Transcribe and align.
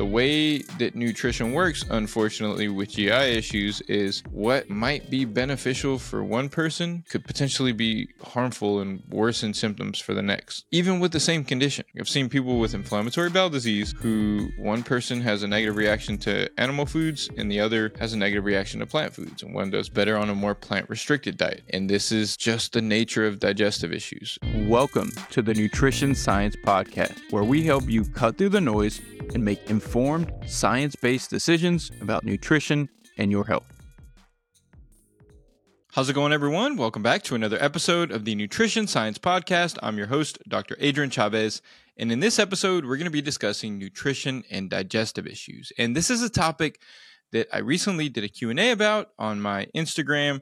The 0.00 0.06
way 0.06 0.60
that 0.78 0.94
nutrition 0.94 1.52
works, 1.52 1.84
unfortunately, 1.90 2.68
with 2.68 2.92
GI 2.92 3.10
issues 3.10 3.82
is 3.82 4.22
what 4.30 4.70
might 4.70 5.10
be 5.10 5.26
beneficial 5.26 5.98
for 5.98 6.24
one 6.24 6.48
person 6.48 7.04
could 7.10 7.22
potentially 7.22 7.72
be 7.72 8.08
harmful 8.22 8.80
and 8.80 9.02
worsen 9.10 9.52
symptoms 9.52 9.98
for 9.98 10.14
the 10.14 10.22
next, 10.22 10.64
even 10.70 11.00
with 11.00 11.12
the 11.12 11.20
same 11.20 11.44
condition. 11.44 11.84
I've 11.98 12.08
seen 12.08 12.30
people 12.30 12.58
with 12.58 12.72
inflammatory 12.72 13.28
bowel 13.28 13.50
disease 13.50 13.94
who 14.00 14.48
one 14.56 14.82
person 14.82 15.20
has 15.20 15.42
a 15.42 15.48
negative 15.48 15.76
reaction 15.76 16.16
to 16.20 16.48
animal 16.58 16.86
foods 16.86 17.28
and 17.36 17.52
the 17.52 17.60
other 17.60 17.92
has 18.00 18.14
a 18.14 18.16
negative 18.16 18.46
reaction 18.46 18.80
to 18.80 18.86
plant 18.86 19.12
foods, 19.12 19.42
and 19.42 19.52
one 19.52 19.68
does 19.68 19.90
better 19.90 20.16
on 20.16 20.30
a 20.30 20.34
more 20.34 20.54
plant 20.54 20.88
restricted 20.88 21.36
diet. 21.36 21.62
And 21.74 21.90
this 21.90 22.10
is 22.10 22.38
just 22.38 22.72
the 22.72 22.80
nature 22.80 23.26
of 23.26 23.38
digestive 23.38 23.92
issues. 23.92 24.38
Welcome 24.60 25.10
to 25.32 25.42
the 25.42 25.52
Nutrition 25.52 26.14
Science 26.14 26.56
Podcast, 26.56 27.20
where 27.32 27.44
we 27.44 27.64
help 27.64 27.86
you 27.86 28.06
cut 28.06 28.38
through 28.38 28.48
the 28.48 28.62
noise 28.62 29.02
and 29.34 29.44
make 29.44 29.68
informed, 29.68 29.89
science 30.46 30.94
based 30.94 31.30
decisions 31.30 31.90
about 32.00 32.22
nutrition 32.22 32.88
and 33.18 33.32
your 33.32 33.44
health. 33.44 33.66
How's 35.92 36.08
it 36.08 36.12
going, 36.12 36.32
everyone? 36.32 36.76
Welcome 36.76 37.02
back 37.02 37.24
to 37.24 37.34
another 37.34 37.58
episode 37.60 38.12
of 38.12 38.24
the 38.24 38.36
Nutrition 38.36 38.86
Science 38.86 39.18
Podcast. 39.18 39.78
I'm 39.82 39.98
your 39.98 40.06
host, 40.06 40.38
Dr. 40.48 40.76
Adrian 40.78 41.10
Chavez. 41.10 41.60
And 41.96 42.12
in 42.12 42.20
this 42.20 42.38
episode, 42.38 42.84
we're 42.84 42.98
going 42.98 43.06
to 43.06 43.10
be 43.10 43.20
discussing 43.20 43.78
nutrition 43.78 44.44
and 44.48 44.70
digestive 44.70 45.26
issues. 45.26 45.72
And 45.76 45.96
this 45.96 46.08
is 46.08 46.22
a 46.22 46.30
topic 46.30 46.80
that 47.32 47.48
I 47.52 47.58
recently 47.58 48.08
did 48.08 48.22
a 48.22 48.28
Q&A 48.28 48.70
about 48.70 49.08
on 49.18 49.40
my 49.40 49.66
Instagram. 49.74 50.40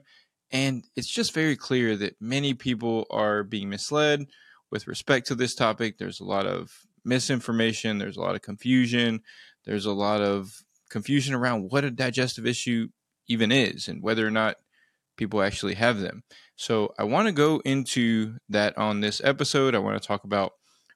And 0.51 0.85
it's 0.95 1.09
just 1.09 1.33
very 1.33 1.55
clear 1.55 1.95
that 1.95 2.21
many 2.21 2.53
people 2.53 3.07
are 3.09 3.41
being 3.41 3.69
misled 3.69 4.27
with 4.69 4.85
respect 4.85 5.25
to 5.27 5.35
this 5.35 5.55
topic. 5.55 5.97
There's 5.97 6.19
a 6.19 6.25
lot 6.25 6.45
of 6.45 6.71
misinformation, 7.03 7.97
there's 7.97 8.17
a 8.17 8.21
lot 8.21 8.35
of 8.35 8.41
confusion, 8.41 9.21
there's 9.65 9.85
a 9.85 9.93
lot 9.93 10.21
of 10.21 10.63
confusion 10.89 11.33
around 11.35 11.71
what 11.71 11.83
a 11.83 11.91
digestive 11.91 12.45
issue 12.45 12.87
even 13.27 13.51
is 13.51 13.87
and 13.87 14.01
whether 14.01 14.25
or 14.25 14.31
not 14.31 14.57
people 15.17 15.41
actually 15.41 15.75
have 15.75 15.99
them. 15.99 16.23
So, 16.55 16.93
I 16.97 17.03
want 17.03 17.27
to 17.27 17.31
go 17.31 17.61
into 17.63 18.37
that 18.49 18.77
on 18.77 19.01
this 19.01 19.21
episode. 19.23 19.75
I 19.75 19.79
want 19.79 20.01
to 20.01 20.07
talk 20.07 20.23
about 20.23 20.53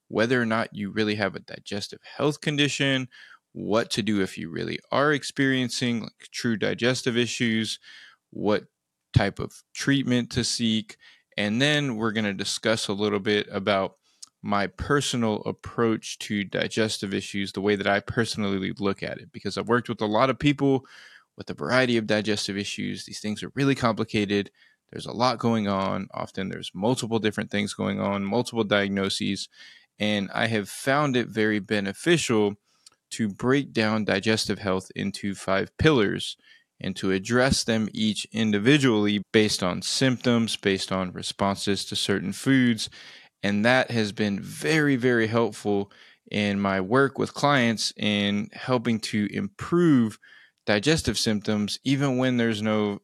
whether 0.07 0.41
or 0.41 0.45
not 0.45 0.75
you 0.75 0.91
really 0.91 1.15
have 1.15 1.35
a 1.35 1.39
digestive 1.39 1.99
health 2.17 2.41
condition, 2.41 3.07
what 3.53 3.89
to 3.91 4.01
do 4.01 4.21
if 4.21 4.37
you 4.37 4.49
really 4.49 4.79
are 4.91 5.13
experiencing 5.13 6.01
like 6.01 6.29
true 6.31 6.57
digestive 6.57 7.17
issues, 7.17 7.79
what 8.31 8.65
type 9.15 9.39
of 9.39 9.53
treatment 9.73 10.31
to 10.31 10.43
seek, 10.43 10.97
and 11.37 11.61
then 11.61 11.95
we're 11.95 12.11
going 12.11 12.25
to 12.25 12.33
discuss 12.33 12.87
a 12.87 12.93
little 12.93 13.19
bit 13.19 13.47
about 13.51 13.95
my 14.43 14.67
personal 14.67 15.41
approach 15.45 16.19
to 16.19 16.43
digestive 16.43 17.13
issues, 17.13 17.53
the 17.53 17.61
way 17.61 17.77
that 17.77 17.87
I 17.87 18.01
personally 18.01 18.73
look 18.77 19.01
at 19.01 19.17
it, 19.17 19.31
because 19.31 19.57
I've 19.57 19.69
worked 19.69 19.87
with 19.87 20.01
a 20.01 20.05
lot 20.05 20.29
of 20.29 20.37
people 20.37 20.85
with 21.37 21.49
a 21.49 21.53
variety 21.53 21.97
of 21.97 22.05
digestive 22.05 22.57
issues. 22.57 23.05
These 23.05 23.21
things 23.21 23.41
are 23.41 23.51
really 23.55 23.73
complicated. 23.73 24.51
There's 24.91 25.05
a 25.05 25.13
lot 25.13 25.39
going 25.39 25.67
on. 25.67 26.07
Often 26.13 26.49
there's 26.49 26.71
multiple 26.75 27.19
different 27.19 27.51
things 27.51 27.73
going 27.73 27.99
on, 27.99 28.25
multiple 28.25 28.65
diagnoses. 28.65 29.47
And 29.97 30.29
I 30.33 30.47
have 30.47 30.69
found 30.69 31.15
it 31.15 31.29
very 31.29 31.59
beneficial 31.59 32.55
to 33.11 33.29
break 33.29 33.71
down 33.71 34.05
digestive 34.05 34.59
health 34.59 34.91
into 34.95 35.35
five 35.35 35.75
pillars 35.77 36.35
and 36.81 36.95
to 36.97 37.11
address 37.11 37.63
them 37.63 37.87
each 37.93 38.27
individually 38.33 39.23
based 39.31 39.63
on 39.63 39.81
symptoms, 39.81 40.57
based 40.57 40.91
on 40.91 41.13
responses 41.13 41.85
to 41.85 41.95
certain 41.95 42.33
foods, 42.33 42.89
and 43.43 43.65
that 43.65 43.91
has 43.91 44.11
been 44.11 44.39
very, 44.39 44.95
very 44.95 45.27
helpful 45.27 45.91
in 46.31 46.59
my 46.59 46.79
work 46.81 47.19
with 47.19 47.33
clients 47.33 47.93
in 47.97 48.49
helping 48.53 48.99
to 48.99 49.27
improve 49.31 50.17
digestive 50.65 51.17
symptoms, 51.17 51.77
even 51.83 52.17
when 52.17 52.37
there's 52.37 52.61
no 52.61 52.99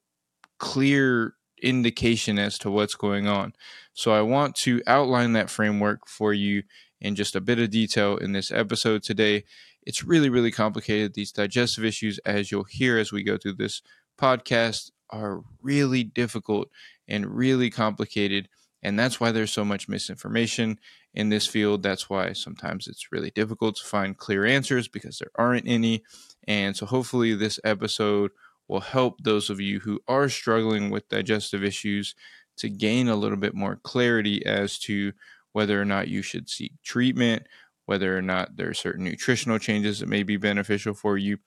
clear 0.58 1.34
indication 1.62 2.40
as 2.40 2.58
to 2.58 2.72
what's 2.72 2.96
going 2.96 3.28
on. 3.28 3.54
So, 3.94 4.12
I 4.12 4.22
want 4.22 4.56
to 4.58 4.82
outline 4.88 5.34
that 5.34 5.50
framework 5.50 6.08
for 6.08 6.34
you 6.34 6.64
in 7.02 7.16
just 7.16 7.36
a 7.36 7.42
bit 7.42 7.60
of 7.60 7.70
detail 7.70 8.18
in 8.18 8.32
this 8.32 8.52
episode 8.52 9.04
today. 9.04 9.44
It's 9.84 10.04
really, 10.04 10.30
really 10.30 10.52
complicated. 10.52 11.14
These 11.14 11.32
digestive 11.32 11.86
issues, 11.86 12.20
as 12.20 12.52
you'll 12.52 12.66
hear 12.66 12.98
as 12.98 13.12
we 13.12 13.24
go 13.24 13.38
through 13.38 13.56
this 13.56 13.82
podcast, 14.20 14.92
are 15.10 15.42
really 15.62 16.04
difficult 16.04 16.70
and 17.08 17.26
really 17.26 17.70
complicated. 17.70 18.48
And 18.82 18.98
that's 18.98 19.20
why 19.20 19.32
there's 19.32 19.52
so 19.52 19.66
much 19.66 19.90
misinformation 19.90 20.80
in 21.14 21.30
this 21.30 21.48
field. 21.48 21.84
That's 21.84 22.10
why 22.10 22.34
sometimes 22.34 22.88
it's 22.88 23.12
really 23.12 23.32
difficult 23.32 23.76
to 23.78 23.86
find 23.86 24.18
clear 24.18 24.46
answers 24.46 24.88
because 24.88 25.20
there 25.20 25.32
aren't 25.36 25.68
any. 25.68 26.04
And 26.48 26.76
so 26.76 26.86
hopefully 26.86 27.36
this 27.36 27.60
episode 27.64 28.32
will 28.68 28.80
help 28.82 29.24
those 29.24 29.50
of 29.50 29.60
you 29.60 29.80
who 29.80 30.00
are 30.08 30.30
struggling 30.30 30.90
with 30.90 31.10
digestive 31.10 31.64
issues 31.64 32.16
to 32.58 32.70
gain 32.70 33.08
a 33.08 33.16
little 33.16 33.38
bit 33.38 33.56
more 33.56 33.78
clarity 33.78 34.46
as 34.46 34.78
to 34.80 35.14
whether 35.52 35.82
or 35.82 35.86
not 35.86 36.08
you 36.08 36.22
should 36.22 36.50
seek 36.50 36.74
treatment, 36.84 37.44
whether 37.86 38.16
or 38.16 38.22
not 38.22 38.56
there 38.56 38.70
are 38.70 38.74
certain 38.74 39.04
nutritional 39.04 39.58
changes 39.58 40.00
that 40.00 40.10
may 40.10 40.24
be 40.24 40.38
beneficial 40.38 40.94
for 40.94 41.18
you, 41.18 41.38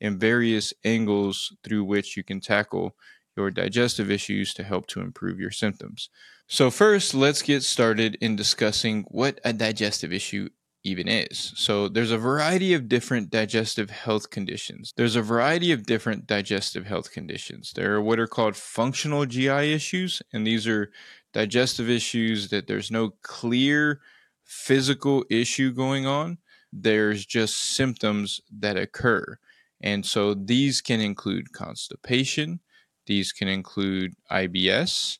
and 0.00 0.18
various 0.18 0.72
angles 0.84 1.54
through 1.62 1.84
which 1.84 2.16
you 2.16 2.24
can 2.24 2.40
tackle 2.40 2.96
your 3.40 3.50
digestive 3.50 4.10
issues 4.10 4.52
to 4.54 4.62
help 4.62 4.86
to 4.88 5.00
improve 5.00 5.40
your 5.40 5.50
symptoms. 5.50 6.10
So, 6.46 6.70
first, 6.70 7.14
let's 7.14 7.42
get 7.42 7.62
started 7.62 8.18
in 8.20 8.36
discussing 8.36 9.04
what 9.08 9.40
a 9.44 9.52
digestive 9.52 10.12
issue 10.12 10.50
even 10.82 11.08
is. 11.08 11.52
So, 11.56 11.88
there's 11.88 12.10
a 12.10 12.18
variety 12.18 12.74
of 12.74 12.88
different 12.88 13.30
digestive 13.30 13.88
health 13.88 14.30
conditions. 14.30 14.92
There's 14.96 15.16
a 15.16 15.22
variety 15.22 15.72
of 15.72 15.86
different 15.86 16.26
digestive 16.26 16.86
health 16.86 17.12
conditions. 17.12 17.72
There 17.74 17.94
are 17.94 18.02
what 18.02 18.18
are 18.18 18.26
called 18.26 18.56
functional 18.56 19.24
GI 19.26 19.72
issues, 19.72 20.20
and 20.32 20.46
these 20.46 20.66
are 20.66 20.90
digestive 21.32 21.88
issues 21.88 22.50
that 22.50 22.66
there's 22.66 22.90
no 22.90 23.14
clear 23.22 24.00
physical 24.44 25.24
issue 25.30 25.72
going 25.72 26.06
on. 26.06 26.38
There's 26.72 27.24
just 27.24 27.74
symptoms 27.74 28.40
that 28.58 28.76
occur. 28.76 29.38
And 29.80 30.04
so 30.04 30.34
these 30.34 30.80
can 30.80 31.00
include 31.00 31.52
constipation, 31.52 32.60
these 33.10 33.32
can 33.32 33.48
include 33.48 34.14
IBS, 34.30 35.18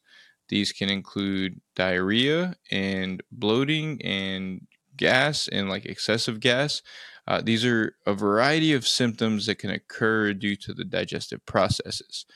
these 0.48 0.70
can 0.70 0.88
include 0.88 1.60
diarrhea 1.74 2.54
and 2.70 3.20
bloating 3.32 4.00
and 4.00 4.68
gas 4.96 5.48
and 5.48 5.68
like 5.68 5.86
excessive 5.86 6.38
gas. 6.38 6.82
Uh, 7.26 7.40
these 7.42 7.64
are 7.64 7.96
a 8.06 8.14
variety 8.14 8.72
of 8.74 8.86
symptoms 8.86 9.46
that 9.46 9.56
can 9.56 9.70
occur 9.70 10.32
due 10.32 10.54
to 10.54 10.72
the 10.72 10.84
digestive 10.84 11.44
processes. 11.46 12.26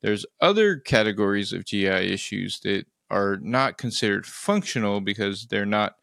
There's 0.00 0.24
other 0.40 0.78
categories 0.78 1.52
of 1.52 1.66
GI 1.66 1.88
issues 1.88 2.60
that 2.60 2.86
are 3.10 3.36
not 3.42 3.76
considered 3.76 4.24
functional 4.24 5.02
because 5.02 5.46
they're 5.48 5.66
not 5.66 5.96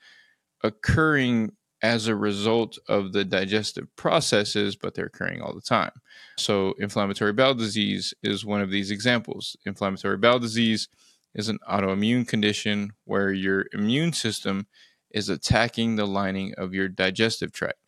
occurring 0.64 1.53
as 1.81 2.07
a 2.07 2.16
result 2.16 2.78
of 2.88 3.13
the 3.13 3.23
digestive 3.23 3.88
processes, 3.95 4.75
but 4.75 4.94
they're 4.94 5.06
occurring 5.06 5.41
all 5.41 5.53
the 5.53 5.62
time. 5.62 5.91
So, 6.38 6.73
inflammatory 6.79 7.34
bowel 7.34 7.53
disease 7.53 8.13
is 8.22 8.45
one 8.45 8.62
of 8.62 8.72
these 8.72 8.91
examples. 8.91 9.56
Inflammatory 9.66 10.17
bowel 10.17 10.40
disease 10.40 10.90
is 11.34 11.47
an 11.47 11.59
autoimmune 11.69 12.28
condition 12.28 12.91
where 13.06 13.31
your 13.31 13.66
immune 13.73 14.13
system 14.13 14.67
is 15.12 15.29
attacking 15.29 15.95
the 15.95 16.06
lining 16.06 16.53
of 16.57 16.73
your 16.73 16.88
digestive 16.88 17.51
tract. 17.51 17.79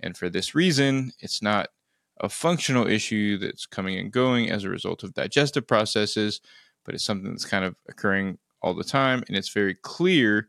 And 0.00 0.16
for 0.16 0.28
this 0.28 0.54
reason, 0.54 1.12
it's 1.20 1.42
not 1.42 1.68
a 2.20 2.28
functional 2.28 2.86
issue 2.86 3.38
that's 3.38 3.66
coming 3.66 3.98
and 3.98 4.12
going 4.12 4.50
as 4.50 4.64
a 4.64 4.70
result 4.70 5.02
of 5.02 5.14
digestive 5.14 5.66
processes, 5.66 6.40
but 6.84 6.94
it's 6.94 7.04
something 7.04 7.30
that's 7.30 7.44
kind 7.44 7.64
of 7.64 7.74
occurring 7.88 8.38
all 8.62 8.74
the 8.74 8.84
time. 8.84 9.22
And 9.28 9.36
it's 9.36 9.48
very 9.48 9.74
clear 9.74 10.48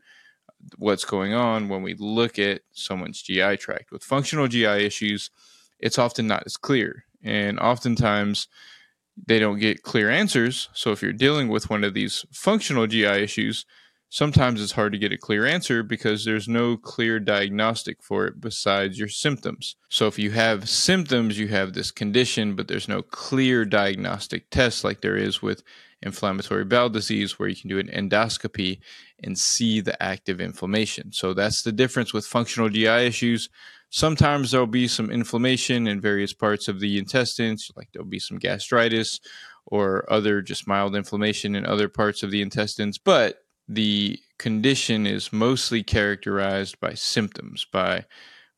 what's 0.76 1.04
going 1.04 1.34
on 1.34 1.68
when 1.68 1.82
we 1.82 1.94
look 1.94 2.38
at 2.38 2.62
someone's 2.72 3.22
GI 3.22 3.56
tract. 3.58 3.90
With 3.90 4.02
functional 4.02 4.48
GI 4.48 4.84
issues, 4.84 5.30
it's 5.78 5.98
often 5.98 6.26
not 6.26 6.44
as 6.46 6.56
clear. 6.56 7.04
And 7.22 7.58
oftentimes, 7.58 8.48
they 9.26 9.38
don't 9.38 9.58
get 9.58 9.82
clear 9.82 10.10
answers. 10.10 10.68
So 10.74 10.92
if 10.92 11.02
you're 11.02 11.12
dealing 11.12 11.48
with 11.48 11.70
one 11.70 11.84
of 11.84 11.94
these 11.94 12.24
functional 12.32 12.86
GI 12.86 13.04
issues, 13.04 13.64
sometimes 14.08 14.62
it's 14.62 14.72
hard 14.72 14.92
to 14.92 14.98
get 14.98 15.12
a 15.12 15.18
clear 15.18 15.44
answer 15.44 15.82
because 15.82 16.24
there's 16.24 16.48
no 16.48 16.76
clear 16.76 17.18
diagnostic 17.18 18.02
for 18.02 18.26
it 18.26 18.40
besides 18.40 18.98
your 18.98 19.08
symptoms. 19.08 19.76
So 19.88 20.06
if 20.06 20.18
you 20.18 20.30
have 20.32 20.68
symptoms, 20.68 21.38
you 21.38 21.48
have 21.48 21.72
this 21.72 21.90
condition, 21.90 22.54
but 22.54 22.68
there's 22.68 22.88
no 22.88 23.02
clear 23.02 23.64
diagnostic 23.64 24.50
test 24.50 24.84
like 24.84 25.00
there 25.00 25.16
is 25.16 25.42
with 25.42 25.62
inflammatory 26.04 26.64
bowel 26.64 26.88
disease 26.88 27.38
where 27.38 27.48
you 27.48 27.56
can 27.56 27.68
do 27.68 27.78
an 27.78 27.88
endoscopy 27.88 28.78
and 29.22 29.36
see 29.38 29.80
the 29.80 30.00
active 30.02 30.40
inflammation. 30.40 31.12
So 31.12 31.34
that's 31.34 31.62
the 31.62 31.72
difference 31.72 32.12
with 32.12 32.26
functional 32.26 32.68
GI 32.68 32.86
issues 32.86 33.48
Sometimes 33.94 34.50
there'll 34.50 34.66
be 34.66 34.88
some 34.88 35.08
inflammation 35.08 35.86
in 35.86 36.00
various 36.00 36.32
parts 36.32 36.66
of 36.66 36.80
the 36.80 36.98
intestines, 36.98 37.70
like 37.76 37.90
there'll 37.92 38.04
be 38.04 38.18
some 38.18 38.38
gastritis 38.38 39.20
or 39.66 40.04
other 40.12 40.42
just 40.42 40.66
mild 40.66 40.96
inflammation 40.96 41.54
in 41.54 41.64
other 41.64 41.88
parts 41.88 42.24
of 42.24 42.32
the 42.32 42.42
intestines, 42.42 42.98
but 42.98 43.44
the 43.68 44.18
condition 44.36 45.06
is 45.06 45.32
mostly 45.32 45.84
characterized 45.84 46.80
by 46.80 46.94
symptoms, 46.94 47.64
by 47.72 48.04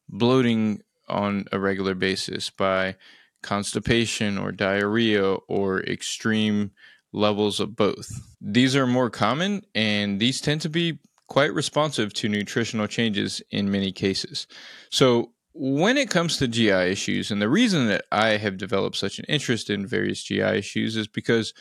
bloating 0.08 0.80
on 1.06 1.44
a 1.52 1.58
regular 1.58 1.94
basis 1.94 2.48
by 2.48 2.96
constipation 3.42 4.38
or 4.38 4.52
diarrhea 4.52 5.34
or 5.48 5.82
extreme 5.82 6.70
levels 7.16 7.58
of 7.58 7.74
both. 7.74 8.08
These 8.40 8.76
are 8.76 8.86
more 8.86 9.10
common 9.10 9.62
and 9.74 10.20
these 10.20 10.40
tend 10.40 10.60
to 10.60 10.68
be 10.68 10.98
quite 11.28 11.52
responsive 11.52 12.12
to 12.14 12.28
nutritional 12.28 12.86
changes 12.86 13.42
in 13.50 13.70
many 13.70 13.90
cases. 13.90 14.46
So, 14.90 15.32
when 15.58 15.96
it 15.96 16.10
comes 16.10 16.36
to 16.36 16.48
GI 16.48 16.70
issues, 16.70 17.30
and 17.30 17.40
the 17.40 17.48
reason 17.48 17.88
that 17.88 18.04
I 18.12 18.36
have 18.36 18.58
developed 18.58 18.96
such 18.96 19.18
an 19.18 19.24
interest 19.26 19.70
in 19.70 19.86
various 19.86 20.22
GI 20.22 20.42
issues 20.42 20.98
is 20.98 21.08
because 21.08 21.54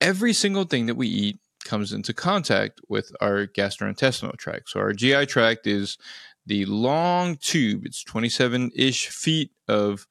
every 0.00 0.32
single 0.32 0.64
thing 0.64 0.86
that 0.86 0.94
we 0.94 1.08
eat 1.08 1.38
comes 1.62 1.92
into 1.92 2.14
contact 2.14 2.80
with 2.88 3.12
our 3.20 3.46
gastrointestinal 3.46 4.38
tract. 4.38 4.70
So, 4.70 4.80
our 4.80 4.94
GI 4.94 5.26
tract 5.26 5.66
is 5.66 5.98
the 6.46 6.64
long 6.64 7.36
tube, 7.36 7.84
it's 7.84 8.02
27 8.02 8.70
ish 8.74 9.08
feet 9.08 9.50
of 9.68 10.06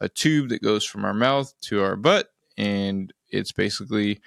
a 0.00 0.08
tube 0.08 0.48
that 0.48 0.62
goes 0.62 0.84
from 0.84 1.04
our 1.04 1.14
mouth 1.14 1.52
to 1.62 1.82
our 1.82 1.96
butt. 1.96 2.30
And 2.56 3.12
it's 3.30 3.52
basically 3.52 4.20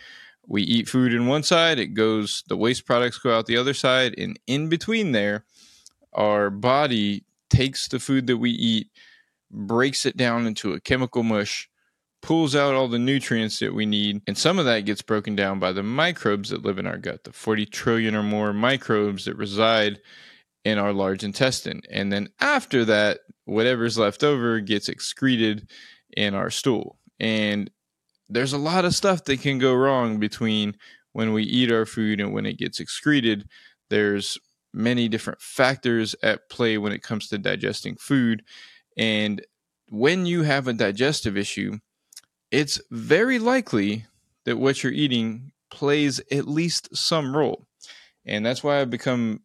we 0.48 0.64
eat 0.64 0.90
food 0.90 1.14
in 1.14 1.28
one 1.28 1.44
side, 1.44 1.80
it 1.80 1.94
goes, 1.94 2.44
the 2.48 2.58
waste 2.58 2.86
products 2.86 3.18
go 3.18 3.36
out 3.36 3.46
the 3.46 3.58
other 3.58 3.74
side. 3.74 4.16
And 4.18 4.40
in 4.48 4.70
between 4.70 5.12
there, 5.12 5.46
our 6.14 6.50
body 6.50 7.24
takes 7.50 7.88
the 7.88 8.00
food 8.00 8.28
that 8.28 8.38
we 8.38 8.52
eat, 8.52 8.90
breaks 9.50 10.06
it 10.06 10.18
down 10.18 10.48
into 10.48 10.74
a 10.74 10.80
chemical 10.80 11.24
mush, 11.24 11.70
pulls 12.22 12.56
out 12.56 12.76
all 12.76 12.88
the 12.88 13.00
nutrients 13.00 13.60
that 13.60 13.74
we 13.74 13.86
need. 13.86 14.22
And 14.28 14.38
some 14.38 14.60
of 14.60 14.66
that 14.66 14.86
gets 14.86 15.02
broken 15.02 15.36
down 15.36 15.60
by 15.60 15.72
the 15.72 15.84
microbes 15.84 16.50
that 16.50 16.64
live 16.64 16.80
in 16.80 16.88
our 16.88 16.98
gut, 16.98 17.24
the 17.24 17.34
40 17.34 17.66
trillion 17.68 18.16
or 18.16 18.24
more 18.24 18.54
microbes 18.54 19.26
that 19.26 19.38
reside 19.38 20.00
in 20.64 20.78
our 20.78 20.94
large 20.94 21.24
intestine. 21.24 21.82
And 21.90 22.12
then 22.12 22.30
after 22.40 22.86
that, 22.86 23.20
whatever's 23.46 23.98
left 23.98 24.24
over 24.24 24.60
gets 24.60 24.90
excreted 24.90 25.70
in 26.16 26.36
our 26.36 26.50
stool. 26.50 26.98
And 27.20 27.70
there's 28.32 28.54
a 28.54 28.58
lot 28.58 28.86
of 28.86 28.96
stuff 28.96 29.26
that 29.26 29.42
can 29.42 29.60
go 29.60 29.74
wrong 29.74 30.18
between 30.18 30.76
when 31.12 31.34
we 31.34 31.44
eat 31.44 31.72
our 31.72 31.86
food 31.86 32.22
and 32.22 32.34
when 32.34 32.46
it 32.46 32.58
gets 32.58 32.80
excreted. 32.80 33.48
There's 33.90 34.38
many 34.74 35.10
different 35.10 35.42
factors 35.42 36.16
at 36.24 36.50
play 36.50 36.78
when 36.78 36.94
it 36.94 37.04
comes 37.04 37.28
to 37.28 37.38
digesting 37.38 37.98
food. 37.98 38.44
And 38.98 39.46
when 39.90 40.26
you 40.26 40.44
have 40.44 40.68
a 40.68 40.74
digestive 40.74 41.38
issue, 41.38 41.80
it's 42.52 42.80
very 42.90 43.38
likely 43.38 44.06
that 44.46 44.58
what 44.58 44.82
you're 44.82 44.94
eating 44.94 45.52
plays 45.70 46.22
at 46.32 46.48
least 46.48 46.96
some 46.96 47.36
role. 47.36 47.66
And 48.26 48.46
that's 48.46 48.64
why 48.64 48.80
I've 48.80 48.90
become 48.90 49.42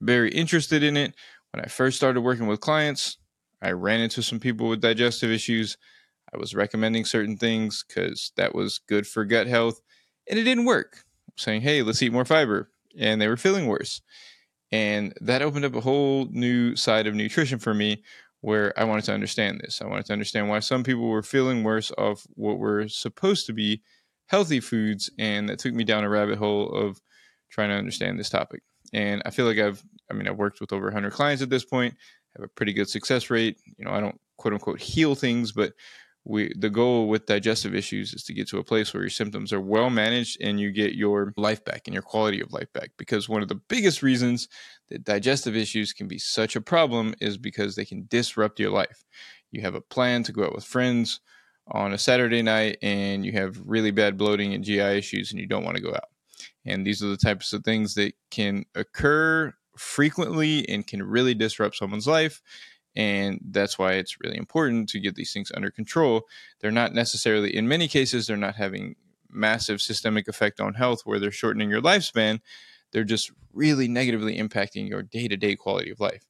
very 0.00 0.30
interested 0.30 0.84
in 0.84 0.96
it. 0.96 1.14
When 1.52 1.64
I 1.64 1.68
first 1.68 1.96
started 1.96 2.20
working 2.20 2.46
with 2.46 2.60
clients, 2.60 3.16
I 3.60 3.72
ran 3.72 4.00
into 4.00 4.22
some 4.22 4.38
people 4.38 4.68
with 4.68 4.80
digestive 4.80 5.30
issues. 5.30 5.76
I 6.34 6.38
was 6.38 6.54
recommending 6.54 7.04
certain 7.04 7.36
things 7.36 7.84
because 7.86 8.32
that 8.36 8.54
was 8.54 8.78
good 8.86 9.06
for 9.06 9.24
gut 9.24 9.46
health, 9.46 9.80
and 10.28 10.38
it 10.38 10.44
didn't 10.44 10.66
work. 10.66 11.04
saying, 11.36 11.62
hey, 11.62 11.82
let's 11.82 12.02
eat 12.02 12.12
more 12.12 12.24
fiber. 12.24 12.70
And 12.98 13.20
they 13.20 13.28
were 13.28 13.36
feeling 13.36 13.66
worse. 13.66 14.02
And 14.70 15.14
that 15.20 15.42
opened 15.42 15.64
up 15.64 15.74
a 15.74 15.80
whole 15.80 16.26
new 16.30 16.76
side 16.76 17.06
of 17.06 17.14
nutrition 17.14 17.58
for 17.58 17.72
me 17.72 18.02
where 18.40 18.78
I 18.78 18.84
wanted 18.84 19.04
to 19.06 19.14
understand 19.14 19.60
this. 19.60 19.80
I 19.80 19.86
wanted 19.86 20.06
to 20.06 20.12
understand 20.12 20.48
why 20.48 20.60
some 20.60 20.84
people 20.84 21.08
were 21.08 21.22
feeling 21.22 21.64
worse 21.64 21.90
off 21.96 22.26
what 22.34 22.58
were 22.58 22.88
supposed 22.88 23.46
to 23.46 23.52
be 23.52 23.82
healthy 24.26 24.60
foods. 24.60 25.10
And 25.18 25.48
that 25.48 25.58
took 25.58 25.74
me 25.74 25.84
down 25.84 26.04
a 26.04 26.08
rabbit 26.08 26.38
hole 26.38 26.70
of 26.70 27.00
trying 27.50 27.70
to 27.70 27.76
understand 27.76 28.18
this 28.18 28.28
topic. 28.28 28.62
And 28.92 29.22
I 29.24 29.30
feel 29.30 29.46
like 29.46 29.58
I've, 29.58 29.82
I 30.10 30.14
mean, 30.14 30.28
I've 30.28 30.36
worked 30.36 30.60
with 30.60 30.72
over 30.72 30.86
100 30.86 31.12
clients 31.12 31.42
at 31.42 31.50
this 31.50 31.64
point, 31.64 31.94
have 32.36 32.44
a 32.44 32.48
pretty 32.48 32.72
good 32.72 32.88
success 32.88 33.30
rate. 33.30 33.58
You 33.78 33.84
know, 33.84 33.92
I 33.92 34.00
don't 34.00 34.20
quote 34.36 34.54
unquote 34.54 34.80
heal 34.80 35.14
things, 35.14 35.52
but 35.52 35.72
we 36.28 36.52
the 36.56 36.68
goal 36.68 37.08
with 37.08 37.26
digestive 37.26 37.74
issues 37.74 38.12
is 38.12 38.22
to 38.24 38.34
get 38.34 38.46
to 38.48 38.58
a 38.58 38.64
place 38.64 38.92
where 38.92 39.02
your 39.02 39.10
symptoms 39.10 39.52
are 39.52 39.60
well 39.60 39.88
managed 39.88 40.36
and 40.42 40.60
you 40.60 40.70
get 40.70 40.94
your 40.94 41.32
life 41.36 41.64
back 41.64 41.82
and 41.86 41.94
your 41.94 42.02
quality 42.02 42.40
of 42.40 42.52
life 42.52 42.70
back. 42.74 42.90
Because 42.98 43.28
one 43.28 43.40
of 43.40 43.48
the 43.48 43.54
biggest 43.54 44.02
reasons 44.02 44.46
that 44.90 45.04
digestive 45.04 45.56
issues 45.56 45.94
can 45.94 46.06
be 46.06 46.18
such 46.18 46.54
a 46.54 46.60
problem 46.60 47.14
is 47.20 47.38
because 47.38 47.74
they 47.74 47.86
can 47.86 48.06
disrupt 48.10 48.60
your 48.60 48.70
life. 48.70 49.04
You 49.50 49.62
have 49.62 49.74
a 49.74 49.80
plan 49.80 50.22
to 50.24 50.32
go 50.32 50.44
out 50.44 50.54
with 50.54 50.64
friends 50.64 51.20
on 51.70 51.92
a 51.92 51.98
saturday 51.98 52.42
night 52.42 52.76
and 52.82 53.24
you 53.24 53.32
have 53.32 53.60
really 53.64 53.90
bad 53.90 54.16
bloating 54.18 54.52
and 54.52 54.64
gi 54.64 54.78
issues 54.78 55.30
and 55.30 55.40
you 55.40 55.46
don't 55.46 55.64
want 55.64 55.76
to 55.76 55.82
go 55.82 55.94
out. 55.94 56.10
And 56.66 56.86
these 56.86 57.02
are 57.02 57.08
the 57.08 57.16
types 57.16 57.54
of 57.54 57.64
things 57.64 57.94
that 57.94 58.12
can 58.30 58.64
occur 58.74 59.54
frequently 59.78 60.68
and 60.68 60.86
can 60.86 61.02
really 61.02 61.34
disrupt 61.34 61.76
someone's 61.76 62.06
life 62.06 62.42
and 62.96 63.40
that's 63.50 63.78
why 63.78 63.92
it's 63.94 64.16
really 64.20 64.36
important 64.36 64.88
to 64.90 65.00
get 65.00 65.14
these 65.14 65.32
things 65.32 65.52
under 65.54 65.70
control. 65.70 66.22
They're 66.60 66.70
not 66.70 66.94
necessarily 66.94 67.54
in 67.54 67.68
many 67.68 67.88
cases 67.88 68.26
they're 68.26 68.36
not 68.36 68.56
having 68.56 68.96
massive 69.30 69.80
systemic 69.80 70.26
effect 70.28 70.60
on 70.60 70.74
health 70.74 71.02
where 71.04 71.18
they're 71.18 71.30
shortening 71.30 71.70
your 71.70 71.82
lifespan. 71.82 72.40
They're 72.92 73.04
just 73.04 73.30
really 73.52 73.88
negatively 73.88 74.38
impacting 74.38 74.88
your 74.88 75.02
day-to-day 75.02 75.56
quality 75.56 75.90
of 75.90 76.00
life 76.00 76.24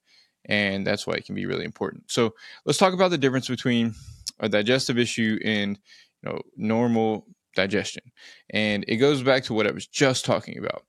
and 0.49 0.87
that's 0.87 1.07
why 1.07 1.15
it 1.15 1.25
can 1.25 1.35
be 1.35 1.47
really 1.47 1.65
important. 1.65 2.11
So 2.11 2.35
let's 2.65 2.79
talk 2.79 2.95
about 2.95 3.11
the 3.11 3.19
difference 3.19 3.49
between 3.49 3.95
a 4.41 4.49
digestive 4.49 4.99
issue 4.99 5.39
and 5.45 5.79
you 6.23 6.31
know 6.31 6.41
normal 6.57 7.27
digestion. 7.55 8.05
And 8.51 8.85
it 8.89 8.97
goes 8.97 9.23
back 9.23 9.45
to 9.45 9.55
what 9.55 9.67
i 9.67 9.71
was 9.71 9.87
just 9.87 10.25
talking 10.25 10.59
about. 10.59 10.85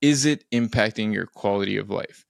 Is 0.00 0.26
it 0.26 0.44
impacting 0.52 1.12
your 1.12 1.26
quality 1.26 1.76
of 1.76 1.90
life 1.90 2.24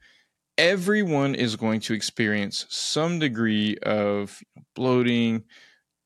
everyone 0.59 1.37
is 1.37 1.55
going 1.55 1.79
to 1.79 1.95
experience 1.95 2.67
some 2.69 3.21
degree 3.21 3.79
of 3.85 4.43
bloating, 4.75 5.45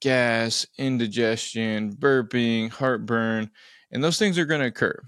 gas, 0.03 0.67
indigestion, 0.77 1.97
burping, 1.97 2.71
heartburn, 2.71 3.51
and 3.91 4.05
those 4.05 4.19
things 4.19 4.39
are 4.39 4.45
going 4.45 4.61
to 4.61 4.67
occur. 4.67 5.03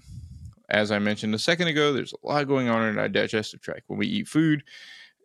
As 0.67 0.91
I 0.91 0.97
mentioned 0.97 1.35
a 1.35 1.39
second 1.39 1.67
ago, 1.67 1.93
there's 1.93 2.13
a 2.13 2.27
lot 2.27 2.47
going 2.47 2.69
on 2.69 2.89
in 2.89 2.97
our 2.97 3.07
digestive 3.07 3.61
tract. 3.61 3.83
When 3.85 3.99
we 3.99 4.07
eat 4.07 4.27
food, 4.27 4.63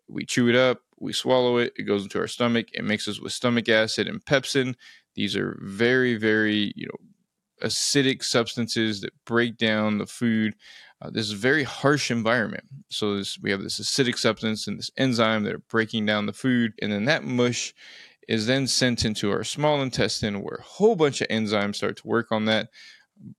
we 0.07 0.27
chew 0.27 0.49
it 0.51 0.57
up, 0.57 0.83
we 0.99 1.15
swallow 1.15 1.57
it, 1.57 1.73
it 1.77 1.85
goes 1.85 2.03
into 2.03 2.19
our 2.19 2.27
stomach, 2.27 2.67
it 2.75 2.85
mixes 2.85 3.21
with 3.23 3.33
stomach 3.33 3.71
acid 3.71 4.07
and 4.07 4.23
pepsin. 4.23 4.75
These 5.15 5.35
are 5.35 5.59
very, 5.63 6.17
very, 6.17 6.75
you 6.77 6.87
know, 6.87 7.10
acidic 7.61 8.23
substances 8.25 9.01
that 9.01 9.13
break 9.25 9.57
down 9.57 9.99
the 9.99 10.07
food 10.07 10.55
uh, 11.03 11.11
this 11.11 11.27
is 11.27 11.33
a 11.33 11.37
very 11.37 11.63
harsh 11.63 12.11
environment. 12.11 12.65
So 12.89 13.17
this, 13.17 13.39
we 13.41 13.51
have 13.51 13.63
this 13.63 13.81
acidic 13.81 14.19
substance 14.19 14.67
and 14.67 14.79
this 14.79 14.91
enzyme 14.97 15.45
that 15.45 15.55
are 15.55 15.63
breaking 15.71 16.07
down 16.07 16.27
the 16.27 16.33
food, 16.33 16.75
and 16.83 16.93
then 16.93 17.07
that 17.07 17.25
mush 17.25 17.75
is 18.29 18.47
then 18.47 18.67
sent 18.67 19.05
into 19.05 19.31
our 19.31 19.43
small 19.43 19.81
intestine, 19.81 20.43
where 20.43 20.59
a 20.59 20.63
whole 20.63 20.97
bunch 20.97 21.21
of 21.21 21.29
enzymes 21.29 21.77
start 21.77 21.97
to 21.97 22.07
work 22.07 22.31
on 22.31 22.45
that. 22.45 22.69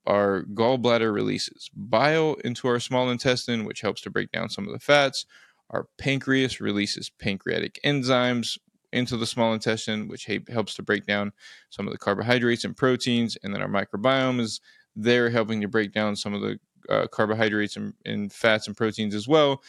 Our 0.06 0.44
gallbladder 0.54 1.12
releases 1.12 1.70
bile 1.74 2.34
into 2.44 2.68
our 2.68 2.80
small 2.80 3.10
intestine, 3.10 3.64
which 3.64 3.80
helps 3.80 4.00
to 4.02 4.10
break 4.10 4.30
down 4.32 4.48
some 4.48 4.66
of 4.66 4.72
the 4.72 4.78
fats. 4.78 5.24
Our 5.70 5.86
pancreas 5.98 6.60
releases 6.60 7.10
pancreatic 7.10 7.80
enzymes 7.84 8.58
into 8.92 9.16
the 9.16 9.26
small 9.26 9.52
intestine, 9.52 10.08
which 10.08 10.28
helps 10.48 10.74
to 10.74 10.82
break 10.82 11.06
down 11.06 11.32
some 11.70 11.86
of 11.86 11.92
the 11.92 11.98
carbohydrates 11.98 12.64
and 12.64 12.76
proteins. 12.76 13.36
And 13.42 13.54
then 13.54 13.62
our 13.62 13.68
microbiome 13.68 14.40
is 14.40 14.60
there 14.94 15.30
helping 15.30 15.60
to 15.60 15.68
break 15.68 15.92
down 15.92 16.16
some 16.16 16.34
of 16.34 16.40
the 16.40 16.58
uh, 16.88 17.06
carbohydrates 17.06 17.76
and, 17.76 17.94
and 18.04 18.32
fats 18.32 18.66
and 18.66 18.76
proteins 18.76 19.14
as 19.14 19.26
well. 19.28 19.62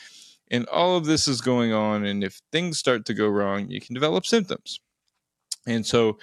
And 0.51 0.67
all 0.67 0.97
of 0.97 1.05
this 1.05 1.27
is 1.27 1.41
going 1.41 1.73
on. 1.73 2.05
And 2.05 2.23
if 2.23 2.41
things 2.51 2.77
start 2.77 3.05
to 3.05 3.13
go 3.13 3.27
wrong, 3.27 3.69
you 3.69 3.79
can 3.79 3.93
develop 3.93 4.25
symptoms. 4.25 4.79
And 5.65 5.85
so, 5.85 6.17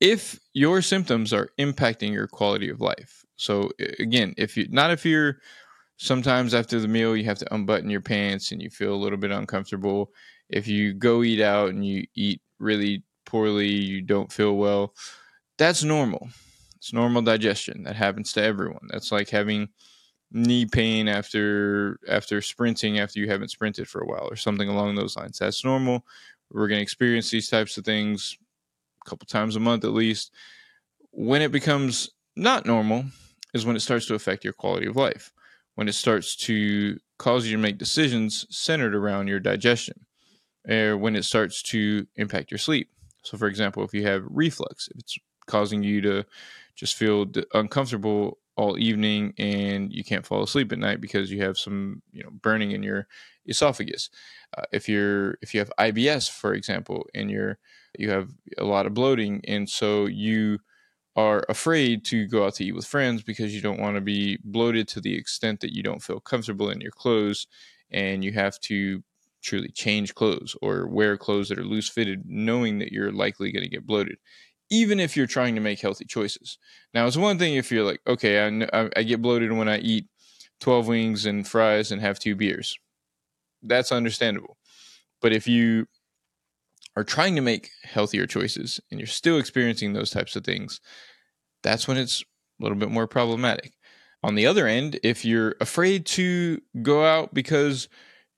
if 0.00 0.40
your 0.54 0.82
symptoms 0.82 1.32
are 1.32 1.50
impacting 1.58 2.12
your 2.12 2.26
quality 2.26 2.70
of 2.70 2.80
life, 2.80 3.24
so 3.36 3.70
again, 3.98 4.34
if 4.36 4.56
you 4.56 4.66
not 4.70 4.90
if 4.90 5.04
you're 5.04 5.36
sometimes 6.00 6.54
after 6.54 6.80
the 6.80 6.88
meal 6.88 7.14
you 7.14 7.24
have 7.24 7.38
to 7.38 7.54
unbutton 7.54 7.90
your 7.90 8.00
pants 8.00 8.52
and 8.52 8.62
you 8.62 8.70
feel 8.70 8.94
a 8.94 8.96
little 8.96 9.18
bit 9.18 9.30
uncomfortable. 9.30 10.10
If 10.50 10.66
you 10.66 10.92
go 10.92 11.22
eat 11.22 11.40
out 11.40 11.70
and 11.70 11.86
you 11.86 12.06
eat 12.14 12.42
really 12.58 13.02
poorly, 13.24 13.68
you 13.68 14.02
don't 14.02 14.32
feel 14.32 14.56
well, 14.56 14.94
that's 15.56 15.84
normal. 15.84 16.28
It's 16.76 16.92
normal 16.92 17.22
digestion. 17.22 17.84
That 17.84 17.96
happens 17.96 18.32
to 18.32 18.42
everyone. 18.42 18.88
That's 18.88 19.12
like 19.12 19.28
having 19.28 19.68
knee 20.32 20.64
pain 20.64 21.08
after 21.08 21.98
after 22.08 22.40
sprinting 22.40 22.98
after 22.98 23.18
you 23.18 23.28
haven't 23.28 23.50
sprinted 23.50 23.88
for 23.88 24.00
a 24.00 24.06
while 24.06 24.28
or 24.30 24.36
something 24.36 24.68
along 24.68 24.94
those 24.94 25.16
lines. 25.16 25.38
That's 25.38 25.64
normal. 25.64 26.04
We're 26.50 26.68
going 26.68 26.78
to 26.78 26.82
experience 26.82 27.30
these 27.30 27.48
types 27.48 27.76
of 27.78 27.84
things 27.84 28.36
a 29.04 29.08
couple 29.08 29.26
times 29.26 29.56
a 29.56 29.60
month 29.60 29.84
at 29.84 29.92
least. 29.92 30.32
When 31.10 31.42
it 31.42 31.52
becomes 31.52 32.10
not 32.36 32.66
normal 32.66 33.04
is 33.54 33.66
when 33.66 33.76
it 33.76 33.80
starts 33.80 34.06
to 34.06 34.14
affect 34.14 34.44
your 34.44 34.52
quality 34.52 34.86
of 34.86 34.96
life. 34.96 35.32
When 35.74 35.88
it 35.88 35.94
starts 35.94 36.36
to 36.36 36.98
cause 37.18 37.46
you 37.46 37.56
to 37.56 37.62
make 37.62 37.78
decisions 37.78 38.46
centered 38.50 38.94
around 38.94 39.28
your 39.28 39.40
digestion, 39.40 40.06
or 40.68 40.96
when 40.96 41.16
it 41.16 41.24
starts 41.24 41.62
to 41.62 42.06
impact 42.16 42.50
your 42.50 42.58
sleep. 42.58 42.90
So, 43.22 43.36
for 43.36 43.46
example, 43.46 43.84
if 43.84 43.92
you 43.92 44.06
have 44.06 44.24
reflux, 44.28 44.88
if 44.88 44.98
it's 44.98 45.18
causing 45.46 45.82
you 45.82 46.00
to 46.00 46.24
just 46.76 46.94
feel 46.94 47.26
uncomfortable 47.54 48.38
all 48.56 48.78
evening 48.78 49.32
and 49.38 49.92
you 49.92 50.04
can't 50.04 50.26
fall 50.26 50.42
asleep 50.42 50.70
at 50.72 50.78
night 50.78 51.00
because 51.00 51.30
you 51.30 51.42
have 51.42 51.56
some 51.56 52.02
you 52.12 52.22
know 52.22 52.30
burning 52.30 52.72
in 52.72 52.82
your 52.82 53.06
esophagus 53.46 54.10
uh, 54.56 54.64
if 54.72 54.88
you're 54.88 55.38
if 55.40 55.54
you 55.54 55.60
have 55.60 55.72
IBS 55.78 56.30
for 56.30 56.52
example 56.52 57.06
and 57.14 57.30
you're 57.30 57.58
you 57.98 58.10
have 58.10 58.28
a 58.58 58.64
lot 58.64 58.86
of 58.86 58.92
bloating 58.92 59.40
and 59.48 59.68
so 59.68 60.06
you 60.06 60.58
are 61.16 61.44
afraid 61.48 62.04
to 62.04 62.26
go 62.26 62.44
out 62.46 62.54
to 62.54 62.64
eat 62.64 62.74
with 62.74 62.86
friends 62.86 63.22
because 63.22 63.54
you 63.54 63.60
don't 63.60 63.80
want 63.80 63.96
to 63.96 64.00
be 64.00 64.38
bloated 64.44 64.86
to 64.88 65.00
the 65.00 65.16
extent 65.16 65.60
that 65.60 65.74
you 65.74 65.82
don't 65.82 66.02
feel 66.02 66.20
comfortable 66.20 66.70
in 66.70 66.80
your 66.80 66.92
clothes 66.92 67.46
and 67.90 68.22
you 68.22 68.32
have 68.32 68.60
to 68.60 69.02
truly 69.42 69.68
change 69.70 70.14
clothes 70.14 70.56
or 70.62 70.86
wear 70.86 71.16
clothes 71.16 71.48
that 71.48 71.58
are 71.58 71.64
loose 71.64 71.88
fitted 71.88 72.24
knowing 72.26 72.78
that 72.78 72.92
you're 72.92 73.12
likely 73.12 73.52
going 73.52 73.62
to 73.62 73.68
get 73.68 73.86
bloated 73.86 74.16
even 74.70 75.00
if 75.00 75.16
you're 75.16 75.26
trying 75.26 75.56
to 75.56 75.60
make 75.60 75.80
healthy 75.80 76.04
choices. 76.04 76.56
Now 76.94 77.06
it's 77.06 77.16
one 77.16 77.38
thing 77.38 77.54
if 77.54 77.70
you're 77.70 77.84
like 77.84 78.00
okay 78.06 78.46
I, 78.72 78.88
I 78.96 79.02
get 79.02 79.22
bloated 79.22 79.52
when 79.52 79.68
i 79.68 79.78
eat 79.78 80.06
12 80.60 80.88
wings 80.88 81.26
and 81.26 81.46
fries 81.46 81.90
and 81.90 82.00
have 82.00 82.18
two 82.18 82.36
beers. 82.36 82.78
That's 83.62 83.92
understandable. 83.92 84.58
But 85.20 85.32
if 85.32 85.48
you 85.48 85.86
are 86.96 87.04
trying 87.04 87.34
to 87.36 87.40
make 87.40 87.70
healthier 87.84 88.26
choices 88.26 88.80
and 88.90 89.00
you're 89.00 89.06
still 89.06 89.38
experiencing 89.38 89.92
those 89.92 90.10
types 90.10 90.36
of 90.36 90.44
things 90.44 90.80
that's 91.62 91.86
when 91.86 91.96
it's 91.96 92.22
a 92.22 92.62
little 92.62 92.78
bit 92.78 92.90
more 92.90 93.06
problematic. 93.06 93.72
On 94.22 94.34
the 94.34 94.46
other 94.46 94.66
end 94.66 94.98
if 95.02 95.24
you're 95.24 95.56
afraid 95.60 96.06
to 96.06 96.60
go 96.82 97.04
out 97.04 97.32
because 97.32 97.88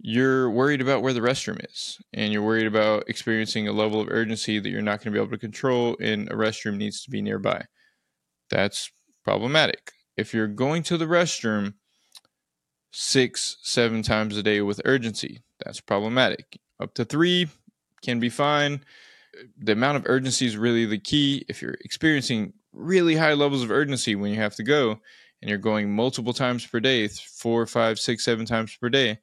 you're 0.05 0.51
worried 0.51 0.81
about 0.81 1.01
where 1.01 1.13
the 1.13 1.21
restroom 1.21 1.65
is 1.65 2.01
and 2.13 2.33
you're 2.33 2.43
worried 2.43 2.67
about 2.67 3.09
experiencing 3.09 3.69
a 3.69 3.73
level 3.73 4.01
of 4.01 4.09
urgency 4.11 4.59
that 4.59 4.69
you're 4.69 4.83
not 4.83 4.99
going 4.99 5.05
to 5.05 5.11
be 5.13 5.19
able 5.19 5.31
to 5.31 5.39
control 5.39 5.97
and 6.01 6.29
a 6.29 6.35
restroom 6.35 6.77
needs 6.77 7.05
to 7.05 7.11
be 7.11 7.23
nearby. 7.23 7.65
That's 8.51 8.91
problematic. 9.25 9.93
If 10.17 10.35
you're 10.35 10.49
going 10.49 10.83
to 10.85 10.99
the 10.99 11.05
restroom 11.05 11.75
six, 12.91 13.59
seven 13.63 14.03
times 14.03 14.37
a 14.37 14.43
day 14.43 14.61
with 14.61 14.81
urgency, 14.85 15.45
that's 15.65 15.81
problematic. 15.81 16.59
Up 16.81 16.95
to 16.95 17.05
three 17.05 17.49
can 18.03 18.19
be 18.19 18.29
fine. 18.29 18.85
The 19.57 19.73
amount 19.73 19.99
of 19.99 20.07
urgency 20.07 20.47
is 20.47 20.57
really 20.57 20.85
the 20.85 20.99
key. 20.99 21.45
If 21.49 21.63
you're 21.63 21.79
experiencing 21.81 22.55
really 22.73 23.15
high 23.15 23.35
levels 23.35 23.63
of 23.63 23.71
urgency 23.71 24.17
when 24.17 24.33
you 24.33 24.41
have 24.41 24.57
to 24.57 24.65
go 24.65 24.99
and 25.41 25.49
you're 25.49 25.59
going 25.59 25.95
multiple 25.95 26.33
times 26.33 26.67
per 26.67 26.81
day, 26.81 27.07
four, 27.07 27.67
five, 27.67 28.01
six, 28.01 28.25
seven 28.25 28.47
times 28.47 28.77
per 28.77 28.89
day, 28.89 29.21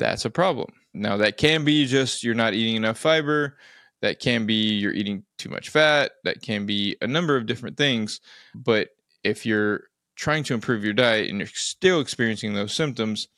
that's 0.00 0.24
a 0.24 0.30
problem. 0.30 0.72
Now, 0.92 1.16
that 1.18 1.36
can 1.36 1.64
be 1.64 1.86
just 1.86 2.24
you're 2.24 2.34
not 2.34 2.54
eating 2.54 2.74
enough 2.74 2.98
fiber. 2.98 3.56
That 4.02 4.18
can 4.18 4.46
be 4.46 4.54
you're 4.54 4.94
eating 4.94 5.24
too 5.38 5.50
much 5.50 5.68
fat. 5.68 6.12
That 6.24 6.42
can 6.42 6.66
be 6.66 6.96
a 7.00 7.06
number 7.06 7.36
of 7.36 7.46
different 7.46 7.76
things. 7.76 8.20
But 8.54 8.88
if 9.22 9.46
you're 9.46 9.84
trying 10.16 10.42
to 10.44 10.54
improve 10.54 10.82
your 10.82 10.94
diet 10.94 11.30
and 11.30 11.38
you're 11.38 11.46
still 11.46 12.00
experiencing 12.00 12.54
those 12.54 12.72
symptoms, 12.72 13.28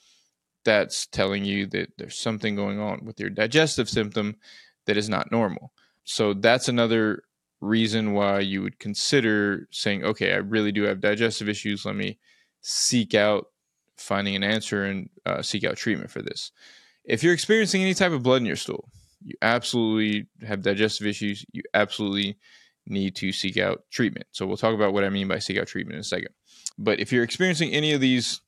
that's 0.65 1.07
telling 1.09 1.45
you 1.45 1.67
that 1.67 1.91
there's 1.99 2.17
something 2.17 2.55
going 2.55 2.79
on 2.81 3.05
with 3.05 3.19
your 3.21 3.31
digestive 3.31 3.89
symptom 3.89 4.37
that 4.87 4.97
is 4.97 5.09
not 5.09 5.33
normal. 5.33 5.73
So 6.05 6.33
that's 6.35 6.69
another 6.69 7.25
reason 7.61 8.13
why 8.13 8.41
you 8.41 8.63
would 8.63 8.79
consider 8.79 9.69
saying, 9.71 10.05
okay, 10.05 10.33
I 10.33 10.37
really 10.37 10.73
do 10.73 10.83
have 10.85 11.01
digestive 11.01 11.49
issues. 11.49 11.85
Let 11.85 11.97
me 11.97 12.19
seek 12.61 13.15
out 13.15 13.47
finding 14.03 14.37
an 14.37 14.43
answer 14.43 14.85
and 14.85 15.09
uh, 15.25 15.43
seek 15.43 15.65
out 15.65 15.77
treatment 15.77 16.11
for 16.11 16.23
this. 16.23 16.53
If 17.05 17.23
you're 17.23 17.35
experiencing 17.35 17.83
any 17.83 17.95
type 17.95 18.13
of 18.13 18.23
blood 18.23 18.43
in 18.43 18.47
your 18.47 18.57
stool, 18.57 18.89
you 19.25 19.35
absolutely 19.43 20.27
have 20.47 20.63
digestive 20.63 21.07
issues. 21.07 21.45
You 21.53 21.63
absolutely 21.75 22.37
need 22.87 23.15
to 23.17 23.33
seek 23.33 23.57
out 23.57 23.85
treatment. 23.91 24.27
So 24.33 24.47
we'll 24.47 24.57
talk 24.57 24.75
about 24.75 24.93
what 24.93 25.05
I 25.05 25.09
mean 25.09 25.29
by 25.29 25.39
seek 25.39 25.59
out 25.59 25.69
treatment 25.69 25.95
in 25.95 26.01
a 26.01 26.05
second. 26.05 26.31
But 26.79 27.01
if 27.01 27.13
you're 27.13 27.25
experiencing 27.25 27.71
any 27.73 27.93
of 27.93 28.01
these 28.01 28.41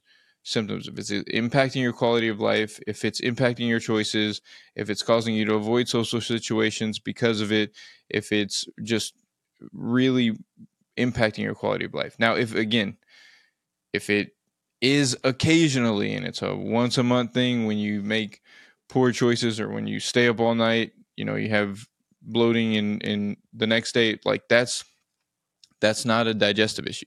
symptoms, 0.43 0.89
if 0.89 0.99
it's 0.99 1.11
impacting 1.11 1.83
your 1.83 1.93
quality 1.93 2.29
of 2.29 2.41
life, 2.41 2.81
if 2.87 3.05
it's 3.05 3.21
impacting 3.21 3.69
your 3.69 3.81
choices, 3.81 4.41
if 4.75 4.91
it's 4.91 5.03
causing 5.03 5.35
you 5.35 5.45
to 5.47 5.55
avoid 5.55 5.89
social 5.89 6.21
situations 6.21 6.99
because 6.99 7.41
of 7.41 7.53
it, 7.53 7.73
if 8.09 8.33
it's 8.33 8.67
just 8.83 9.15
really 9.73 10.37
impacting 10.97 11.45
your 11.45 11.55
quality 11.55 11.85
of 11.85 11.95
life. 11.95 12.17
Now, 12.19 12.35
if 12.35 12.55
again, 12.55 12.97
if 13.93 14.11
it 14.11 14.35
is 14.85 15.17
occasionally, 15.25 16.13
and 16.13 16.27
it's 16.27 16.43
a 16.43 16.55
once 16.55 16.99
a 16.99 17.03
month 17.03 17.33
thing 17.33 17.65
when 17.65 17.79
you 17.79 18.03
make 18.03 18.43
poor 18.91 19.13
choices 19.13 19.59
or 19.59 19.71
when 19.71 19.87
you 19.87 19.99
stay 19.99 20.29
up 20.29 20.39
all 20.41 20.55
night, 20.55 20.93
you 21.17 21.25
know, 21.25 21.37
you 21.37 21.49
have 21.49 21.89
bloating 22.21 22.75
in, 22.75 23.01
in 23.01 23.37
the 23.55 23.67
next 23.67 23.93
day, 23.93 24.19
like 24.27 24.43
that's 24.51 24.85
that's 25.81 26.05
not 26.05 26.27
a 26.27 26.35
digestive 26.35 26.87
issue. 26.87 27.07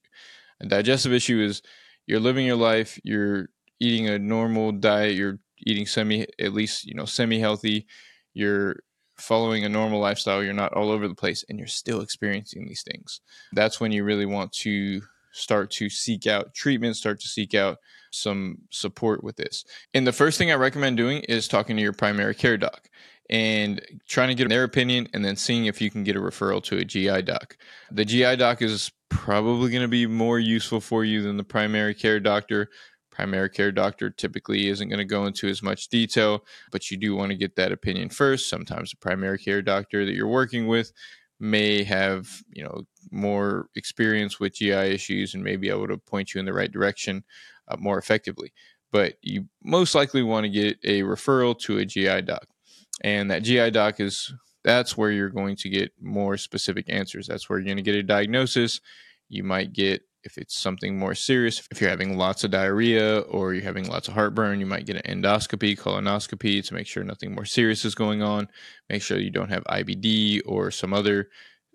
A 0.60 0.66
digestive 0.66 1.14
issue 1.14 1.40
is 1.40 1.62
you're 2.08 2.20
living 2.20 2.48
your 2.48 2.56
life, 2.56 3.00
you're 3.04 3.50
eating 3.80 4.08
a 4.08 4.18
normal 4.18 4.72
diet, 4.72 5.16
you're 5.16 5.38
eating 5.60 5.86
semi 5.86 6.26
at 6.40 6.54
least, 6.54 6.84
you 6.84 6.96
know, 6.96 7.06
semi 7.06 7.40
healthy, 7.40 7.86
you're 8.34 8.78
following 9.20 9.66
a 9.66 9.70
normal 9.70 10.00
lifestyle, 10.00 10.44
you're 10.44 10.54
not 10.54 10.74
all 10.74 10.90
over 10.90 11.08
the 11.08 11.14
place 11.14 11.46
and 11.48 11.60
you're 11.60 11.68
still 11.68 12.02
experiencing 12.02 12.66
these 12.66 12.84
things. 12.84 13.22
That's 13.54 13.80
when 13.80 13.92
you 13.92 14.04
really 14.04 14.26
want 14.26 14.52
to 14.64 15.02
start 15.38 15.72
to 15.72 15.90
seek 15.90 16.28
out 16.28 16.54
treatment, 16.54 16.96
start 16.96 17.20
to 17.22 17.28
seek 17.28 17.54
out 17.54 17.78
some 18.12 18.58
support 18.70 19.24
with 19.24 19.36
this. 19.36 19.66
And 19.94 20.06
the 20.06 20.14
first 20.14 20.38
thing 20.38 20.52
I 20.52 20.56
recommend 20.56 20.98
doing 20.98 21.20
is 21.24 21.48
talking 21.48 21.76
to 21.76 21.82
your 21.82 21.94
primary 21.94 22.36
care 22.36 22.58
doc 22.58 22.90
and 23.30 23.82
trying 24.08 24.30
to 24.30 24.36
get 24.36 24.50
their 24.50 24.64
opinion 24.64 25.08
and 25.14 25.24
then 25.24 25.36
seeing 25.36 25.66
if 25.66 25.82
you 25.82 25.90
can 25.90 26.04
get 26.04 26.16
a 26.16 26.20
referral 26.20 26.64
to 26.64 26.78
a 26.78 26.86
GI 26.86 27.24
doc. 27.24 27.58
The 27.92 28.06
GI 28.06 28.38
doc 28.38 28.62
is 28.62 28.92
probably 29.10 29.70
going 29.72 29.82
to 29.82 29.88
be 29.88 30.08
more 30.08 30.40
useful 30.40 30.80
for 30.80 31.04
you 31.04 31.22
than 31.22 31.38
the 31.38 31.44
primary 31.44 31.94
care 31.94 32.20
doctor. 32.20 32.70
Primary 33.12 33.50
care 33.50 33.72
doctor 33.72 34.10
typically 34.10 34.68
isn't 34.70 34.90
going 34.90 35.00
to 35.00 35.06
go 35.06 35.26
into 35.26 35.48
as 35.48 35.64
much 35.64 35.90
detail, 35.90 36.46
but 36.72 36.90
you 36.92 36.98
do 36.98 37.16
want 37.16 37.32
to 37.32 37.38
get 37.38 37.56
that 37.56 37.72
opinion 37.72 38.10
first. 38.10 38.50
Sometimes 38.50 38.92
the 38.92 38.98
primary 38.98 39.40
care 39.40 39.62
doctor 39.62 40.06
that 40.06 40.14
you're 40.14 40.28
working 40.28 40.68
with 40.68 40.94
may 41.40 41.84
have 41.84 42.42
you 42.52 42.64
know 42.64 42.84
more 43.12 43.70
experience 43.76 44.40
with 44.40 44.56
GI 44.56 44.72
issues 44.72 45.34
and 45.34 45.44
may 45.44 45.56
be 45.56 45.70
able 45.70 45.88
to 45.88 45.98
point 45.98 46.34
you 46.34 46.40
in 46.40 46.46
the 46.46 46.54
right 46.54 46.72
direction 46.72 47.24
uh, 47.68 47.78
more 47.78 47.98
effectively. 47.98 48.52
But 48.92 49.16
you 49.22 49.46
most 49.64 49.96
likely 49.96 50.24
want 50.24 50.46
to 50.46 50.50
get 50.50 50.78
a 50.84 51.02
referral 51.02 51.58
to 51.60 51.78
a 51.80 51.86
GI 51.86 52.24
doc, 52.24 52.48
and 53.02 53.30
that 53.32 53.44
GI 53.44 53.72
doc 53.72 54.00
is 54.00 54.34
that's 54.64 54.98
where 54.98 55.12
you're 55.12 55.30
going 55.30 55.56
to 55.58 55.70
get 55.70 55.92
more 56.02 56.38
specific 56.38 56.86
answers. 56.90 57.28
That's 57.28 57.50
where 57.50 57.60
you're 57.60 57.66
going 57.66 57.78
to 57.78 57.84
get 57.84 57.96
a 57.96 58.04
diagnosis. 58.04 58.82
You 59.30 59.44
might 59.44 59.74
get 59.74 60.02
if 60.28 60.38
it's 60.38 60.60
something 60.60 61.00
more 61.00 61.16
serious, 61.16 61.66
if 61.72 61.80
you're 61.80 61.90
having 61.90 62.18
lots 62.18 62.44
of 62.44 62.52
diarrhea 62.52 63.20
or 63.22 63.54
you're 63.54 63.64
having 63.64 63.88
lots 63.88 64.10
of 64.10 64.14
heartburn, 64.14 64.60
you 64.60 64.66
might 64.66 64.86
get 64.86 64.98
an 64.98 65.24
endoscopy, 65.24 65.80
colonoscopy 65.80 66.64
to 66.68 66.74
make 66.74 66.86
sure 66.86 67.02
nothing 67.02 67.34
more 67.34 67.46
serious 67.46 67.86
is 67.86 67.96
going 67.96 68.22
on. 68.22 68.50
Make 68.90 69.02
sure 69.02 69.18
you 69.18 69.32
don't 69.32 69.50
have 69.50 69.64
IBD 69.64 70.42
or 70.46 70.70
some 70.70 70.94
other 70.94 71.30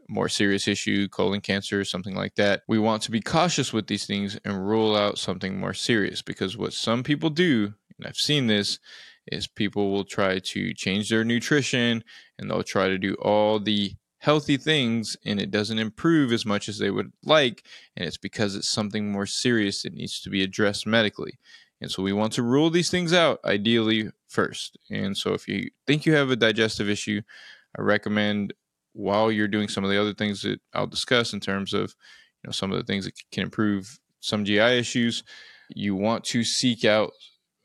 more 0.07 0.29
serious 0.29 0.69
issue, 0.69 1.09
colon 1.09 1.41
cancer, 1.41 1.83
something 1.83 2.15
like 2.15 2.35
that. 2.35 2.63
We 2.69 2.79
want 2.79 3.03
to 3.05 3.11
be 3.11 3.23
cautious 3.23 3.73
with 3.73 3.87
these 3.87 4.05
things 4.05 4.39
and 4.45 4.69
rule 4.69 4.95
out 4.95 5.17
something 5.17 5.59
more 5.59 5.75
serious 5.75 6.21
because 6.21 6.55
what 6.55 6.75
some 6.75 7.03
people 7.03 7.31
do, 7.31 7.73
and 7.99 8.07
I've 8.07 8.17
seen 8.17 8.49
this, 8.49 8.79
is 9.29 9.47
people 9.47 9.91
will 9.91 10.05
try 10.05 10.41
to 10.41 10.75
change 10.75 11.09
their 11.09 11.25
nutrition 11.25 12.05
and 12.39 12.51
they'll 12.51 12.63
try 12.63 12.89
to 12.89 12.99
do 12.99 13.15
all 13.15 13.59
the 13.59 13.95
healthy 14.23 14.57
things 14.57 15.17
and 15.25 15.41
it 15.41 15.51
doesn't 15.51 15.81
improve 15.81 16.33
as 16.33 16.47
much 16.47 16.69
as 16.69 16.79
they 16.79 16.93
would 16.93 17.13
like. 17.25 17.65
And 17.97 18.07
it's 18.07 18.17
because 18.17 18.55
it's 18.55 18.69
something 18.69 19.11
more 19.11 19.27
serious 19.27 19.83
that 19.83 19.95
needs 19.95 20.21
to 20.21 20.31
be 20.31 20.45
addressed 20.45 20.87
medically. 20.87 21.41
And 21.81 21.91
so 21.91 22.05
we 22.05 22.13
want 22.13 22.33
to 22.35 22.43
rule 22.45 22.71
these 22.71 22.89
things 22.89 23.13
out 23.13 23.41
ideally 23.45 24.11
first. 24.29 24.79
And 24.89 25.17
so 25.17 25.35
if 25.35 25.49
you 25.49 25.71
think 25.89 26.07
you 26.07 26.15
have 26.15 26.31
a 26.31 26.37
digestive 26.37 26.89
issue, 26.89 27.23
I 27.77 27.83
recommend 27.83 28.55
while 28.93 29.33
you're 29.33 29.49
doing 29.49 29.67
some 29.67 29.83
of 29.83 29.91
the 29.91 30.01
other 30.01 30.15
things 30.15 30.43
that 30.43 30.61
I'll 30.73 30.87
discuss 30.87 31.33
in 31.33 31.41
terms 31.41 31.75
of 31.75 31.97
you 32.45 32.49
know 32.49 32.53
some 32.53 32.71
of 32.71 32.79
the 32.79 32.85
things 32.85 33.07
that 33.07 33.15
can 33.33 33.43
improve 33.43 33.99
some 34.21 34.45
GI 34.45 34.79
issues, 34.79 35.25
you 35.75 35.97
want 35.97 36.23
to 36.27 36.45
seek 36.45 36.85
out 36.85 37.11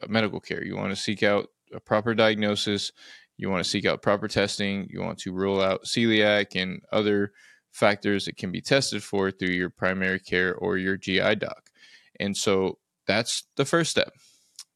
medical 0.07 0.39
care. 0.39 0.63
You 0.63 0.75
want 0.75 0.89
to 0.89 0.95
seek 0.95 1.21
out 1.21 1.49
a 1.71 1.79
proper 1.79 2.15
diagnosis 2.15 2.91
you 3.37 3.49
want 3.49 3.63
to 3.63 3.69
seek 3.69 3.85
out 3.85 4.01
proper 4.01 4.27
testing. 4.27 4.87
You 4.89 5.01
want 5.01 5.19
to 5.19 5.31
rule 5.31 5.61
out 5.61 5.85
celiac 5.85 6.59
and 6.59 6.81
other 6.91 7.31
factors 7.71 8.25
that 8.25 8.37
can 8.37 8.51
be 8.51 8.61
tested 8.61 9.03
for 9.03 9.31
through 9.31 9.49
your 9.49 9.69
primary 9.69 10.19
care 10.19 10.55
or 10.55 10.77
your 10.77 10.97
GI 10.97 11.35
doc. 11.35 11.69
And 12.19 12.35
so 12.35 12.79
that's 13.05 13.43
the 13.55 13.65
first 13.65 13.91
step. 13.91 14.11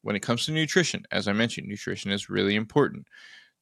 When 0.02 0.16
it 0.16 0.22
comes 0.22 0.46
to 0.46 0.52
nutrition, 0.52 1.04
as 1.10 1.28
I 1.28 1.32
mentioned, 1.32 1.68
nutrition 1.68 2.10
is 2.10 2.30
really 2.30 2.54
important. 2.54 3.06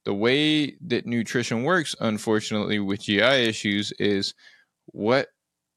The 0.05 0.15
way 0.15 0.77
that 0.87 1.07
nutrition 1.07 1.65
works, 1.65 1.95
unfortunately, 2.01 2.79
with 2.79 3.03
GI 3.03 3.21
issues 3.21 3.93
is 3.99 4.35
what 4.87 5.29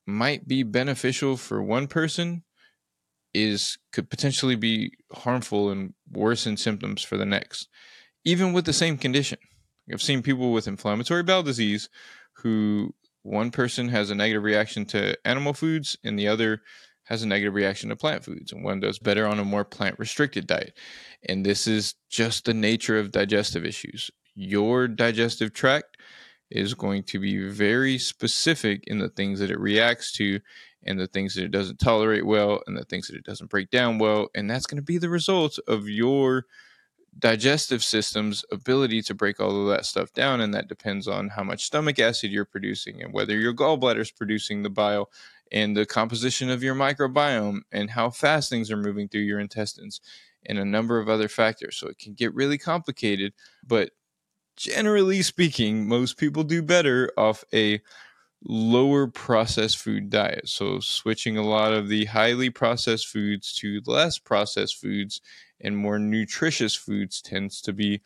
might 0.06 0.48
be 0.48 0.64
beneficial 0.64 1.38
for 1.38 1.62
one 1.62 1.88
person 1.88 2.44
is 3.34 3.78
could 3.92 4.10
potentially 4.10 4.56
be 4.56 4.92
harmful 5.12 5.72
and 5.72 5.94
worsen 6.12 6.56
symptoms 6.56 7.02
for 7.02 7.18
the 7.18 7.26
next 7.26 7.68
even 8.24 8.54
with 8.54 8.66
the 8.66 8.74
same 8.74 8.98
condition. 8.98 9.40
I've 9.92 10.02
seen 10.02 10.22
people 10.22 10.52
with 10.52 10.68
inflammatory 10.68 11.24
bowel 11.24 11.44
disease 11.44 11.90
who 12.38 12.94
one 13.22 13.52
person 13.52 13.90
has 13.90 14.10
a 14.10 14.16
negative 14.16 14.44
reaction 14.44 14.86
to 14.88 15.18
animal 15.26 15.54
foods 15.54 15.98
and 16.04 16.18
the 16.18 16.28
other 16.28 16.62
has 17.06 17.22
a 17.22 17.28
negative 17.28 17.54
reaction 17.54 17.90
to 17.90 17.96
plant 17.96 18.24
foods, 18.24 18.54
and 18.54 18.64
one 18.64 18.80
does 18.80 18.98
better 18.98 19.28
on 19.28 19.40
a 19.40 19.44
more 19.44 19.66
plant 19.66 20.00
restricted 20.00 20.48
diet. 20.48 20.78
And 21.28 21.46
this 21.46 21.68
is 21.68 21.96
just 22.10 22.46
the 22.46 22.54
nature 22.54 22.98
of 22.98 23.12
digestive 23.12 23.66
issues. 23.66 24.10
Your 24.36 24.88
digestive 24.88 25.54
tract 25.54 25.98
is 26.50 26.74
going 26.74 27.04
to 27.04 27.20
be 27.20 27.50
very 27.50 27.98
specific 27.98 28.84
in 28.88 29.00
the 29.00 29.10
things 29.10 29.40
that 29.40 29.52
it 29.52 29.60
reacts 29.60 30.12
to 30.14 30.40
and 30.86 31.00
the 31.00 31.08
things 31.08 31.36
that 31.36 31.44
it 31.44 31.52
doesn't 31.52 31.80
tolerate 31.80 32.26
well 32.26 32.62
and 32.68 32.78
the 32.78 32.86
things 32.86 33.08
that 33.08 33.18
it 33.18 33.26
doesn't 33.26 33.50
break 33.50 33.70
down 33.70 33.98
well. 33.98 34.30
And 34.36 34.50
that's 34.50 34.66
going 34.66 34.78
to 34.78 34.84
be 34.84 34.98
the 34.98 35.10
result 35.10 35.60
of 35.68 35.90
your 35.90 36.46
digestive 37.20 37.84
system's 37.84 38.44
ability 38.52 39.02
to 39.04 39.14
break 39.14 39.40
all 39.40 39.62
of 39.62 39.68
that 39.76 39.86
stuff 39.86 40.12
down. 40.14 40.42
And 40.42 40.54
that 40.54 40.68
depends 40.68 41.08
on 41.08 41.30
how 41.30 41.44
much 41.44 41.66
stomach 41.66 42.00
acid 42.00 42.32
you're 42.32 42.46
producing 42.46 43.02
and 43.02 43.14
whether 43.14 43.38
your 43.38 43.54
gallbladder 43.54 44.00
is 44.00 44.12
producing 44.12 44.64
the 44.64 44.70
bile 44.70 45.10
and 45.52 45.78
the 45.78 45.86
composition 45.86 46.50
of 46.50 46.64
your 46.64 46.76
microbiome 46.76 47.62
and 47.72 47.92
how 47.92 48.10
fast 48.10 48.50
things 48.50 48.72
are 48.72 48.78
moving 48.78 49.08
through 49.08 49.22
your 49.22 49.40
intestines 49.40 50.02
and 50.46 50.58
a 50.58 50.66
number 50.66 51.00
of 51.00 51.10
other 51.10 51.28
factors. 51.28 51.78
So 51.78 51.88
it 51.88 52.00
can 52.00 52.14
get 52.14 52.34
really 52.34 52.58
complicated, 52.58 53.34
but 53.66 53.92
generally 54.56 55.22
speaking, 55.22 55.88
most 55.88 56.18
people 56.18 56.44
do 56.44 56.62
better 56.62 57.12
off 57.18 57.44
a 57.54 57.82
lower 58.46 59.08
processed 59.08 59.78
food 59.78 60.10
diet. 60.10 60.50
So, 60.50 60.80
switching 60.80 61.38
a 61.38 61.46
lot 61.46 61.74
of 61.74 61.88
the 61.88 62.06
highly 62.06 62.50
processed 62.50 63.08
foods 63.08 63.54
to 63.60 63.82
less 63.86 64.20
processed 64.20 64.80
foods 64.82 65.22
and 65.64 65.78
more 65.78 66.00
nutritious 66.00 66.76
foods 66.76 67.22
tends 67.22 67.62
to 67.62 67.74
be 67.74 68.02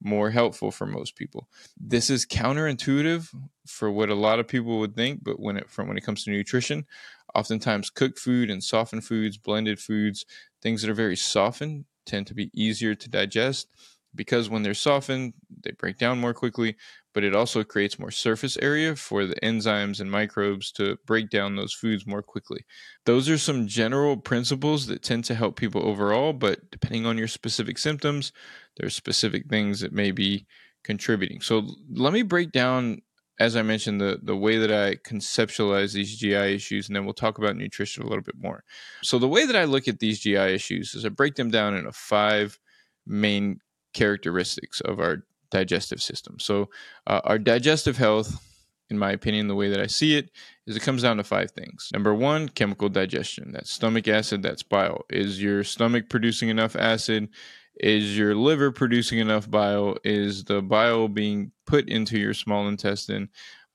more 0.00 0.30
helpful 0.30 0.70
for 0.70 0.86
most 0.86 1.16
people. 1.16 1.48
This 1.76 2.10
is 2.10 2.26
counterintuitive 2.26 3.34
for 3.66 3.90
what 3.90 4.10
a 4.10 4.14
lot 4.14 4.38
of 4.38 4.46
people 4.46 4.78
would 4.78 4.94
think, 4.94 5.24
but 5.24 5.40
when 5.40 5.56
it 5.56 5.68
from 5.70 5.88
when 5.88 5.96
it 5.96 6.04
comes 6.04 6.24
to 6.24 6.30
nutrition, 6.30 6.86
oftentimes 7.34 7.90
cooked 7.90 8.18
food 8.18 8.50
and 8.50 8.62
softened 8.62 9.04
foods, 9.04 9.36
blended 9.36 9.80
foods, 9.80 10.24
things 10.62 10.82
that 10.82 10.90
are 10.90 10.94
very 10.94 11.16
softened 11.16 11.84
tend 12.06 12.26
to 12.28 12.34
be 12.34 12.50
easier 12.54 12.94
to 12.94 13.08
digest 13.08 13.68
because 14.14 14.48
when 14.48 14.62
they're 14.62 14.74
softened, 14.74 15.34
they 15.62 15.72
break 15.72 15.98
down 15.98 16.20
more 16.20 16.34
quickly, 16.34 16.76
but 17.18 17.24
it 17.24 17.34
also 17.34 17.64
creates 17.64 17.98
more 17.98 18.12
surface 18.12 18.56
area 18.62 18.94
for 18.94 19.26
the 19.26 19.34
enzymes 19.42 19.98
and 19.98 20.08
microbes 20.08 20.70
to 20.70 20.96
break 21.04 21.30
down 21.30 21.56
those 21.56 21.74
foods 21.74 22.06
more 22.06 22.22
quickly. 22.22 22.64
Those 23.06 23.28
are 23.28 23.36
some 23.36 23.66
general 23.66 24.16
principles 24.16 24.86
that 24.86 25.02
tend 25.02 25.24
to 25.24 25.34
help 25.34 25.56
people 25.56 25.84
overall, 25.84 26.32
but 26.32 26.70
depending 26.70 27.06
on 27.06 27.18
your 27.18 27.26
specific 27.26 27.76
symptoms, 27.76 28.30
there's 28.76 28.94
specific 28.94 29.48
things 29.50 29.80
that 29.80 29.92
may 29.92 30.12
be 30.12 30.46
contributing. 30.84 31.40
So 31.40 31.66
let 31.90 32.12
me 32.12 32.22
break 32.22 32.52
down 32.52 33.02
as 33.40 33.56
I 33.56 33.62
mentioned, 33.62 34.00
the 34.00 34.20
the 34.22 34.36
way 34.36 34.58
that 34.58 34.70
I 34.72 34.94
conceptualize 34.94 35.94
these 35.94 36.16
GI 36.16 36.54
issues, 36.54 36.86
and 36.86 36.94
then 36.94 37.04
we'll 37.04 37.14
talk 37.14 37.38
about 37.38 37.56
nutrition 37.56 38.04
a 38.04 38.06
little 38.06 38.22
bit 38.22 38.36
more. 38.38 38.62
So 39.02 39.18
the 39.18 39.26
way 39.26 39.44
that 39.44 39.56
I 39.56 39.64
look 39.64 39.88
at 39.88 39.98
these 39.98 40.20
GI 40.20 40.36
issues 40.36 40.94
is 40.94 41.04
I 41.04 41.08
break 41.08 41.34
them 41.34 41.50
down 41.50 41.74
into 41.74 41.90
five 41.90 42.60
main 43.06 43.58
characteristics 43.92 44.80
of 44.82 45.00
our 45.00 45.24
digestive 45.50 46.02
system. 46.02 46.38
So, 46.38 46.70
uh, 47.06 47.20
our 47.24 47.38
digestive 47.38 47.96
health, 47.96 48.44
in 48.90 48.98
my 48.98 49.12
opinion, 49.12 49.48
the 49.48 49.54
way 49.54 49.68
that 49.68 49.80
I 49.80 49.86
see 49.86 50.16
it, 50.16 50.30
is 50.66 50.76
it 50.76 50.82
comes 50.82 51.02
down 51.02 51.18
to 51.18 51.24
five 51.24 51.50
things. 51.50 51.90
Number 51.92 52.14
one, 52.14 52.48
chemical 52.48 52.88
digestion. 52.88 53.52
That's 53.52 53.70
stomach 53.70 54.08
acid, 54.08 54.42
that's 54.42 54.62
bile. 54.62 55.04
Is 55.10 55.42
your 55.42 55.64
stomach 55.64 56.08
producing 56.08 56.48
enough 56.48 56.76
acid? 56.76 57.28
Is 57.80 58.18
your 58.18 58.34
liver 58.34 58.72
producing 58.72 59.18
enough 59.18 59.50
bile? 59.50 59.98
Is 60.04 60.44
the 60.44 60.62
bile 60.62 61.06
being 61.08 61.52
put 61.66 61.88
into 61.88 62.18
your 62.18 62.34
small 62.34 62.66
intestine? 62.66 63.28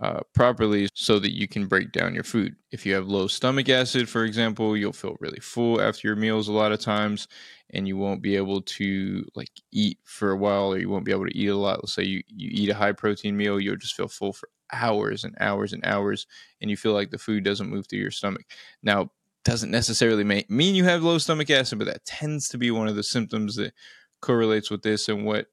Uh, 0.04 0.20
properly 0.34 0.90
so 0.94 1.18
that 1.18 1.32
you 1.32 1.48
can 1.48 1.66
break 1.66 1.94
down 1.94 2.14
your 2.14 2.26
food. 2.26 2.54
If 2.72 2.86
you 2.86 2.94
have 2.94 3.08
low 3.08 3.28
stomach 3.28 3.70
acid, 3.70 4.10
for 4.10 4.26
example, 4.26 4.76
you'll 4.76 4.92
feel 4.92 5.16
really 5.22 5.40
full 5.40 5.80
after 5.80 6.06
your 6.10 6.18
meals 6.18 6.50
a 6.50 6.52
lot 6.52 6.74
of 6.74 6.82
times, 6.82 7.30
and 7.70 7.88
you 7.88 7.96
won't 7.96 8.22
be 8.22 8.36
able 8.36 8.62
to 8.64 9.26
like 9.34 9.52
eat 9.72 10.00
for 10.04 10.32
a 10.32 10.38
while, 10.38 10.74
or 10.74 10.78
you 10.78 10.90
won't 10.90 11.06
be 11.06 11.14
able 11.14 11.26
to 11.26 11.38
eat 11.38 11.48
a 11.48 11.56
lot. 11.56 11.78
Let's 11.82 11.94
say 11.94 12.04
you, 12.04 12.22
you 12.28 12.50
eat 12.52 12.70
a 12.70 12.76
high 12.76 12.92
protein 12.92 13.38
meal, 13.38 13.62
you'll 13.62 13.78
just 13.78 13.96
feel 13.96 14.10
full 14.10 14.34
for 14.34 14.50
hours 14.74 15.24
and 15.24 15.38
hours 15.40 15.72
and 15.72 15.86
hours, 15.86 16.28
and 16.60 16.70
you 16.70 16.76
feel 16.76 16.94
like 16.94 17.12
the 17.12 17.18
food 17.18 17.46
doesn't 17.46 17.70
move 17.70 17.88
through 17.88 18.00
your 18.00 18.12
stomach. 18.12 18.46
Now, 18.82 19.10
doesn't 19.46 19.72
necessarily 19.72 20.26
mean 20.50 20.76
you 20.76 20.84
have 20.84 21.04
low 21.04 21.18
stomach 21.18 21.50
acid, 21.50 21.80
but 21.80 21.86
that 21.86 22.04
tends 22.06 22.50
to 22.50 22.58
be 22.58 22.72
one 22.72 22.90
of 22.90 22.98
the 22.98 23.04
symptoms 23.04 23.56
that 23.56 23.74
correlates 24.22 24.70
with 24.70 24.82
this 24.82 25.08
and 25.08 25.26
what 25.26 25.48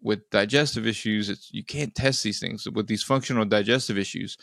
with 0.00 0.28
digestive 0.30 0.86
issues, 0.86 1.28
it's 1.28 1.50
you 1.52 1.64
can't 1.64 1.94
test 1.94 2.22
these 2.22 2.40
things. 2.40 2.68
With 2.70 2.86
these 2.86 3.02
functional 3.02 3.44
digestive 3.44 3.98
issues, 3.98 4.36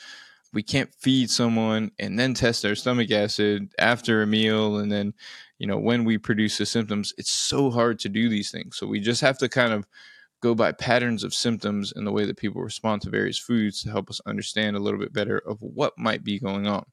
we 0.54 0.64
can't 0.64 0.94
feed 1.00 1.30
someone 1.30 1.92
and 2.00 2.18
then 2.18 2.34
test 2.34 2.62
their 2.62 2.76
stomach 2.76 3.12
acid 3.12 3.74
after 3.80 4.22
a 4.22 4.28
meal 4.28 4.78
and 4.78 4.92
then 4.92 5.14
you 5.58 5.68
know 5.68 5.78
when 5.78 6.04
we 6.04 6.18
produce 6.18 6.58
the 6.58 6.66
symptoms. 6.66 7.14
It's 7.18 7.32
so 7.32 7.72
hard 7.72 8.00
to 8.00 8.10
do 8.10 8.30
these 8.30 8.52
things. 8.52 8.78
So 8.78 8.88
we 8.88 9.00
just 9.00 9.22
have 9.22 9.38
to 9.40 9.50
kind 9.50 9.74
of 9.74 9.88
go 10.42 10.54
by 10.54 10.74
patterns 10.74 11.24
of 11.24 11.34
symptoms 11.34 11.94
and 11.96 12.06
the 12.06 12.12
way 12.12 12.26
that 12.26 12.38
people 12.38 12.62
respond 12.62 13.02
to 13.02 13.10
various 13.10 13.40
foods 13.40 13.82
to 13.82 13.90
help 13.90 14.10
us 14.10 14.20
understand 14.26 14.76
a 14.76 14.80
little 14.80 15.00
bit 15.00 15.14
better 15.14 15.38
of 15.38 15.58
what 15.62 15.94
might 15.98 16.24
be 16.24 16.38
going 16.38 16.68
on 16.68 16.86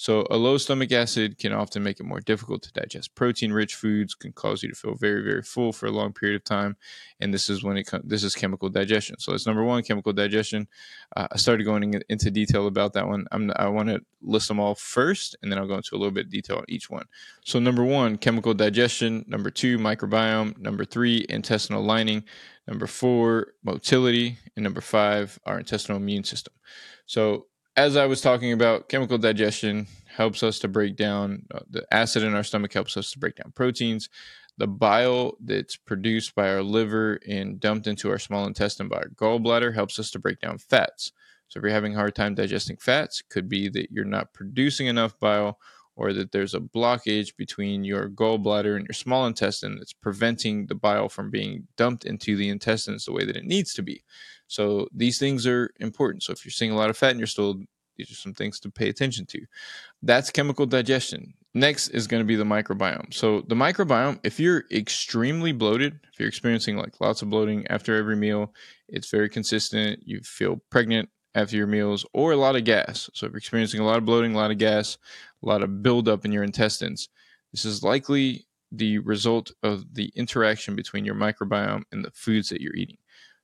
so, 0.00 0.24
a 0.30 0.36
low 0.36 0.58
stomach 0.58 0.92
acid 0.92 1.38
can 1.38 1.52
often 1.52 1.82
make 1.82 1.98
it 1.98 2.04
more 2.04 2.20
difficult 2.20 2.62
to 2.62 2.72
digest. 2.72 3.16
Protein 3.16 3.52
rich 3.52 3.74
foods 3.74 4.14
can 4.14 4.30
cause 4.30 4.62
you 4.62 4.68
to 4.68 4.74
feel 4.76 4.94
very, 4.94 5.24
very 5.24 5.42
full 5.42 5.72
for 5.72 5.86
a 5.86 5.90
long 5.90 6.12
period 6.12 6.36
of 6.36 6.44
time. 6.44 6.76
And 7.18 7.34
this 7.34 7.48
is 7.50 7.64
when 7.64 7.76
it 7.76 7.82
comes, 7.82 8.04
this 8.06 8.22
is 8.22 8.36
chemical 8.36 8.68
digestion. 8.68 9.18
So, 9.18 9.32
that's 9.32 9.44
number 9.44 9.64
one, 9.64 9.82
chemical 9.82 10.12
digestion. 10.12 10.68
Uh, 11.16 11.26
I 11.32 11.36
started 11.36 11.64
going 11.64 12.00
into 12.08 12.30
detail 12.30 12.68
about 12.68 12.92
that 12.92 13.08
one. 13.08 13.26
I'm, 13.32 13.50
I 13.56 13.66
want 13.66 13.88
to 13.88 14.00
list 14.22 14.46
them 14.46 14.60
all 14.60 14.76
first, 14.76 15.34
and 15.42 15.50
then 15.50 15.58
I'll 15.58 15.66
go 15.66 15.74
into 15.74 15.96
a 15.96 15.98
little 15.98 16.12
bit 16.12 16.26
of 16.26 16.30
detail 16.30 16.58
on 16.58 16.64
each 16.68 16.88
one. 16.88 17.06
So, 17.44 17.58
number 17.58 17.82
one, 17.82 18.18
chemical 18.18 18.54
digestion. 18.54 19.24
Number 19.26 19.50
two, 19.50 19.78
microbiome. 19.78 20.58
Number 20.58 20.84
three, 20.84 21.26
intestinal 21.28 21.82
lining. 21.82 22.22
Number 22.68 22.86
four, 22.86 23.54
motility. 23.64 24.38
And 24.54 24.62
number 24.62 24.80
five, 24.80 25.40
our 25.44 25.58
intestinal 25.58 26.00
immune 26.00 26.22
system. 26.22 26.54
So, 27.06 27.46
as 27.78 27.96
I 27.96 28.06
was 28.06 28.20
talking 28.20 28.52
about, 28.52 28.88
chemical 28.88 29.18
digestion 29.18 29.86
helps 30.08 30.42
us 30.42 30.58
to 30.58 30.68
break 30.68 30.96
down 30.96 31.44
uh, 31.54 31.60
the 31.70 31.86
acid 31.94 32.24
in 32.24 32.34
our 32.34 32.42
stomach, 32.42 32.72
helps 32.72 32.96
us 32.96 33.12
to 33.12 33.20
break 33.20 33.36
down 33.36 33.52
proteins. 33.52 34.08
The 34.56 34.66
bile 34.66 35.36
that's 35.40 35.76
produced 35.76 36.34
by 36.34 36.50
our 36.50 36.62
liver 36.64 37.20
and 37.28 37.60
dumped 37.60 37.86
into 37.86 38.10
our 38.10 38.18
small 38.18 38.46
intestine 38.46 38.88
by 38.88 38.96
our 38.96 39.10
gallbladder 39.10 39.72
helps 39.72 40.00
us 40.00 40.10
to 40.10 40.18
break 40.18 40.40
down 40.40 40.58
fats. 40.58 41.12
So, 41.46 41.58
if 41.58 41.62
you're 41.62 41.70
having 41.70 41.94
a 41.94 41.98
hard 41.98 42.16
time 42.16 42.34
digesting 42.34 42.78
fats, 42.78 43.22
could 43.22 43.48
be 43.48 43.68
that 43.68 43.92
you're 43.92 44.04
not 44.04 44.34
producing 44.34 44.88
enough 44.88 45.16
bile 45.20 45.60
or 45.94 46.12
that 46.12 46.32
there's 46.32 46.54
a 46.54 46.60
blockage 46.60 47.36
between 47.36 47.84
your 47.84 48.08
gallbladder 48.08 48.76
and 48.76 48.86
your 48.88 48.94
small 48.94 49.24
intestine 49.24 49.76
that's 49.76 49.92
preventing 49.92 50.66
the 50.66 50.74
bile 50.74 51.08
from 51.08 51.30
being 51.30 51.68
dumped 51.76 52.04
into 52.04 52.36
the 52.36 52.48
intestines 52.48 53.04
the 53.04 53.12
way 53.12 53.24
that 53.24 53.36
it 53.36 53.44
needs 53.44 53.72
to 53.74 53.82
be. 53.82 54.02
So 54.48 54.88
these 54.92 55.18
things 55.18 55.46
are 55.46 55.70
important. 55.78 56.24
So 56.24 56.32
if 56.32 56.44
you're 56.44 56.52
seeing 56.52 56.72
a 56.72 56.76
lot 56.76 56.90
of 56.90 56.96
fat 56.96 57.12
in 57.12 57.18
your 57.18 57.26
stool, 57.26 57.60
these 57.96 58.10
are 58.10 58.14
some 58.14 58.34
things 58.34 58.60
to 58.60 58.70
pay 58.70 58.88
attention 58.88 59.26
to. 59.26 59.40
That's 60.02 60.30
chemical 60.30 60.66
digestion. 60.66 61.34
Next 61.54 61.88
is 61.88 62.06
going 62.06 62.22
to 62.22 62.26
be 62.26 62.36
the 62.36 62.44
microbiome. 62.44 63.12
So 63.12 63.42
the 63.42 63.54
microbiome, 63.54 64.20
if 64.22 64.38
you're 64.38 64.64
extremely 64.70 65.52
bloated, 65.52 65.98
if 66.12 66.18
you're 66.18 66.28
experiencing 66.28 66.76
like 66.76 67.00
lots 67.00 67.22
of 67.22 67.30
bloating 67.30 67.66
after 67.68 67.96
every 67.96 68.16
meal, 68.16 68.52
it's 68.88 69.10
very 69.10 69.28
consistent. 69.28 70.00
You 70.04 70.20
feel 70.20 70.60
pregnant 70.70 71.08
after 71.34 71.56
your 71.56 71.66
meals, 71.66 72.06
or 72.14 72.32
a 72.32 72.36
lot 72.36 72.56
of 72.56 72.64
gas. 72.64 73.10
So 73.14 73.26
if 73.26 73.32
you're 73.32 73.38
experiencing 73.38 73.80
a 73.80 73.84
lot 73.84 73.98
of 73.98 74.04
bloating, 74.04 74.34
a 74.34 74.36
lot 74.36 74.50
of 74.50 74.58
gas, 74.58 74.98
a 75.42 75.46
lot 75.46 75.62
of 75.62 75.82
buildup 75.82 76.24
in 76.24 76.32
your 76.32 76.42
intestines, 76.42 77.08
this 77.52 77.64
is 77.64 77.82
likely 77.82 78.46
the 78.72 78.98
result 78.98 79.52
of 79.62 79.94
the 79.94 80.10
interaction 80.14 80.74
between 80.74 81.04
your 81.04 81.14
microbiome 81.14 81.84
and 81.92 82.04
the 82.04 82.10
foods 82.10 82.48
that 82.48 82.60
you're 82.60 82.74
eating. 82.74 82.98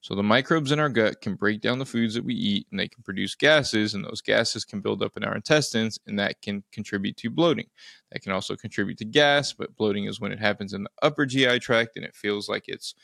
So 0.05 0.15
the 0.15 0.23
microbes 0.23 0.71
in 0.71 0.79
our 0.81 0.91
gut 0.91 1.23
can 1.23 1.35
break 1.35 1.63
down 1.63 1.79
the 1.79 1.87
foods 1.87 2.13
that 2.13 2.27
we 2.27 2.35
eat 2.35 2.67
and 2.71 2.79
they 2.79 2.89
can 2.89 3.03
produce 3.03 3.35
gases, 3.35 3.95
and 3.95 4.05
those 4.05 4.21
gases 4.21 4.63
can 4.63 4.83
build 4.83 5.03
up 5.03 5.17
in 5.17 5.25
our 5.25 5.35
intestines, 5.35 5.99
and 6.07 6.19
that 6.19 6.43
can 6.43 6.63
contribute 6.73 7.17
to 7.17 7.31
bloating. 7.31 7.69
That 8.13 8.21
can 8.21 8.33
also 8.33 8.55
contribute 8.55 8.99
to 8.99 9.07
gas, 9.07 9.55
but 9.55 9.75
bloating 9.77 10.05
is 10.05 10.21
when 10.21 10.31
it 10.31 10.39
happens 10.39 10.75
in 10.75 10.83
the 10.83 10.91
upper 11.01 11.25
GI 11.25 11.59
tract 11.61 11.97
and 11.97 12.05
it 12.05 12.15
feels 12.15 12.51
like 12.51 12.65
it's 12.69 12.95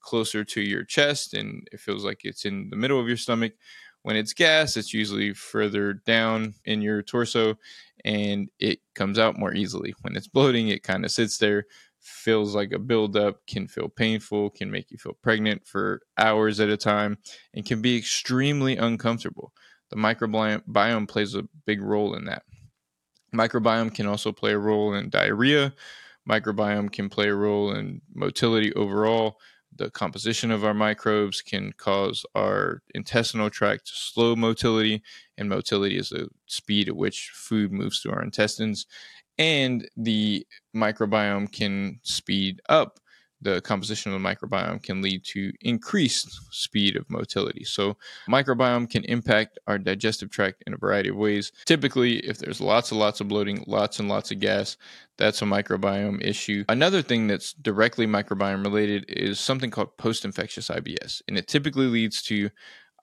closer 0.00 0.44
to 0.44 0.60
your 0.60 0.84
chest 0.84 1.32
and 1.32 1.66
it 1.72 1.80
feels 1.80 2.04
like 2.04 2.26
it's 2.26 2.44
in 2.44 2.68
the 2.68 2.76
middle 2.76 3.00
of 3.00 3.08
your 3.08 3.16
stomach. 3.16 3.54
When 4.02 4.16
it's 4.16 4.34
gas, 4.34 4.76
it's 4.76 4.92
usually 4.92 5.32
further 5.32 5.94
down 5.94 6.52
in 6.66 6.82
your 6.82 7.02
torso 7.02 7.56
and 8.04 8.50
it 8.58 8.80
comes 8.94 9.18
out 9.18 9.38
more 9.38 9.54
easily. 9.54 9.94
When 10.02 10.14
it's 10.14 10.28
bloating, 10.28 10.68
it 10.68 10.82
kind 10.82 11.06
of 11.06 11.10
sits 11.10 11.38
there 11.38 11.64
feels 12.00 12.54
like 12.54 12.72
a 12.72 12.78
buildup, 12.78 13.46
can 13.46 13.68
feel 13.68 13.88
painful, 13.88 14.50
can 14.50 14.70
make 14.70 14.90
you 14.90 14.98
feel 14.98 15.16
pregnant 15.22 15.66
for 15.66 16.02
hours 16.18 16.60
at 16.60 16.68
a 16.68 16.76
time, 16.76 17.18
and 17.54 17.64
can 17.64 17.80
be 17.82 17.96
extremely 17.96 18.76
uncomfortable. 18.76 19.52
The 19.90 19.96
microbiome 19.96 21.08
plays 21.08 21.34
a 21.34 21.48
big 21.66 21.82
role 21.82 22.14
in 22.14 22.24
that. 22.26 22.42
Microbiome 23.34 23.94
can 23.94 24.06
also 24.06 24.32
play 24.32 24.52
a 24.52 24.58
role 24.58 24.94
in 24.94 25.10
diarrhea. 25.10 25.74
Microbiome 26.28 26.92
can 26.92 27.08
play 27.08 27.28
a 27.28 27.34
role 27.34 27.72
in 27.72 28.00
motility 28.14 28.72
overall. 28.74 29.38
The 29.76 29.90
composition 29.90 30.50
of 30.50 30.64
our 30.64 30.74
microbes 30.74 31.40
can 31.42 31.72
cause 31.72 32.26
our 32.34 32.82
intestinal 32.94 33.50
tract 33.50 33.86
to 33.86 33.92
slow 33.94 34.36
motility, 34.36 35.02
and 35.38 35.48
motility 35.48 35.96
is 35.96 36.10
the 36.10 36.28
speed 36.46 36.88
at 36.88 36.96
which 36.96 37.30
food 37.32 37.72
moves 37.72 38.00
through 38.00 38.12
our 38.12 38.22
intestines 38.22 38.86
and 39.40 39.88
the 39.96 40.46
microbiome 40.76 41.50
can 41.50 41.98
speed 42.02 42.60
up 42.68 43.00
the 43.42 43.60
composition 43.62 44.12
of 44.12 44.22
the 44.22 44.28
microbiome 44.28 44.82
can 44.82 45.00
lead 45.00 45.24
to 45.24 45.50
increased 45.62 46.28
speed 46.52 46.94
of 46.94 47.08
motility. 47.08 47.64
So, 47.64 47.96
microbiome 48.28 48.90
can 48.90 49.04
impact 49.04 49.58
our 49.66 49.78
digestive 49.78 50.30
tract 50.30 50.62
in 50.66 50.74
a 50.74 50.76
variety 50.76 51.08
of 51.08 51.16
ways. 51.16 51.52
Typically, 51.64 52.18
if 52.18 52.36
there's 52.38 52.60
lots 52.60 52.90
and 52.90 53.00
lots 53.00 53.20
of 53.20 53.28
bloating, 53.28 53.64
lots 53.66 53.98
and 53.98 54.08
lots 54.08 54.30
of 54.30 54.40
gas, 54.40 54.76
that's 55.16 55.40
a 55.40 55.46
microbiome 55.46 56.22
issue. 56.22 56.64
Another 56.68 57.00
thing 57.00 57.26
that's 57.26 57.54
directly 57.54 58.06
microbiome 58.06 58.62
related 58.62 59.06
is 59.08 59.40
something 59.40 59.70
called 59.70 59.96
post 59.96 60.24
infectious 60.24 60.68
IBS, 60.68 61.22
and 61.26 61.38
it 61.38 61.46
typically 61.46 61.86
leads 61.86 62.22
to 62.24 62.50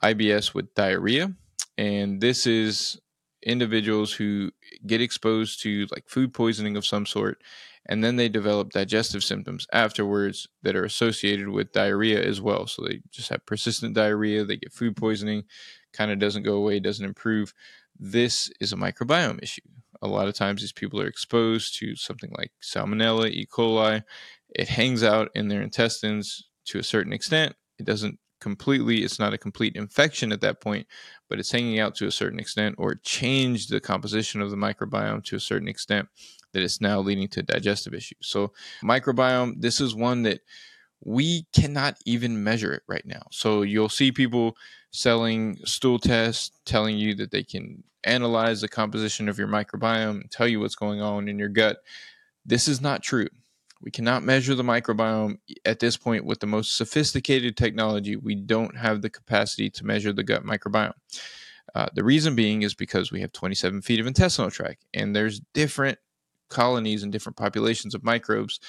IBS 0.03 0.53
with 0.53 0.73
diarrhea. 0.75 1.33
And 1.79 2.21
this 2.21 2.47
is 2.47 2.99
individuals 3.43 4.13
who 4.13 4.51
get 4.85 5.01
exposed 5.01 5.61
to 5.61 5.87
like 5.91 6.07
food 6.07 6.33
poisoning 6.33 6.75
of 6.75 6.85
some 6.85 7.05
sort 7.05 7.41
and 7.87 8.03
then 8.03 8.17
they 8.17 8.29
develop 8.29 8.71
digestive 8.71 9.23
symptoms 9.23 9.65
afterwards 9.71 10.47
that 10.63 10.75
are 10.75 10.83
associated 10.83 11.47
with 11.47 11.71
diarrhea 11.71 12.21
as 12.21 12.41
well. 12.41 12.67
So 12.67 12.83
they 12.83 13.01
just 13.11 13.29
have 13.29 13.45
persistent 13.45 13.95
diarrhea 13.95 14.43
they 14.43 14.57
get 14.57 14.73
food 14.73 14.95
poisoning 14.95 15.43
kind 15.93 16.11
of 16.11 16.19
doesn't 16.19 16.43
go 16.43 16.55
away 16.55 16.79
doesn't 16.79 17.05
improve. 17.05 17.53
This 17.97 18.51
is 18.59 18.73
a 18.73 18.77
microbiome 18.77 19.41
issue. 19.41 19.61
A 20.01 20.07
lot 20.07 20.27
of 20.27 20.35
times 20.35 20.61
these 20.61 20.73
people 20.73 21.01
are 21.01 21.07
exposed 21.07 21.79
to 21.79 21.95
something 21.95 22.31
like 22.37 22.51
salmonella 22.61 23.29
e. 23.31 23.47
coli. 23.47 24.03
It 24.49 24.67
hangs 24.67 25.03
out 25.03 25.29
in 25.33 25.47
their 25.47 25.61
intestines 25.61 26.47
to 26.65 26.79
a 26.79 26.83
certain 26.83 27.13
extent. 27.13 27.55
It 27.79 27.85
doesn't 27.85 28.19
completely 28.39 29.03
it's 29.03 29.19
not 29.19 29.33
a 29.33 29.37
complete 29.37 29.75
infection 29.75 30.31
at 30.31 30.41
that 30.41 30.61
point 30.61 30.85
but 31.29 31.39
it's 31.39 31.51
hanging 31.51 31.79
out 31.79 31.95
to 31.95 32.07
a 32.07 32.11
certain 32.11 32.39
extent 32.39 32.75
or 32.77 32.95
changed 32.95 33.69
the 33.69 33.79
composition 33.79 34.41
of 34.41 34.51
the 34.51 34.55
microbiome 34.55 35.23
to 35.23 35.35
a 35.35 35.39
certain 35.39 35.67
extent 35.67 36.07
that 36.53 36.63
it's 36.63 36.81
now 36.81 36.99
leading 36.99 37.27
to 37.27 37.43
digestive 37.43 37.93
issues. 37.93 38.17
So, 38.21 38.53
microbiome, 38.83 39.61
this 39.61 39.81
is 39.81 39.93
one 39.93 40.23
that 40.23 40.41
we 41.03 41.45
cannot 41.53 41.97
even 42.05 42.43
measure 42.43 42.73
it 42.73 42.83
right 42.87 43.05
now. 43.05 43.23
So, 43.31 43.61
you'll 43.61 43.89
see 43.89 44.11
people 44.11 44.57
selling 44.91 45.57
stool 45.65 45.99
tests 45.99 46.51
telling 46.65 46.97
you 46.97 47.13
that 47.15 47.31
they 47.31 47.43
can 47.43 47.83
analyze 48.03 48.61
the 48.61 48.69
composition 48.69 49.27
of 49.27 49.37
your 49.37 49.47
microbiome 49.47 50.29
tell 50.29 50.47
you 50.47 50.59
what's 50.59 50.75
going 50.75 51.01
on 51.01 51.27
in 51.27 51.37
your 51.37 51.49
gut. 51.49 51.77
This 52.45 52.67
is 52.67 52.79
not 52.79 53.03
true. 53.03 53.27
We 53.81 53.91
cannot 53.91 54.23
measure 54.23 54.55
the 54.55 54.63
microbiome 54.63 55.37
at 55.65 55.79
this 55.79 55.97
point 55.97 56.25
with 56.25 56.39
the 56.39 56.47
most 56.47 56.75
sophisticated 56.75 57.55
technology. 57.55 58.15
We 58.15 58.35
don't 58.35 58.75
have 58.77 59.01
the 59.01 59.09
capacity 59.09 59.69
to 59.71 59.85
measure 59.85 60.11
the 60.11 60.23
gut 60.23 60.43
microbiome. 60.43 60.93
Uh, 61.75 61.87
the 61.93 62.03
reason 62.03 62.35
being 62.35 62.63
is 62.63 62.73
because 62.73 63.11
we 63.11 63.21
have 63.21 63.31
27 63.31 63.81
feet 63.81 63.99
of 63.99 64.07
intestinal 64.07 64.49
tract, 64.49 64.85
and 64.93 65.15
there's 65.15 65.41
different 65.53 65.99
colonies 66.49 67.03
and 67.03 67.11
different 67.11 67.37
populations 67.37 67.93
of 67.93 68.03
microbes 68.03 68.59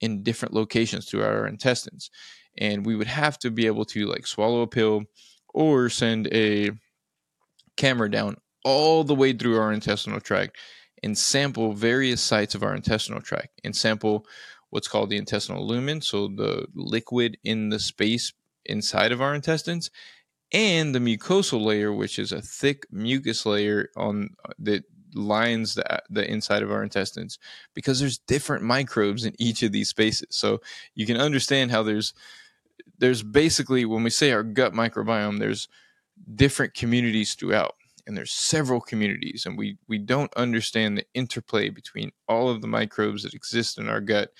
in 0.00 0.22
different 0.22 0.54
locations 0.54 1.06
throughout 1.06 1.32
our 1.32 1.46
intestines. 1.46 2.10
And 2.58 2.84
we 2.84 2.96
would 2.96 3.06
have 3.06 3.38
to 3.40 3.50
be 3.50 3.66
able 3.66 3.84
to 3.86 4.06
like 4.06 4.26
swallow 4.26 4.62
a 4.62 4.66
pill 4.66 5.04
or 5.52 5.88
send 5.88 6.28
a 6.32 6.70
camera 7.76 8.10
down 8.10 8.36
all 8.64 9.04
the 9.04 9.14
way 9.14 9.32
through 9.32 9.58
our 9.58 9.72
intestinal 9.72 10.20
tract 10.20 10.56
and 11.02 11.16
sample 11.16 11.72
various 11.72 12.20
sites 12.20 12.54
of 12.54 12.62
our 12.62 12.74
intestinal 12.74 13.20
tract 13.20 13.60
and 13.64 13.76
sample 13.76 14.26
what's 14.76 14.88
called 14.88 15.08
the 15.08 15.16
intestinal 15.16 15.66
lumen, 15.66 16.02
so 16.02 16.28
the 16.28 16.66
liquid 16.74 17.38
in 17.42 17.70
the 17.70 17.78
space 17.78 18.34
inside 18.66 19.10
of 19.10 19.22
our 19.22 19.34
intestines, 19.34 19.90
and 20.52 20.94
the 20.94 20.98
mucosal 20.98 21.64
layer, 21.64 21.90
which 21.90 22.18
is 22.18 22.30
a 22.30 22.42
thick 22.42 22.86
mucus 22.90 23.46
layer 23.46 23.88
on 23.96 24.34
uh, 24.44 24.52
that 24.58 24.84
lines 25.14 25.76
the, 25.76 26.02
the 26.10 26.30
inside 26.30 26.62
of 26.62 26.70
our 26.70 26.82
intestines 26.82 27.38
because 27.72 28.00
there's 28.00 28.18
different 28.18 28.64
microbes 28.64 29.24
in 29.24 29.34
each 29.38 29.62
of 29.62 29.72
these 29.72 29.88
spaces. 29.88 30.28
So 30.32 30.60
you 30.94 31.06
can 31.06 31.16
understand 31.16 31.70
how 31.70 31.82
there's 31.82 32.12
there's 32.98 33.22
basically 33.22 33.86
when 33.86 34.02
we 34.02 34.10
say 34.10 34.30
our 34.32 34.42
gut 34.42 34.74
microbiome, 34.74 35.38
there's 35.38 35.68
different 36.34 36.74
communities 36.74 37.32
throughout 37.32 37.76
and 38.06 38.14
there's 38.14 38.32
several 38.32 38.80
communities 38.80 39.44
and 39.46 39.56
we 39.56 39.78
we 39.88 39.96
don't 39.98 40.34
understand 40.34 40.98
the 40.98 41.06
interplay 41.14 41.70
between 41.70 42.12
all 42.28 42.50
of 42.50 42.60
the 42.60 42.68
microbes 42.68 43.22
that 43.22 43.34
exist 43.34 43.78
in 43.78 43.88
our 43.88 44.00
gut 44.00 44.32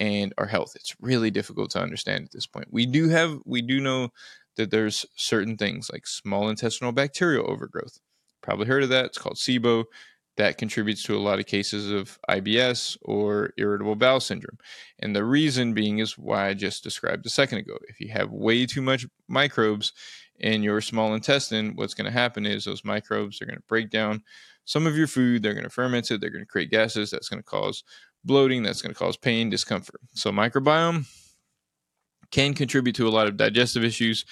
and 0.00 0.32
our 0.38 0.46
health. 0.46 0.72
It's 0.74 0.96
really 1.00 1.30
difficult 1.30 1.70
to 1.72 1.80
understand 1.80 2.24
at 2.24 2.32
this 2.32 2.46
point. 2.46 2.68
We 2.70 2.86
do 2.86 3.10
have 3.10 3.38
we 3.44 3.62
do 3.62 3.80
know 3.80 4.08
that 4.56 4.70
there's 4.70 5.06
certain 5.14 5.56
things 5.56 5.90
like 5.92 6.06
small 6.06 6.48
intestinal 6.48 6.90
bacterial 6.90 7.48
overgrowth. 7.48 7.98
Probably 8.42 8.66
heard 8.66 8.82
of 8.82 8.88
that. 8.88 9.04
It's 9.04 9.18
called 9.18 9.36
sibo. 9.36 9.84
That 10.36 10.56
contributes 10.56 11.02
to 11.02 11.16
a 11.16 11.20
lot 11.20 11.38
of 11.38 11.46
cases 11.46 11.90
of 11.90 12.18
IBS 12.30 12.96
or 13.02 13.52
irritable 13.58 13.94
bowel 13.94 14.20
syndrome. 14.20 14.56
And 14.98 15.14
the 15.14 15.24
reason 15.24 15.74
being 15.74 15.98
is 15.98 16.16
why 16.16 16.48
I 16.48 16.54
just 16.54 16.82
described 16.82 17.26
a 17.26 17.30
second 17.30 17.58
ago. 17.58 17.76
If 17.88 18.00
you 18.00 18.08
have 18.08 18.30
way 18.30 18.64
too 18.64 18.80
much 18.80 19.06
microbes 19.28 19.92
in 20.38 20.62
your 20.62 20.80
small 20.80 21.12
intestine, 21.12 21.72
what's 21.74 21.92
going 21.92 22.06
to 22.06 22.10
happen 22.10 22.46
is 22.46 22.64
those 22.64 22.84
microbes 22.84 23.42
are 23.42 23.44
going 23.46 23.58
to 23.58 23.64
break 23.68 23.90
down 23.90 24.22
some 24.64 24.86
of 24.86 24.96
your 24.96 25.08
food, 25.08 25.42
they're 25.42 25.52
going 25.52 25.64
to 25.64 25.70
ferment 25.70 26.10
it, 26.10 26.20
they're 26.20 26.30
going 26.30 26.44
to 26.44 26.50
create 26.50 26.70
gases, 26.70 27.10
that's 27.10 27.28
going 27.28 27.42
to 27.42 27.44
cause 27.44 27.82
bloating, 28.24 28.62
that's 28.62 28.82
going 28.82 28.94
to 28.94 28.98
cause 28.98 29.16
pain, 29.16 29.50
discomfort. 29.50 30.00
So, 30.14 30.30
microbiome 30.30 31.06
can 32.30 32.54
contribute 32.54 32.94
to 32.96 33.08
a 33.08 33.10
lot 33.10 33.26
of 33.26 33.36
digestive 33.36 33.84
issues 33.84 34.24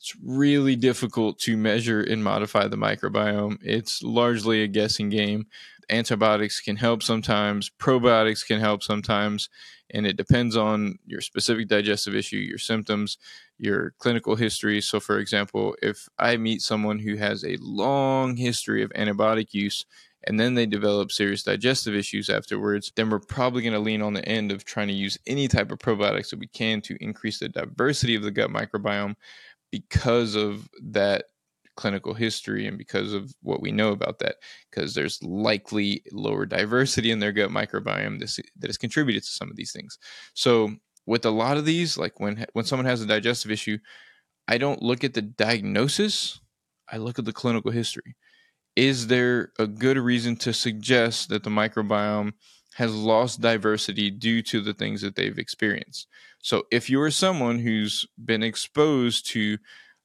it's 0.00 0.14
really 0.22 0.76
difficult 0.76 1.38
to 1.40 1.56
measure 1.56 2.00
and 2.00 2.22
modify 2.22 2.68
the 2.68 2.76
microbiome. 2.76 3.58
It's 3.62 4.02
largely 4.02 4.62
a 4.62 4.68
guessing 4.68 5.08
game. 5.08 5.46
Antibiotics 5.90 6.60
can 6.60 6.76
help 6.76 7.02
sometimes, 7.02 7.70
probiotics 7.80 8.46
can 8.46 8.60
help 8.60 8.82
sometimes, 8.82 9.48
and 9.90 10.06
it 10.06 10.16
depends 10.16 10.54
on 10.54 10.98
your 11.06 11.22
specific 11.22 11.66
digestive 11.66 12.14
issue, 12.14 12.36
your 12.36 12.58
symptoms, 12.58 13.16
your 13.56 13.94
clinical 13.98 14.36
history. 14.36 14.80
So, 14.82 15.00
for 15.00 15.18
example, 15.18 15.74
if 15.82 16.08
I 16.18 16.36
meet 16.36 16.60
someone 16.60 16.98
who 16.98 17.16
has 17.16 17.42
a 17.42 17.56
long 17.58 18.36
history 18.36 18.82
of 18.82 18.90
antibiotic 18.90 19.54
use 19.54 19.86
and 20.26 20.38
then 20.38 20.54
they 20.54 20.66
develop 20.66 21.12
serious 21.12 21.42
digestive 21.42 21.94
issues 21.94 22.28
afterwards, 22.28 22.92
then 22.96 23.10
we're 23.10 23.20
probably 23.20 23.62
going 23.62 23.72
to 23.72 23.78
lean 23.78 24.02
on 24.02 24.14
the 24.14 24.28
end 24.28 24.50
of 24.50 24.64
trying 24.64 24.88
to 24.88 24.94
use 24.94 25.18
any 25.26 25.48
type 25.48 25.70
of 25.70 25.78
probiotics 25.78 26.30
that 26.30 26.38
we 26.38 26.48
can 26.48 26.80
to 26.82 26.96
increase 27.02 27.38
the 27.38 27.48
diversity 27.48 28.14
of 28.14 28.22
the 28.22 28.30
gut 28.30 28.50
microbiome 28.50 29.14
because 29.70 30.34
of 30.34 30.68
that 30.82 31.26
clinical 31.76 32.12
history 32.12 32.66
and 32.66 32.76
because 32.76 33.12
of 33.12 33.32
what 33.42 33.62
we 33.62 33.70
know 33.70 33.92
about 33.92 34.18
that 34.18 34.36
because 34.68 34.94
there's 34.94 35.22
likely 35.22 36.02
lower 36.10 36.44
diversity 36.44 37.12
in 37.12 37.20
their 37.20 37.30
gut 37.30 37.50
microbiome 37.50 38.18
that 38.18 38.66
has 38.66 38.76
contributed 38.76 39.22
to 39.22 39.30
some 39.30 39.48
of 39.48 39.56
these 39.56 39.70
things. 39.70 39.96
So 40.34 40.72
with 41.08 41.24
a 41.24 41.30
lot 41.30 41.56
of 41.56 41.64
these 41.64 41.96
like 41.96 42.20
when 42.20 42.46
when 42.52 42.66
someone 42.66 42.84
has 42.84 43.00
a 43.00 43.06
digestive 43.06 43.50
issue 43.50 43.78
i 44.46 44.58
don't 44.58 44.82
look 44.82 45.02
at 45.02 45.14
the 45.14 45.22
diagnosis 45.22 46.38
i 46.92 46.98
look 46.98 47.18
at 47.18 47.24
the 47.24 47.32
clinical 47.32 47.70
history 47.70 48.14
is 48.78 49.08
there 49.08 49.50
a 49.58 49.66
good 49.66 49.98
reason 49.98 50.36
to 50.36 50.52
suggest 50.52 51.30
that 51.30 51.42
the 51.42 51.50
microbiome 51.50 52.32
has 52.76 52.94
lost 52.94 53.40
diversity 53.40 54.08
due 54.08 54.40
to 54.40 54.60
the 54.60 54.72
things 54.72 55.02
that 55.02 55.16
they've 55.16 55.36
experienced. 55.36 56.06
So 56.40 56.62
if 56.70 56.88
you're 56.88 57.10
someone 57.10 57.58
who's 57.58 58.06
been 58.24 58.44
exposed 58.44 59.28
to 59.30 59.58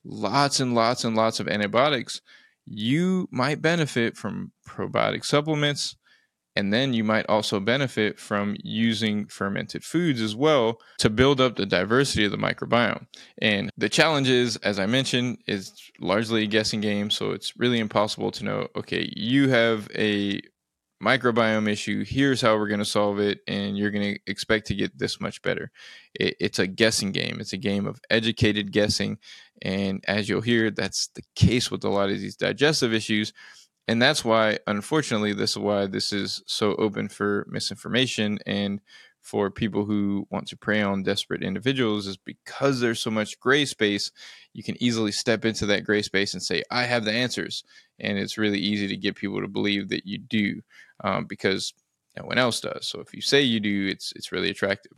lots 0.04 0.60
and 0.60 0.74
lots 0.74 1.04
and 1.04 1.16
lots 1.16 1.40
of 1.40 1.48
antibiotics, 1.48 2.20
you 2.66 3.30
might 3.30 3.62
benefit 3.62 4.18
from 4.18 4.54
probiotic 4.68 5.24
supplements. 5.24 5.96
And 6.56 6.72
then 6.72 6.94
you 6.94 7.04
might 7.04 7.26
also 7.28 7.60
benefit 7.60 8.20
from 8.20 8.56
using 8.64 9.26
fermented 9.26 9.84
foods 9.84 10.22
as 10.22 10.36
well 10.36 10.80
to 11.00 11.10
build 11.10 11.42
up 11.42 11.56
the 11.56 11.66
diversity 11.66 12.26
of 12.26 12.32
the 12.32 12.38
microbiome. 12.38 13.08
And 13.40 13.72
the 13.76 13.90
challenge 13.90 14.30
is, 14.30 14.58
as 14.58 14.78
I 14.78 14.86
mentioned, 14.86 15.40
is 15.48 15.74
largely 16.00 16.44
a 16.44 16.48
guessing 16.48 16.82
game. 16.82 17.10
So 17.10 17.32
it's 17.32 17.58
really 17.58 17.80
impossible 17.80 18.32
to 18.32 18.46
know, 18.46 18.68
okay, 18.76 19.12
you 19.16 19.50
have 19.50 19.90
a 19.96 20.42
microbiome 21.04 21.68
issue. 21.68 22.06
Here's 22.06 22.42
how 22.42 22.56
we're 22.58 22.68
going 22.68 22.80
to 22.80 22.86
solve 22.86 23.20
it, 23.20 23.40
and 23.48 23.78
you're 23.78 23.92
going 23.92 24.16
to 24.16 24.20
expect 24.26 24.68
to 24.68 24.76
get 24.76 24.98
this 24.98 25.20
much 25.20 25.42
better. 25.42 25.70
It, 26.14 26.36
it's 26.40 26.60
a 26.60 26.68
guessing 26.68 27.12
game. 27.12 27.38
It's 27.40 27.54
a 27.54 27.58
game 27.58 27.86
of 27.86 28.00
educated 28.10 28.72
guessing, 28.72 29.18
and 29.62 30.04
as 30.08 30.30
you'll 30.30 30.42
hear, 30.42 30.72
that's 30.72 31.08
the 31.08 31.24
case 31.36 31.70
with 31.70 31.84
a 31.84 31.90
lot 31.90 32.10
of 32.10 32.20
these 32.20 32.38
digestive 32.38 32.94
issues. 32.94 33.34
And 33.88 34.02
that's 34.02 34.24
why, 34.24 34.60
unfortunately, 34.66 35.34
this 35.34 35.52
is 35.52 35.58
why 35.58 35.88
this 35.88 36.14
is 36.14 36.42
so 36.48 36.76
open 36.76 37.10
for 37.10 37.46
misinformation 37.50 38.40
and 38.46 38.80
for 39.24 39.50
people 39.50 39.86
who 39.86 40.28
want 40.30 40.48
to 40.50 40.58
prey 40.58 40.82
on 40.82 41.02
desperate 41.02 41.44
individuals 41.44 42.08
is 42.08 42.18
because 42.18 42.80
there's 42.80 43.00
so 43.00 43.10
much 43.10 43.40
gray 43.40 43.64
space 43.64 44.12
you 44.54 44.62
can 44.64 44.82
easily 44.84 45.14
step 45.14 45.46
into 45.46 45.66
that 45.66 45.86
gray 45.86 46.02
space 46.02 46.34
and 46.34 46.44
say 46.44 46.62
i 46.70 46.84
have 46.84 47.06
the 47.06 47.12
answers. 47.12 47.64
And 48.00 48.18
it's 48.18 48.38
really 48.38 48.60
easy 48.60 48.88
to 48.88 48.98
get 48.98 49.16
people 49.16 49.40
to 49.42 49.48
believe 49.48 49.90
that 49.90 50.06
you 50.06 50.18
do 50.18 50.62
um, 51.04 51.26
because 51.26 51.74
no 52.18 52.26
one 52.26 52.38
else 52.38 52.60
does. 52.60 52.88
So 52.88 53.00
if 53.00 53.14
you 53.14 53.22
say 53.22 53.42
you 53.42 53.60
do 53.60 53.88
it's 53.88 54.12
it's 54.16 54.32
really 54.32 54.50
attractive. 54.50 54.94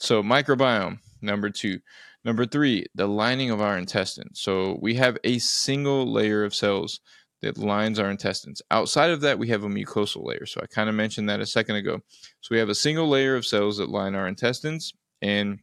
So 0.00 0.22
microbiome 0.22 0.98
number 1.20 1.50
two. 1.50 1.80
Number 2.24 2.46
three 2.46 2.86
the 2.94 3.06
lining 3.06 3.50
of 3.50 3.60
our 3.60 3.76
intestines. 3.76 4.40
So 4.40 4.78
we 4.80 4.94
have 4.94 5.18
a 5.22 5.38
single 5.38 6.10
layer 6.10 6.44
of 6.44 6.54
cells 6.54 7.00
that 7.42 7.58
lines 7.58 7.98
our 7.98 8.10
intestines. 8.10 8.62
Outside 8.70 9.10
of 9.10 9.20
that, 9.20 9.38
we 9.38 9.48
have 9.48 9.64
a 9.64 9.68
mucosal 9.68 10.24
layer. 10.24 10.46
So 10.46 10.60
I 10.62 10.66
kind 10.66 10.88
of 10.88 10.94
mentioned 10.94 11.28
that 11.28 11.40
a 11.40 11.46
second 11.46 11.76
ago. 11.76 12.00
So 12.40 12.48
we 12.50 12.58
have 12.58 12.68
a 12.68 12.74
single 12.74 13.08
layer 13.08 13.36
of 13.36 13.46
cells 13.46 13.76
that 13.78 13.90
line 13.90 14.14
our 14.14 14.28
intestines, 14.28 14.94
and 15.22 15.60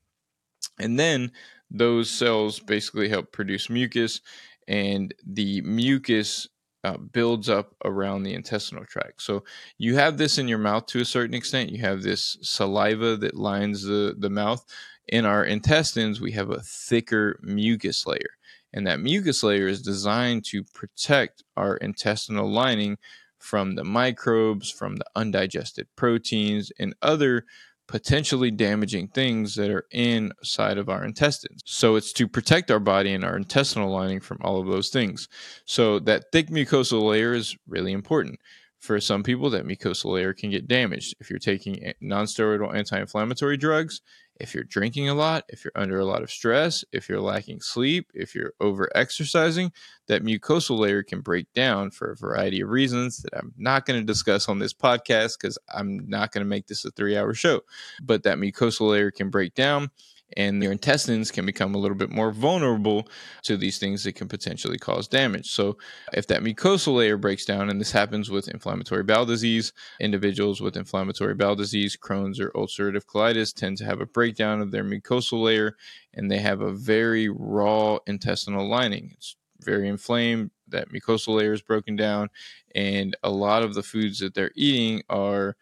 and 0.79 0.99
then 0.99 1.31
those 1.69 2.09
cells 2.09 2.59
basically 2.59 3.09
help 3.09 3.31
produce 3.31 3.69
mucus, 3.69 4.21
and 4.67 5.13
the 5.25 5.61
mucus 5.61 6.47
uh, 6.83 6.97
builds 6.97 7.49
up 7.49 7.75
around 7.85 8.23
the 8.23 8.33
intestinal 8.33 8.85
tract. 8.85 9.21
So 9.21 9.43
you 9.77 9.95
have 9.95 10.17
this 10.17 10.37
in 10.37 10.47
your 10.47 10.57
mouth 10.57 10.85
to 10.87 11.01
a 11.01 11.05
certain 11.05 11.33
extent. 11.33 11.69
You 11.71 11.79
have 11.79 12.03
this 12.03 12.37
saliva 12.41 13.15
that 13.17 13.35
lines 13.35 13.83
the, 13.83 14.15
the 14.17 14.29
mouth. 14.29 14.65
In 15.07 15.25
our 15.25 15.45
intestines, 15.45 16.21
we 16.21 16.31
have 16.33 16.49
a 16.49 16.61
thicker 16.61 17.39
mucus 17.41 18.05
layer. 18.05 18.37
And 18.73 18.87
that 18.87 18.99
mucus 18.99 19.43
layer 19.43 19.67
is 19.67 19.81
designed 19.81 20.45
to 20.45 20.63
protect 20.63 21.43
our 21.55 21.77
intestinal 21.77 22.51
lining 22.51 22.97
from 23.37 23.75
the 23.75 23.83
microbes, 23.83 24.71
from 24.71 24.95
the 24.95 25.05
undigested 25.15 25.87
proteins, 25.95 26.71
and 26.79 26.95
other 27.01 27.45
potentially 27.87 28.49
damaging 28.49 29.09
things 29.09 29.55
that 29.55 29.69
are 29.69 29.85
inside 29.91 30.77
of 30.77 30.89
our 30.89 31.03
intestines. 31.03 31.61
So 31.65 31.95
it's 31.95 32.13
to 32.13 32.27
protect 32.27 32.71
our 32.71 32.79
body 32.79 33.13
and 33.13 33.23
our 33.23 33.35
intestinal 33.35 33.91
lining 33.91 34.21
from 34.21 34.37
all 34.41 34.59
of 34.59 34.67
those 34.67 34.89
things. 34.89 35.27
So 35.65 35.99
that 35.99 36.31
thick 36.31 36.47
mucosal 36.47 37.03
layer 37.03 37.33
is 37.33 37.57
really 37.67 37.91
important. 37.91 38.39
For 38.79 38.99
some 38.99 39.23
people, 39.23 39.49
that 39.51 39.65
mucosal 39.65 40.13
layer 40.13 40.33
can 40.33 40.49
get 40.49 40.67
damaged. 40.67 41.15
If 41.19 41.29
you're 41.29 41.39
taking 41.39 41.93
nonsteroidal 42.01 42.75
anti 42.75 42.99
inflammatory 42.99 43.57
drugs, 43.57 44.01
if 44.39 44.53
you're 44.53 44.63
drinking 44.63 45.09
a 45.09 45.13
lot, 45.13 45.43
if 45.49 45.63
you're 45.63 45.71
under 45.75 45.99
a 45.99 46.05
lot 46.05 46.23
of 46.23 46.31
stress, 46.31 46.83
if 46.91 47.07
you're 47.07 47.21
lacking 47.21 47.61
sleep, 47.61 48.11
if 48.13 48.33
you're 48.33 48.53
over 48.59 48.89
exercising, 48.95 49.71
that 50.07 50.23
mucosal 50.23 50.79
layer 50.79 51.03
can 51.03 51.21
break 51.21 51.51
down 51.53 51.91
for 51.91 52.11
a 52.11 52.15
variety 52.15 52.61
of 52.61 52.69
reasons 52.69 53.17
that 53.19 53.35
I'm 53.37 53.53
not 53.57 53.85
going 53.85 53.99
to 53.99 54.05
discuss 54.05 54.49
on 54.49 54.59
this 54.59 54.73
podcast 54.73 55.37
because 55.39 55.57
I'm 55.73 56.07
not 56.09 56.31
going 56.31 56.43
to 56.43 56.49
make 56.49 56.67
this 56.67 56.83
a 56.83 56.91
three 56.91 57.15
hour 57.17 57.33
show. 57.33 57.61
But 58.01 58.23
that 58.23 58.37
mucosal 58.37 58.89
layer 58.89 59.11
can 59.11 59.29
break 59.29 59.53
down 59.53 59.91
and 60.37 60.61
your 60.61 60.71
intestines 60.71 61.31
can 61.31 61.45
become 61.45 61.75
a 61.75 61.77
little 61.77 61.97
bit 61.97 62.11
more 62.11 62.31
vulnerable 62.31 63.07
to 63.43 63.57
these 63.57 63.77
things 63.77 64.03
that 64.03 64.15
can 64.15 64.27
potentially 64.27 64.77
cause 64.77 65.07
damage. 65.07 65.51
So, 65.51 65.77
if 66.13 66.27
that 66.27 66.41
mucosal 66.41 66.97
layer 66.97 67.17
breaks 67.17 67.45
down, 67.45 67.69
and 67.69 67.79
this 67.79 67.91
happens 67.91 68.29
with 68.29 68.47
inflammatory 68.47 69.03
bowel 69.03 69.25
disease, 69.25 69.73
individuals 69.99 70.61
with 70.61 70.77
inflammatory 70.77 71.35
bowel 71.35 71.55
disease, 71.55 71.97
Crohn's 71.97 72.39
or 72.39 72.49
ulcerative 72.51 73.05
colitis 73.05 73.53
tend 73.53 73.77
to 73.77 73.85
have 73.85 74.01
a 74.01 74.05
breakdown 74.05 74.61
of 74.61 74.71
their 74.71 74.83
mucosal 74.83 75.43
layer 75.43 75.75
and 76.13 76.29
they 76.29 76.39
have 76.39 76.61
a 76.61 76.71
very 76.71 77.29
raw 77.29 77.97
intestinal 78.05 78.67
lining. 78.67 79.11
It's 79.13 79.35
very 79.61 79.87
inflamed. 79.87 80.51
That 80.67 80.89
mucosal 80.89 81.37
layer 81.37 81.53
is 81.53 81.61
broken 81.61 81.95
down, 81.95 82.29
and 82.73 83.15
a 83.23 83.29
lot 83.29 83.63
of 83.63 83.73
the 83.73 83.83
foods 83.83 84.19
that 84.19 84.33
they're 84.33 84.51
eating 84.55 85.03
are 85.09 85.55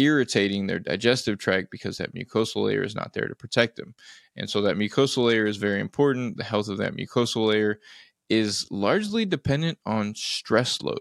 irritating 0.00 0.66
their 0.66 0.78
digestive 0.78 1.38
tract 1.38 1.70
because 1.70 1.98
that 1.98 2.14
mucosal 2.14 2.64
layer 2.66 2.82
is 2.82 2.94
not 2.94 3.12
there 3.12 3.28
to 3.28 3.34
protect 3.34 3.76
them. 3.76 3.94
And 4.36 4.48
so 4.48 4.60
that 4.62 4.76
mucosal 4.76 5.26
layer 5.26 5.46
is 5.46 5.56
very 5.56 5.80
important. 5.80 6.36
The 6.36 6.44
health 6.44 6.68
of 6.68 6.78
that 6.78 6.94
mucosal 6.96 7.48
layer 7.48 7.80
is 8.28 8.66
largely 8.70 9.24
dependent 9.24 9.78
on 9.84 10.14
stress 10.14 10.80
load, 10.82 11.00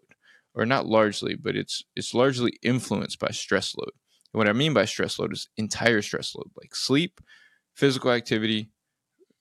or 0.56 0.66
not 0.66 0.88
largely, 0.88 1.36
but 1.36 1.56
it's 1.56 1.84
it's 1.96 2.14
largely 2.14 2.54
influenced 2.64 3.20
by 3.20 3.30
stress 3.30 3.76
load. 3.78 3.92
And 4.34 4.40
what 4.40 4.50
I 4.50 4.54
mean 4.54 4.74
by 4.74 4.86
stress 4.86 5.20
load 5.20 5.34
is 5.34 5.48
entire 5.58 6.02
stress 6.02 6.36
load, 6.36 6.50
like 6.58 6.76
sleep, 6.76 7.22
physical 7.76 8.12
activity, 8.12 8.70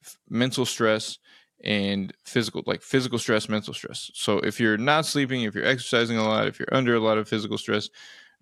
f- 0.05 0.19
mental 0.29 0.65
stress, 0.65 1.19
and 1.65 2.13
physical 2.25 2.63
like 2.67 2.83
physical 2.83 3.19
stress 3.19 3.49
mental 3.49 3.75
stress 3.75 4.13
so 4.15 4.39
if 4.39 4.61
you're 4.61 4.79
not 4.79 5.05
sleeping 5.05 5.43
if 5.43 5.57
you're 5.57 5.65
exercising 5.65 6.17
a 6.17 6.23
lot 6.23 6.47
if 6.47 6.57
you're 6.61 6.69
under 6.71 6.95
a 6.95 7.01
lot 7.01 7.19
of 7.19 7.29
physical 7.29 7.59
stress 7.59 7.89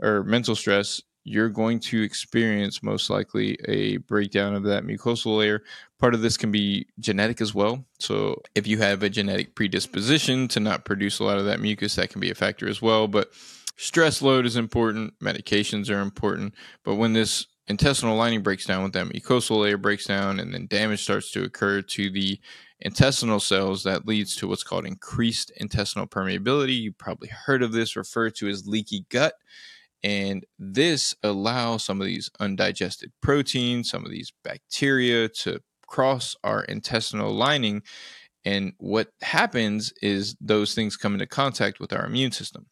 or 0.01 0.23
mental 0.25 0.55
stress, 0.57 1.03
you're 1.29 1.49
going 1.49 1.81
to 1.81 2.03
experience 2.03 2.85
most 2.85 3.11
likely 3.11 3.59
a 3.65 3.97
breakdown 3.97 4.55
of 4.55 4.63
that 4.63 4.85
mucosal 4.85 5.37
layer. 5.39 5.65
Part 5.99 6.15
of 6.15 6.23
this 6.23 6.37
can 6.37 6.53
be 6.53 6.87
genetic 7.01 7.41
as 7.41 7.53
well. 7.53 7.85
So, 7.99 8.41
if 8.55 8.69
you 8.69 8.79
have 8.79 9.03
a 9.03 9.11
genetic 9.11 9.57
predisposition 9.57 10.47
to 10.49 10.61
not 10.61 10.85
produce 10.85 11.19
a 11.19 11.25
lot 11.25 11.39
of 11.39 11.45
that 11.47 11.59
mucus, 11.59 11.97
that 11.97 12.11
can 12.11 12.21
be 12.21 12.31
a 12.31 12.35
factor 12.37 12.69
as 12.69 12.81
well. 12.81 13.09
But 13.09 13.33
stress 13.77 14.23
load 14.23 14.47
is 14.47 14.55
important, 14.55 15.19
medications 15.19 15.91
are 15.91 16.01
important. 16.01 16.55
But 16.85 16.95
when 16.95 17.13
this 17.13 17.47
intestinal 17.67 18.17
lining 18.17 18.45
breaks 18.45 18.65
down, 18.65 18.85
with 18.85 18.93
that 18.93 19.09
mucosal 19.09 19.63
layer 19.63 19.79
breaks 19.79 20.05
down, 20.05 20.39
and 20.39 20.55
then 20.55 20.69
damage 20.69 21.03
starts 21.03 21.33
to 21.33 21.43
occur 21.43 21.83
to 21.83 22.09
the 22.09 22.39
intestinal 22.79 23.41
cells, 23.41 23.83
that 23.83 24.07
leads 24.07 24.37
to 24.37 24.47
what's 24.47 24.63
called 24.63 24.87
increased 24.87 25.51
intestinal 25.57 26.07
permeability. 26.07 26.81
You 26.81 26.93
probably 26.93 27.31
heard 27.31 27.65
of 27.65 27.73
this 27.73 27.97
referred 27.97 28.37
to 28.37 28.49
as 28.49 28.69
leaky 28.69 29.07
gut. 29.09 29.35
And 30.03 30.45
this 30.59 31.15
allows 31.23 31.85
some 31.85 32.01
of 32.01 32.07
these 32.07 32.31
undigested 32.39 33.13
proteins, 33.23 33.91
some 33.91 34.05
of 34.05 34.11
these 34.11 34.33
bacteria 34.45 35.29
to 35.29 35.61
cross 35.87 36.37
our 36.45 36.63
intestinal 36.65 37.33
lining. 37.33 37.83
And 38.45 38.75
what 38.79 39.09
happens 39.23 39.93
is 40.03 40.37
those 40.41 40.75
things 40.75 40.97
come 40.97 41.15
into 41.15 41.27
contact 41.27 41.81
with 41.81 41.93
our 41.93 42.07
immune 42.07 42.31
system. 42.31 42.67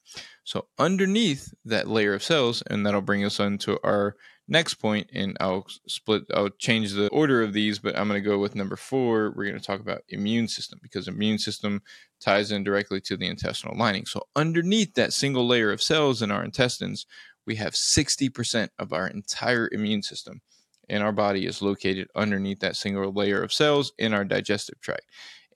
So, 0.44 0.66
underneath 0.78 1.52
that 1.64 1.88
layer 1.88 2.14
of 2.14 2.22
cells, 2.22 2.62
and 2.68 2.86
that'll 2.86 3.00
bring 3.00 3.24
us 3.24 3.40
onto 3.40 3.78
our 3.82 4.14
next 4.46 4.74
point, 4.74 5.08
and 5.12 5.36
I'll 5.40 5.66
split, 5.86 6.24
I'll 6.34 6.50
change 6.50 6.92
the 6.92 7.08
order 7.08 7.42
of 7.42 7.52
these, 7.52 7.78
but 7.78 7.96
I'm 7.98 8.08
going 8.08 8.22
to 8.22 8.28
go 8.28 8.38
with 8.38 8.54
number 8.54 8.76
four. 8.76 9.32
We're 9.34 9.46
going 9.46 9.58
to 9.58 9.64
talk 9.64 9.80
about 9.80 10.02
immune 10.08 10.48
system 10.48 10.78
because 10.82 11.08
immune 11.08 11.38
system 11.38 11.82
ties 12.20 12.52
in 12.52 12.64
directly 12.64 13.00
to 13.02 13.16
the 13.16 13.26
intestinal 13.26 13.76
lining. 13.76 14.06
So, 14.06 14.22
underneath 14.36 14.94
that 14.94 15.12
single 15.12 15.46
layer 15.46 15.72
of 15.72 15.82
cells 15.82 16.22
in 16.22 16.30
our 16.30 16.44
intestines, 16.44 17.06
we 17.46 17.56
have 17.56 17.74
60% 17.74 18.68
of 18.78 18.92
our 18.92 19.06
entire 19.06 19.68
immune 19.72 20.02
system 20.02 20.40
in 20.88 21.02
our 21.02 21.12
body 21.12 21.46
is 21.46 21.62
located 21.62 22.08
underneath 22.14 22.60
that 22.60 22.76
single 22.76 23.12
layer 23.12 23.42
of 23.42 23.52
cells 23.52 23.92
in 23.98 24.12
our 24.12 24.24
digestive 24.24 24.80
tract. 24.80 25.06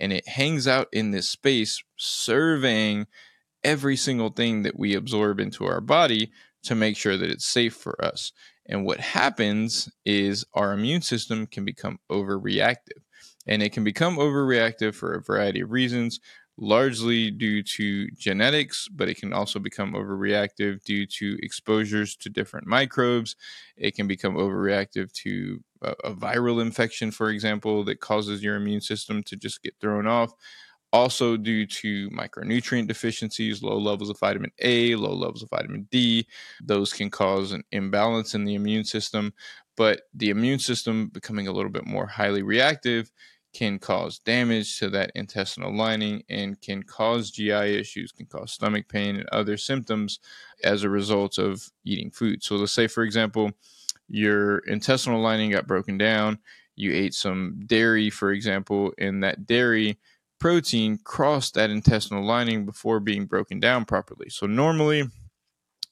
And 0.00 0.12
it 0.12 0.28
hangs 0.28 0.68
out 0.68 0.88
in 0.92 1.10
this 1.10 1.28
space, 1.28 1.82
surveying 1.96 3.06
every 3.64 3.96
single 3.96 4.30
thing 4.30 4.62
that 4.62 4.78
we 4.78 4.94
absorb 4.94 5.40
into 5.40 5.66
our 5.66 5.80
body 5.80 6.30
to 6.62 6.74
make 6.74 6.96
sure 6.96 7.16
that 7.16 7.30
it's 7.30 7.46
safe 7.46 7.74
for 7.74 8.02
us. 8.04 8.32
And 8.68 8.84
what 8.84 9.00
happens 9.00 9.88
is 10.04 10.44
our 10.54 10.72
immune 10.72 11.02
system 11.02 11.46
can 11.46 11.64
become 11.64 11.98
overreactive. 12.10 13.02
And 13.46 13.62
it 13.62 13.72
can 13.72 13.84
become 13.84 14.18
overreactive 14.18 14.94
for 14.94 15.14
a 15.14 15.22
variety 15.22 15.60
of 15.60 15.70
reasons, 15.70 16.20
largely 16.58 17.30
due 17.30 17.62
to 17.62 18.08
genetics, 18.10 18.88
but 18.88 19.08
it 19.08 19.16
can 19.16 19.32
also 19.32 19.58
become 19.58 19.94
overreactive 19.94 20.82
due 20.84 21.06
to 21.06 21.38
exposures 21.42 22.14
to 22.16 22.28
different 22.28 22.66
microbes. 22.66 23.36
It 23.76 23.94
can 23.94 24.06
become 24.06 24.34
overreactive 24.34 25.12
to 25.24 25.62
a, 25.80 26.12
viral 26.12 26.60
infection, 26.60 27.10
for 27.10 27.30
example, 27.30 27.84
that 27.84 28.00
causes 28.00 28.42
your 28.42 28.56
immune 28.56 28.80
system 28.80 29.22
to 29.24 29.36
just 29.36 29.62
get 29.62 29.74
thrown 29.80 30.06
off 30.06 30.32
also 30.92 31.36
due 31.36 31.66
to 31.66 32.08
micronutrient 32.10 32.88
deficiencies, 32.88 33.62
low 33.62 33.78
levels 33.78 34.10
of 34.10 34.18
vitamin 34.18 34.50
A, 34.60 34.94
low 34.94 35.12
levels 35.12 35.42
of 35.42 35.50
vitamin 35.50 35.86
D. 35.90 36.26
Those 36.62 36.92
can 36.92 37.10
cause 37.10 37.52
an 37.52 37.64
imbalance 37.72 38.34
in 38.34 38.44
the 38.44 38.54
immune 38.54 38.84
system, 38.84 39.32
but 39.76 40.02
the 40.14 40.30
immune 40.30 40.58
system 40.58 41.08
becoming 41.08 41.46
a 41.48 41.52
little 41.52 41.70
bit 41.70 41.86
more 41.86 42.06
highly 42.06 42.42
reactive 42.42 43.10
can 43.54 43.78
cause 43.78 44.18
damage 44.18 44.78
to 44.78 44.90
that 44.90 45.10
intestinal 45.14 45.74
lining 45.74 46.22
and 46.28 46.60
can 46.60 46.82
cause 46.82 47.30
GI 47.30 47.50
issues, 47.52 48.12
can 48.12 48.26
cause 48.26 48.52
stomach 48.52 48.88
pain 48.88 49.16
and 49.16 49.28
other 49.30 49.56
symptoms 49.56 50.20
as 50.64 50.82
a 50.82 50.90
result 50.90 51.38
of 51.38 51.66
eating 51.84 52.10
food. 52.10 52.42
So 52.42 52.56
let's 52.56 52.72
say, 52.72 52.86
for 52.86 53.02
example, 53.02 53.50
your 54.08 54.58
intestinal 54.60 55.20
lining 55.20 55.50
got 55.50 55.66
broken 55.66 55.98
down, 55.98 56.38
you 56.76 56.92
ate 56.92 57.14
some 57.14 57.60
dairy, 57.66 58.10
for 58.10 58.32
example, 58.32 58.92
and 58.98 59.22
that 59.24 59.46
dairy 59.46 59.98
protein 60.38 60.98
cross 61.02 61.50
that 61.52 61.70
intestinal 61.70 62.24
lining 62.24 62.64
before 62.64 63.00
being 63.00 63.26
broken 63.26 63.60
down 63.60 63.84
properly. 63.84 64.28
So, 64.30 64.46
normally, 64.46 65.04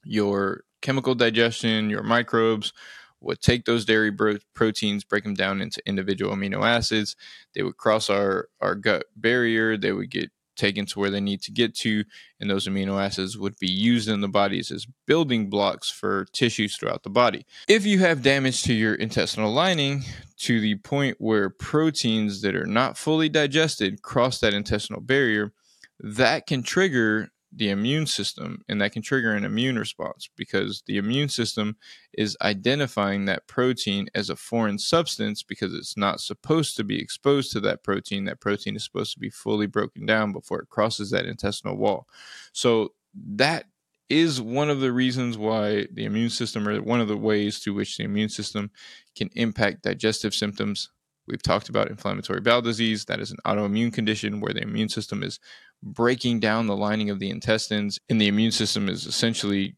your 0.04 0.62
chemical 0.82 1.14
digestion, 1.14 1.90
your 1.90 2.02
microbes 2.02 2.72
would 3.20 3.40
take 3.40 3.64
those 3.64 3.84
dairy 3.84 4.10
bro- 4.10 4.38
proteins, 4.54 5.04
break 5.04 5.24
them 5.24 5.34
down 5.34 5.60
into 5.60 5.82
individual 5.86 6.34
amino 6.34 6.64
acids. 6.64 7.16
They 7.54 7.62
would 7.62 7.76
cross 7.76 8.08
our, 8.10 8.48
our 8.60 8.74
gut 8.74 9.06
barrier. 9.16 9.76
They 9.76 9.92
would 9.92 10.10
get 10.10 10.30
taken 10.56 10.86
to 10.86 10.98
where 10.98 11.10
they 11.10 11.20
need 11.20 11.42
to 11.42 11.52
get 11.52 11.74
to, 11.76 12.04
and 12.40 12.50
those 12.50 12.66
amino 12.66 13.02
acids 13.02 13.38
would 13.38 13.58
be 13.58 13.68
used 13.68 14.08
in 14.08 14.20
the 14.20 14.28
bodies 14.28 14.70
as 14.70 14.86
building 15.06 15.48
blocks 15.48 15.90
for 15.90 16.26
tissues 16.32 16.76
throughout 16.76 17.02
the 17.02 17.10
body. 17.10 17.46
If 17.68 17.86
you 17.86 17.98
have 18.00 18.22
damage 18.22 18.62
to 18.64 18.74
your 18.74 18.94
intestinal 18.94 19.52
lining 19.52 20.04
to 20.38 20.60
the 20.60 20.76
point 20.76 21.16
where 21.18 21.50
proteins 21.50 22.42
that 22.42 22.56
are 22.56 22.66
not 22.66 22.98
fully 22.98 23.28
digested 23.28 24.02
cross 24.02 24.40
that 24.40 24.54
intestinal 24.54 25.00
barrier, 25.00 25.52
that 26.00 26.46
can 26.46 26.62
trigger 26.62 27.30
the 27.56 27.70
immune 27.70 28.06
system 28.06 28.62
and 28.68 28.80
that 28.80 28.92
can 28.92 29.02
trigger 29.02 29.32
an 29.32 29.44
immune 29.44 29.78
response 29.78 30.28
because 30.36 30.82
the 30.86 30.98
immune 30.98 31.28
system 31.28 31.76
is 32.12 32.36
identifying 32.42 33.24
that 33.24 33.46
protein 33.46 34.08
as 34.14 34.28
a 34.28 34.36
foreign 34.36 34.78
substance 34.78 35.42
because 35.42 35.74
it's 35.74 35.96
not 35.96 36.20
supposed 36.20 36.76
to 36.76 36.84
be 36.84 37.00
exposed 37.00 37.50
to 37.52 37.60
that 37.60 37.82
protein. 37.82 38.26
That 38.26 38.40
protein 38.40 38.76
is 38.76 38.84
supposed 38.84 39.14
to 39.14 39.18
be 39.18 39.30
fully 39.30 39.66
broken 39.66 40.04
down 40.04 40.32
before 40.32 40.60
it 40.60 40.68
crosses 40.68 41.10
that 41.10 41.24
intestinal 41.24 41.76
wall. 41.76 42.06
So 42.52 42.92
that 43.14 43.64
is 44.08 44.40
one 44.40 44.70
of 44.70 44.80
the 44.80 44.92
reasons 44.92 45.38
why 45.38 45.86
the 45.92 46.04
immune 46.04 46.30
system, 46.30 46.68
or 46.68 46.80
one 46.82 47.00
of 47.00 47.08
the 47.08 47.16
ways 47.16 47.58
to 47.60 47.74
which 47.74 47.96
the 47.96 48.04
immune 48.04 48.28
system 48.28 48.70
can 49.16 49.30
impact 49.34 49.82
digestive 49.82 50.34
symptoms. 50.34 50.90
We've 51.26 51.42
talked 51.42 51.68
about 51.68 51.90
inflammatory 51.90 52.40
bowel 52.40 52.62
disease. 52.62 53.06
That 53.06 53.18
is 53.18 53.32
an 53.32 53.38
autoimmune 53.44 53.92
condition 53.92 54.40
where 54.40 54.52
the 54.52 54.62
immune 54.62 54.88
system 54.88 55.24
is 55.24 55.40
breaking 55.82 56.40
down 56.40 56.66
the 56.66 56.76
lining 56.76 57.10
of 57.10 57.18
the 57.18 57.30
intestines, 57.30 57.98
and 58.08 58.20
the 58.20 58.28
immune 58.28 58.52
system 58.52 58.88
is 58.88 59.06
essentially 59.06 59.76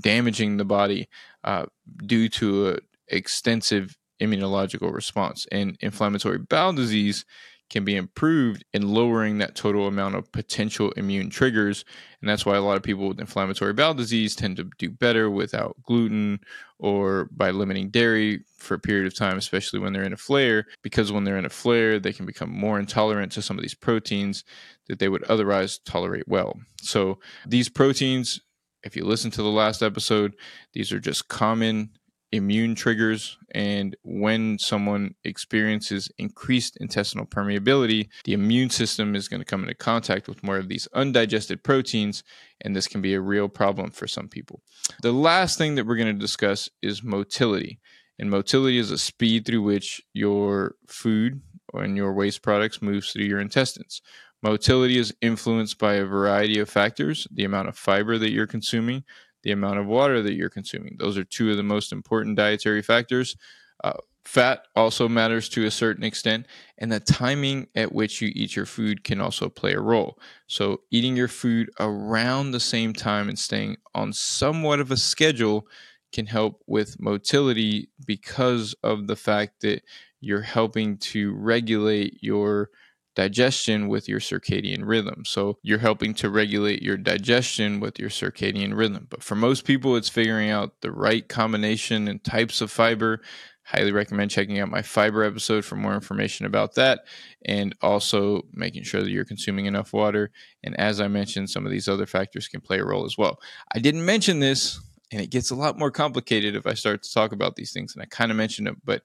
damaging 0.00 0.56
the 0.56 0.64
body 0.64 1.08
uh, 1.44 1.66
due 2.06 2.28
to 2.28 2.68
an 2.68 2.78
extensive 3.08 3.96
immunological 4.20 4.92
response. 4.92 5.46
And 5.52 5.76
inflammatory 5.80 6.38
bowel 6.38 6.72
disease 6.72 7.24
can 7.72 7.84
be 7.84 7.96
improved 7.96 8.64
in 8.74 8.92
lowering 8.92 9.38
that 9.38 9.54
total 9.54 9.86
amount 9.86 10.14
of 10.14 10.30
potential 10.30 10.92
immune 10.92 11.30
triggers. 11.30 11.86
And 12.20 12.28
that's 12.28 12.44
why 12.44 12.54
a 12.54 12.60
lot 12.60 12.76
of 12.76 12.82
people 12.82 13.08
with 13.08 13.18
inflammatory 13.18 13.72
bowel 13.72 13.94
disease 13.94 14.36
tend 14.36 14.58
to 14.58 14.68
do 14.76 14.90
better 14.90 15.30
without 15.30 15.74
gluten 15.82 16.40
or 16.78 17.30
by 17.32 17.50
limiting 17.50 17.88
dairy 17.88 18.44
for 18.58 18.74
a 18.74 18.78
period 18.78 19.06
of 19.06 19.16
time, 19.16 19.38
especially 19.38 19.80
when 19.80 19.94
they're 19.94 20.02
in 20.04 20.12
a 20.12 20.18
flare, 20.18 20.66
because 20.82 21.10
when 21.10 21.24
they're 21.24 21.38
in 21.38 21.46
a 21.46 21.50
flare, 21.50 21.98
they 21.98 22.12
can 22.12 22.26
become 22.26 22.50
more 22.50 22.78
intolerant 22.78 23.32
to 23.32 23.40
some 23.42 23.56
of 23.56 23.62
these 23.62 23.74
proteins 23.74 24.44
that 24.92 24.98
they 24.98 25.08
would 25.08 25.24
otherwise 25.24 25.78
tolerate 25.78 26.28
well. 26.28 26.60
So 26.82 27.18
these 27.46 27.70
proteins, 27.70 28.42
if 28.84 28.94
you 28.94 29.06
listen 29.06 29.30
to 29.30 29.42
the 29.42 29.48
last 29.48 29.82
episode, 29.82 30.34
these 30.74 30.92
are 30.92 31.00
just 31.00 31.28
common 31.28 31.92
immune 32.30 32.74
triggers. 32.74 33.38
And 33.54 33.96
when 34.02 34.58
someone 34.58 35.14
experiences 35.24 36.10
increased 36.18 36.76
intestinal 36.78 37.24
permeability, 37.24 38.08
the 38.24 38.34
immune 38.34 38.68
system 38.68 39.14
is 39.14 39.28
going 39.28 39.40
to 39.40 39.46
come 39.46 39.62
into 39.62 39.74
contact 39.74 40.28
with 40.28 40.42
more 40.42 40.58
of 40.58 40.68
these 40.68 40.86
undigested 40.92 41.64
proteins, 41.64 42.22
and 42.60 42.76
this 42.76 42.86
can 42.86 43.00
be 43.00 43.14
a 43.14 43.20
real 43.20 43.48
problem 43.48 43.92
for 43.92 44.06
some 44.06 44.28
people. 44.28 44.60
The 45.00 45.12
last 45.12 45.56
thing 45.56 45.74
that 45.76 45.86
we're 45.86 45.96
going 45.96 46.14
to 46.14 46.26
discuss 46.26 46.68
is 46.82 47.02
motility. 47.02 47.80
And 48.18 48.28
motility 48.28 48.76
is 48.76 48.90
a 48.90 48.98
speed 48.98 49.46
through 49.46 49.62
which 49.62 50.02
your 50.12 50.74
food 50.86 51.40
and 51.72 51.96
your 51.96 52.12
waste 52.12 52.42
products 52.42 52.82
moves 52.82 53.10
through 53.10 53.24
your 53.24 53.40
intestines. 53.40 54.02
Motility 54.42 54.98
is 54.98 55.14
influenced 55.20 55.78
by 55.78 55.94
a 55.94 56.04
variety 56.04 56.58
of 56.58 56.68
factors 56.68 57.28
the 57.30 57.44
amount 57.44 57.68
of 57.68 57.78
fiber 57.78 58.18
that 58.18 58.32
you're 58.32 58.46
consuming, 58.46 59.04
the 59.42 59.52
amount 59.52 59.78
of 59.78 59.86
water 59.86 60.22
that 60.22 60.34
you're 60.34 60.50
consuming. 60.50 60.96
Those 60.98 61.16
are 61.16 61.24
two 61.24 61.50
of 61.50 61.56
the 61.56 61.62
most 61.62 61.92
important 61.92 62.36
dietary 62.36 62.82
factors. 62.82 63.36
Uh, 63.84 63.92
fat 64.24 64.66
also 64.74 65.08
matters 65.08 65.48
to 65.50 65.66
a 65.66 65.70
certain 65.70 66.04
extent, 66.04 66.46
and 66.78 66.90
the 66.90 67.00
timing 67.00 67.68
at 67.74 67.92
which 67.92 68.20
you 68.20 68.32
eat 68.34 68.56
your 68.56 68.66
food 68.66 69.04
can 69.04 69.20
also 69.20 69.48
play 69.48 69.74
a 69.74 69.80
role. 69.80 70.18
So, 70.46 70.82
eating 70.90 71.16
your 71.16 71.28
food 71.28 71.70
around 71.78 72.50
the 72.50 72.60
same 72.60 72.92
time 72.92 73.28
and 73.28 73.38
staying 73.38 73.76
on 73.94 74.12
somewhat 74.12 74.80
of 74.80 74.90
a 74.90 74.96
schedule 74.96 75.66
can 76.12 76.26
help 76.26 76.62
with 76.66 77.00
motility 77.00 77.88
because 78.06 78.74
of 78.82 79.06
the 79.06 79.16
fact 79.16 79.62
that 79.62 79.82
you're 80.20 80.42
helping 80.42 80.98
to 80.98 81.32
regulate 81.34 82.18
your 82.22 82.70
digestion 83.14 83.88
with 83.88 84.08
your 84.08 84.20
circadian 84.20 84.82
rhythm. 84.84 85.24
So 85.24 85.58
you're 85.62 85.78
helping 85.78 86.14
to 86.14 86.30
regulate 86.30 86.82
your 86.82 86.96
digestion 86.96 87.80
with 87.80 87.98
your 87.98 88.08
circadian 88.08 88.76
rhythm. 88.76 89.06
But 89.10 89.22
for 89.22 89.34
most 89.34 89.64
people, 89.64 89.96
it's 89.96 90.08
figuring 90.08 90.50
out 90.50 90.80
the 90.80 90.92
right 90.92 91.28
combination 91.28 92.08
and 92.08 92.22
types 92.24 92.60
of 92.60 92.70
fiber. 92.70 93.20
Highly 93.64 93.92
recommend 93.92 94.30
checking 94.30 94.58
out 94.58 94.70
my 94.70 94.82
fiber 94.82 95.22
episode 95.22 95.64
for 95.64 95.76
more 95.76 95.94
information 95.94 96.46
about 96.46 96.74
that 96.74 97.04
and 97.44 97.74
also 97.80 98.42
making 98.52 98.82
sure 98.82 99.02
that 99.02 99.10
you're 99.10 99.24
consuming 99.24 99.66
enough 99.66 99.92
water. 99.92 100.32
And 100.64 100.78
as 100.80 101.00
I 101.00 101.06
mentioned, 101.06 101.48
some 101.48 101.64
of 101.64 101.70
these 101.70 101.88
other 101.88 102.06
factors 102.06 102.48
can 102.48 102.60
play 102.60 102.80
a 102.80 102.84
role 102.84 103.04
as 103.04 103.16
well. 103.16 103.38
I 103.72 103.78
didn't 103.78 104.04
mention 104.04 104.40
this, 104.40 104.80
and 105.12 105.20
it 105.20 105.30
gets 105.30 105.50
a 105.50 105.54
lot 105.54 105.78
more 105.78 105.92
complicated 105.92 106.56
if 106.56 106.66
I 106.66 106.74
start 106.74 107.04
to 107.04 107.12
talk 107.12 107.30
about 107.32 107.54
these 107.54 107.72
things. 107.72 107.94
And 107.94 108.02
I 108.02 108.06
kind 108.06 108.32
of 108.32 108.36
mentioned 108.36 108.66
it, 108.66 108.76
but 108.84 109.02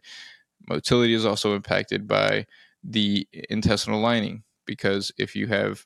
motility 0.67 1.13
is 1.13 1.25
also 1.25 1.55
impacted 1.55 2.07
by 2.07 2.47
the 2.87 3.27
intestinal 3.49 3.99
lining 3.99 4.43
because 4.65 5.11
if 5.17 5.35
you 5.35 5.47
have 5.47 5.85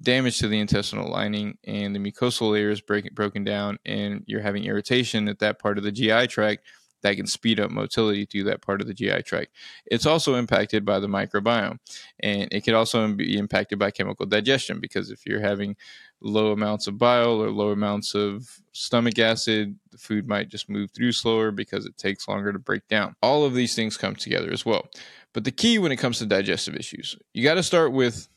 damage 0.00 0.38
to 0.38 0.48
the 0.48 0.60
intestinal 0.60 1.10
lining 1.10 1.58
and 1.64 1.94
the 1.94 1.98
mucosal 1.98 2.52
layer 2.52 2.70
is 2.70 2.80
breaking, 2.80 3.12
broken 3.14 3.44
down 3.44 3.78
and 3.84 4.22
you're 4.26 4.40
having 4.40 4.64
irritation 4.64 5.28
at 5.28 5.38
that 5.40 5.58
part 5.58 5.78
of 5.78 5.84
the 5.84 5.92
GI 5.92 6.28
tract, 6.28 6.62
that 7.02 7.16
can 7.16 7.26
speed 7.26 7.60
up 7.60 7.70
motility 7.70 8.24
through 8.24 8.44
that 8.44 8.62
part 8.62 8.80
of 8.80 8.86
the 8.86 8.94
GI 8.94 9.22
tract. 9.22 9.52
It's 9.86 10.06
also 10.06 10.36
impacted 10.36 10.84
by 10.84 11.00
the 11.00 11.08
microbiome, 11.08 11.78
and 12.20 12.48
it 12.52 12.62
could 12.62 12.74
also 12.74 13.12
be 13.12 13.36
impacted 13.36 13.78
by 13.78 13.90
chemical 13.90 14.24
digestion 14.24 14.80
because 14.80 15.10
if 15.10 15.26
you're 15.26 15.40
having 15.40 15.76
low 16.20 16.52
amounts 16.52 16.86
of 16.86 16.98
bile 16.98 17.42
or 17.42 17.50
low 17.50 17.70
amounts 17.70 18.14
of 18.14 18.60
stomach 18.72 19.18
acid, 19.18 19.76
the 19.90 19.98
food 19.98 20.28
might 20.28 20.48
just 20.48 20.70
move 20.70 20.90
through 20.92 21.12
slower 21.12 21.50
because 21.50 21.84
it 21.84 21.98
takes 21.98 22.28
longer 22.28 22.52
to 22.52 22.58
break 22.58 22.86
down. 22.86 23.16
All 23.20 23.44
of 23.44 23.54
these 23.54 23.74
things 23.74 23.96
come 23.96 24.14
together 24.14 24.52
as 24.52 24.64
well. 24.64 24.88
But 25.34 25.44
the 25.44 25.50
key 25.50 25.78
when 25.78 25.92
it 25.92 25.96
comes 25.96 26.18
to 26.18 26.26
digestive 26.26 26.74
issues, 26.76 27.16
you 27.32 27.42
got 27.42 27.54
to 27.54 27.62
start 27.62 27.92
with 27.92 28.28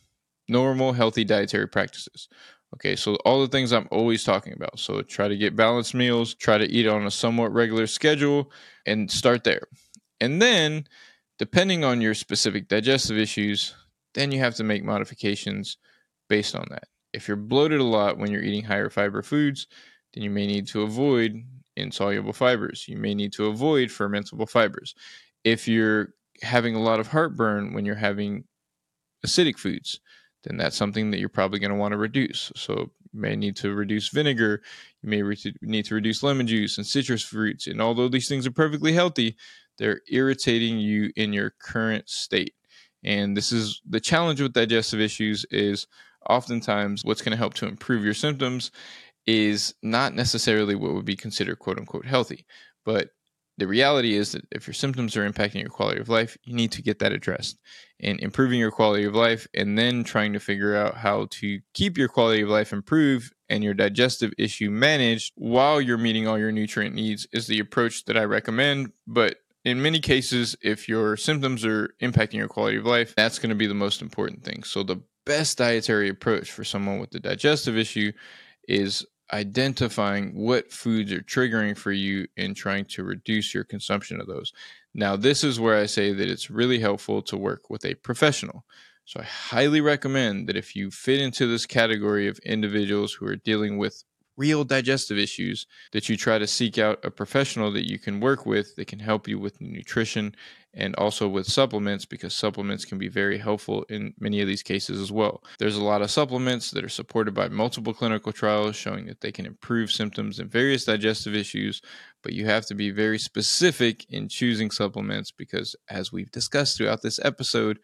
normal, 0.47 0.93
healthy 0.93 1.23
dietary 1.23 1.67
practices. 1.67 2.27
Okay, 2.75 2.95
so 2.95 3.15
all 3.25 3.41
the 3.41 3.47
things 3.47 3.71
I'm 3.71 3.87
always 3.91 4.23
talking 4.23 4.53
about. 4.53 4.79
So 4.79 5.01
try 5.01 5.27
to 5.27 5.37
get 5.37 5.55
balanced 5.55 5.93
meals, 5.93 6.33
try 6.33 6.57
to 6.57 6.69
eat 6.69 6.87
on 6.87 7.05
a 7.05 7.11
somewhat 7.11 7.53
regular 7.53 7.87
schedule, 7.87 8.51
and 8.85 9.09
start 9.09 9.43
there. 9.43 9.67
And 10.19 10.41
then, 10.41 10.87
depending 11.39 11.83
on 11.83 12.01
your 12.01 12.13
specific 12.13 12.67
digestive 12.67 13.17
issues, 13.17 13.75
then 14.13 14.31
you 14.31 14.39
have 14.39 14.55
to 14.55 14.63
make 14.63 14.83
modifications 14.83 15.77
based 16.29 16.55
on 16.55 16.65
that. 16.69 16.85
If 17.13 17.27
you're 17.27 17.37
bloated 17.37 17.79
a 17.79 17.83
lot 17.83 18.17
when 18.17 18.31
you're 18.31 18.43
eating 18.43 18.63
higher 18.63 18.89
fiber 18.89 19.21
foods, 19.21 19.67
then 20.13 20.23
you 20.23 20.29
may 20.29 20.47
need 20.47 20.67
to 20.67 20.81
avoid 20.81 21.43
insoluble 21.77 22.33
fibers. 22.33 22.85
You 22.87 22.97
may 22.97 23.13
need 23.13 23.33
to 23.33 23.45
avoid 23.45 23.89
fermentable 23.89 24.49
fibers. 24.49 24.95
If 25.43 25.67
you're 25.67 26.09
having 26.41 26.75
a 26.75 26.81
lot 26.81 26.99
of 26.99 27.07
heartburn 27.07 27.73
when 27.73 27.85
you're 27.85 27.95
having 27.95 28.45
acidic 29.25 29.57
foods, 29.57 29.99
then 30.43 30.57
that's 30.57 30.75
something 30.75 31.11
that 31.11 31.19
you're 31.19 31.29
probably 31.29 31.59
going 31.59 31.71
to 31.71 31.77
want 31.77 31.91
to 31.91 31.97
reduce. 31.97 32.51
So 32.55 32.91
you 33.13 33.19
may 33.19 33.35
need 33.35 33.55
to 33.57 33.73
reduce 33.73 34.09
vinegar, 34.09 34.61
you 35.01 35.09
may 35.09 35.21
re- 35.21 35.55
need 35.61 35.85
to 35.85 35.95
reduce 35.95 36.23
lemon 36.23 36.47
juice 36.47 36.77
and 36.77 36.85
citrus 36.85 37.23
fruits. 37.23 37.67
And 37.67 37.81
although 37.81 38.07
these 38.07 38.29
things 38.29 38.45
are 38.45 38.51
perfectly 38.51 38.93
healthy, 38.93 39.35
they're 39.77 40.01
irritating 40.09 40.79
you 40.79 41.11
in 41.15 41.33
your 41.33 41.53
current 41.59 42.09
state. 42.09 42.53
And 43.03 43.35
this 43.35 43.51
is 43.51 43.81
the 43.87 43.99
challenge 43.99 44.41
with 44.41 44.53
digestive 44.53 44.99
issues 44.99 45.45
is 45.51 45.87
oftentimes 46.29 47.03
what's 47.03 47.21
going 47.21 47.31
to 47.31 47.37
help 47.37 47.53
to 47.55 47.67
improve 47.67 48.03
your 48.03 48.13
symptoms 48.13 48.71
is 49.27 49.73
not 49.83 50.13
necessarily 50.13 50.75
what 50.75 50.93
would 50.93 51.05
be 51.05 51.15
considered 51.15 51.59
quote 51.59 51.77
unquote 51.77 52.05
healthy, 52.05 52.45
but 52.83 53.09
the 53.57 53.67
reality 53.67 54.15
is 54.15 54.33
that 54.33 54.45
if 54.51 54.67
your 54.67 54.73
symptoms 54.73 55.15
are 55.15 55.29
impacting 55.29 55.61
your 55.61 55.69
quality 55.69 56.01
of 56.01 56.09
life, 56.09 56.37
you 56.43 56.53
need 56.53 56.71
to 56.73 56.81
get 56.81 56.99
that 56.99 57.13
addressed. 57.13 57.57
And 58.01 58.19
improving 58.19 58.59
your 58.59 58.71
quality 58.71 59.05
of 59.05 59.15
life 59.15 59.47
and 59.53 59.77
then 59.77 60.03
trying 60.03 60.33
to 60.33 60.39
figure 60.39 60.75
out 60.75 60.97
how 60.97 61.27
to 61.31 61.59
keep 61.73 61.97
your 61.97 62.09
quality 62.09 62.41
of 62.41 62.49
life 62.49 62.73
improved 62.73 63.33
and 63.47 63.63
your 63.63 63.73
digestive 63.73 64.33
issue 64.37 64.69
managed 64.69 65.31
while 65.35 65.79
you're 65.79 65.97
meeting 65.97 66.27
all 66.27 66.37
your 66.37 66.51
nutrient 66.51 66.93
needs 66.93 67.27
is 67.31 67.47
the 67.47 67.59
approach 67.59 68.03
that 68.05 68.17
I 68.17 68.25
recommend. 68.25 68.91
But 69.07 69.37
in 69.63 69.81
many 69.81 69.99
cases, 69.99 70.57
if 70.61 70.89
your 70.89 71.15
symptoms 71.15 71.63
are 71.63 71.95
impacting 72.01 72.33
your 72.33 72.49
quality 72.49 72.77
of 72.77 72.85
life, 72.85 73.15
that's 73.15 73.39
going 73.39 73.49
to 73.49 73.55
be 73.55 73.67
the 73.67 73.73
most 73.73 74.01
important 74.01 74.43
thing. 74.43 74.63
So, 74.63 74.83
the 74.83 75.01
best 75.25 75.57
dietary 75.57 76.09
approach 76.09 76.51
for 76.51 76.63
someone 76.63 76.99
with 76.99 77.09
the 77.11 77.19
digestive 77.19 77.77
issue 77.77 78.11
is 78.67 79.05
identifying 79.33 80.35
what 80.35 80.71
foods 80.71 81.11
are 81.11 81.21
triggering 81.21 81.77
for 81.77 81.91
you 81.91 82.27
and 82.37 82.55
trying 82.55 82.85
to 82.85 83.03
reduce 83.03 83.53
your 83.53 83.63
consumption 83.63 84.21
of 84.21 84.27
those. 84.27 84.53
Now, 84.93 85.15
this 85.15 85.43
is 85.43 85.59
where 85.59 85.77
I 85.77 85.87
say 85.87 86.13
that 86.13 86.29
it's 86.29 86.49
really 86.49 86.79
helpful 86.79 87.21
to 87.23 87.37
work 87.37 87.69
with 87.69 87.85
a 87.85 87.95
professional. 87.95 88.65
So, 89.05 89.19
I 89.19 89.23
highly 89.23 89.81
recommend 89.81 90.47
that 90.47 90.57
if 90.57 90.75
you 90.75 90.91
fit 90.91 91.19
into 91.19 91.47
this 91.47 91.65
category 91.65 92.27
of 92.27 92.39
individuals 92.39 93.13
who 93.13 93.27
are 93.27 93.35
dealing 93.35 93.77
with 93.77 94.03
real 94.37 94.63
digestive 94.63 95.17
issues, 95.17 95.65
that 95.91 96.09
you 96.09 96.17
try 96.17 96.37
to 96.37 96.47
seek 96.47 96.77
out 96.77 97.03
a 97.03 97.11
professional 97.11 97.71
that 97.71 97.89
you 97.89 97.97
can 97.99 98.19
work 98.19 98.45
with 98.45 98.75
that 98.75 98.87
can 98.87 98.99
help 98.99 99.27
you 99.27 99.39
with 99.39 99.59
nutrition 99.61 100.35
and 100.73 100.93
also 100.97 101.27
with 101.27 101.47
supplements 101.47 102.05
because 102.05 102.33
supplements 102.33 102.83
can 102.83 102.97
be 102.97 103.07
very 103.07 103.37
helpful 103.37 103.85
in 103.89 104.13
many 104.19 104.41
of 104.41 104.47
these 104.47 104.61
cases 104.61 104.99
as 104.99 105.11
well. 105.11 105.41
There's 105.57 105.77
a 105.77 105.83
lot 105.83 106.01
of 106.01 106.11
supplements 106.11 106.71
that 106.71 106.83
are 106.83 106.89
supported 106.89 107.33
by 107.33 107.47
multiple 107.47 107.93
clinical 107.93 108.33
trials 108.33 108.75
showing 108.75 109.05
that 109.05 109.21
they 109.21 109.31
can 109.31 109.45
improve 109.45 109.89
symptoms 109.91 110.39
and 110.39 110.51
various 110.51 110.83
digestive 110.83 111.33
issues, 111.33 111.81
but 112.23 112.33
you 112.33 112.45
have 112.45 112.65
to 112.65 112.75
be 112.75 112.91
very 112.91 113.17
specific 113.17 114.05
in 114.09 114.27
choosing 114.27 114.69
supplements 114.69 115.31
because, 115.31 115.75
as 115.89 116.11
we've 116.11 116.31
discussed 116.31 116.77
throughout 116.77 117.01
this 117.01 117.19
episode, 117.23 117.79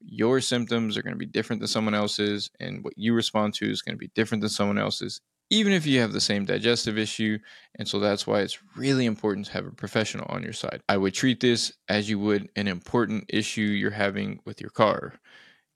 your 0.00 0.40
symptoms 0.40 0.96
are 0.96 1.02
going 1.02 1.14
to 1.14 1.18
be 1.18 1.26
different 1.26 1.60
than 1.60 1.68
someone 1.68 1.94
else's, 1.94 2.50
and 2.60 2.84
what 2.84 2.94
you 2.96 3.14
respond 3.14 3.54
to 3.54 3.70
is 3.70 3.80
going 3.80 3.94
to 3.94 3.98
be 3.98 4.10
different 4.14 4.42
than 4.42 4.50
someone 4.50 4.78
else's, 4.78 5.20
even 5.50 5.72
if 5.72 5.86
you 5.86 6.00
have 6.00 6.12
the 6.12 6.20
same 6.20 6.44
digestive 6.44 6.98
issue. 6.98 7.38
And 7.78 7.86
so 7.86 7.98
that's 8.00 8.26
why 8.26 8.40
it's 8.40 8.58
really 8.76 9.06
important 9.06 9.46
to 9.46 9.52
have 9.52 9.66
a 9.66 9.70
professional 9.70 10.26
on 10.28 10.42
your 10.42 10.52
side. 10.52 10.82
I 10.88 10.96
would 10.96 11.14
treat 11.14 11.40
this 11.40 11.72
as 11.88 12.08
you 12.08 12.18
would 12.18 12.48
an 12.56 12.68
important 12.68 13.26
issue 13.28 13.62
you're 13.62 13.90
having 13.90 14.40
with 14.44 14.60
your 14.60 14.70
car. 14.70 15.14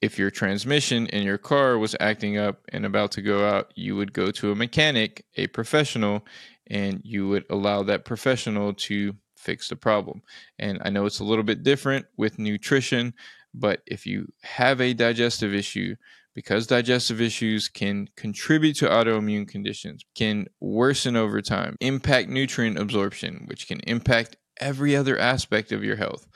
If 0.01 0.19
your 0.19 0.31
transmission 0.31 1.07
in 1.09 1.25
your 1.25 1.39
car 1.39 1.77
was 1.77 1.97
acting 1.99 2.39
up 2.39 2.61
and 2.73 2.87
about 2.87 3.11
to 3.13 3.23
go 3.23 3.47
out, 3.47 3.73
you 3.75 3.97
would 3.97 4.13
go 4.13 4.31
to 4.31 4.53
a 4.53 4.57
mechanic, 4.57 5.25
a 5.37 5.49
professional, 5.49 6.25
and 6.69 7.01
you 7.05 7.29
would 7.29 7.45
allow 7.51 7.83
that 7.83 8.05
professional 8.05 8.75
to 8.75 9.15
fix 9.37 9.69
the 9.69 9.77
problem. 9.77 10.23
And 10.59 10.81
I 10.85 10.91
know 10.91 11.07
it's 11.07 11.21
a 11.21 11.25
little 11.25 11.45
bit 11.45 11.63
different 11.63 12.07
with 12.17 12.39
nutrition, 12.39 13.15
but 13.55 13.83
if 13.87 14.07
you 14.07 14.33
have 14.43 14.81
a 14.81 14.95
digestive 14.95 15.55
issue, 15.55 15.97
because 16.39 16.69
digestive 16.69 17.21
issues 17.21 17.67
can 17.69 18.09
contribute 18.15 18.75
to 18.75 18.87
autoimmune 18.87 19.49
conditions, 19.49 20.05
can 20.15 20.47
worsen 20.61 21.17
over 21.17 21.43
time, 21.43 21.77
impact 21.81 22.29
nutrient 22.29 22.79
absorption, 22.79 23.43
which 23.47 23.67
can 23.67 23.81
impact 23.89 24.37
every 24.61 24.95
other 24.95 25.19
aspect 25.19 25.73
of 25.73 25.83
your 25.83 25.97
health. 25.97 26.29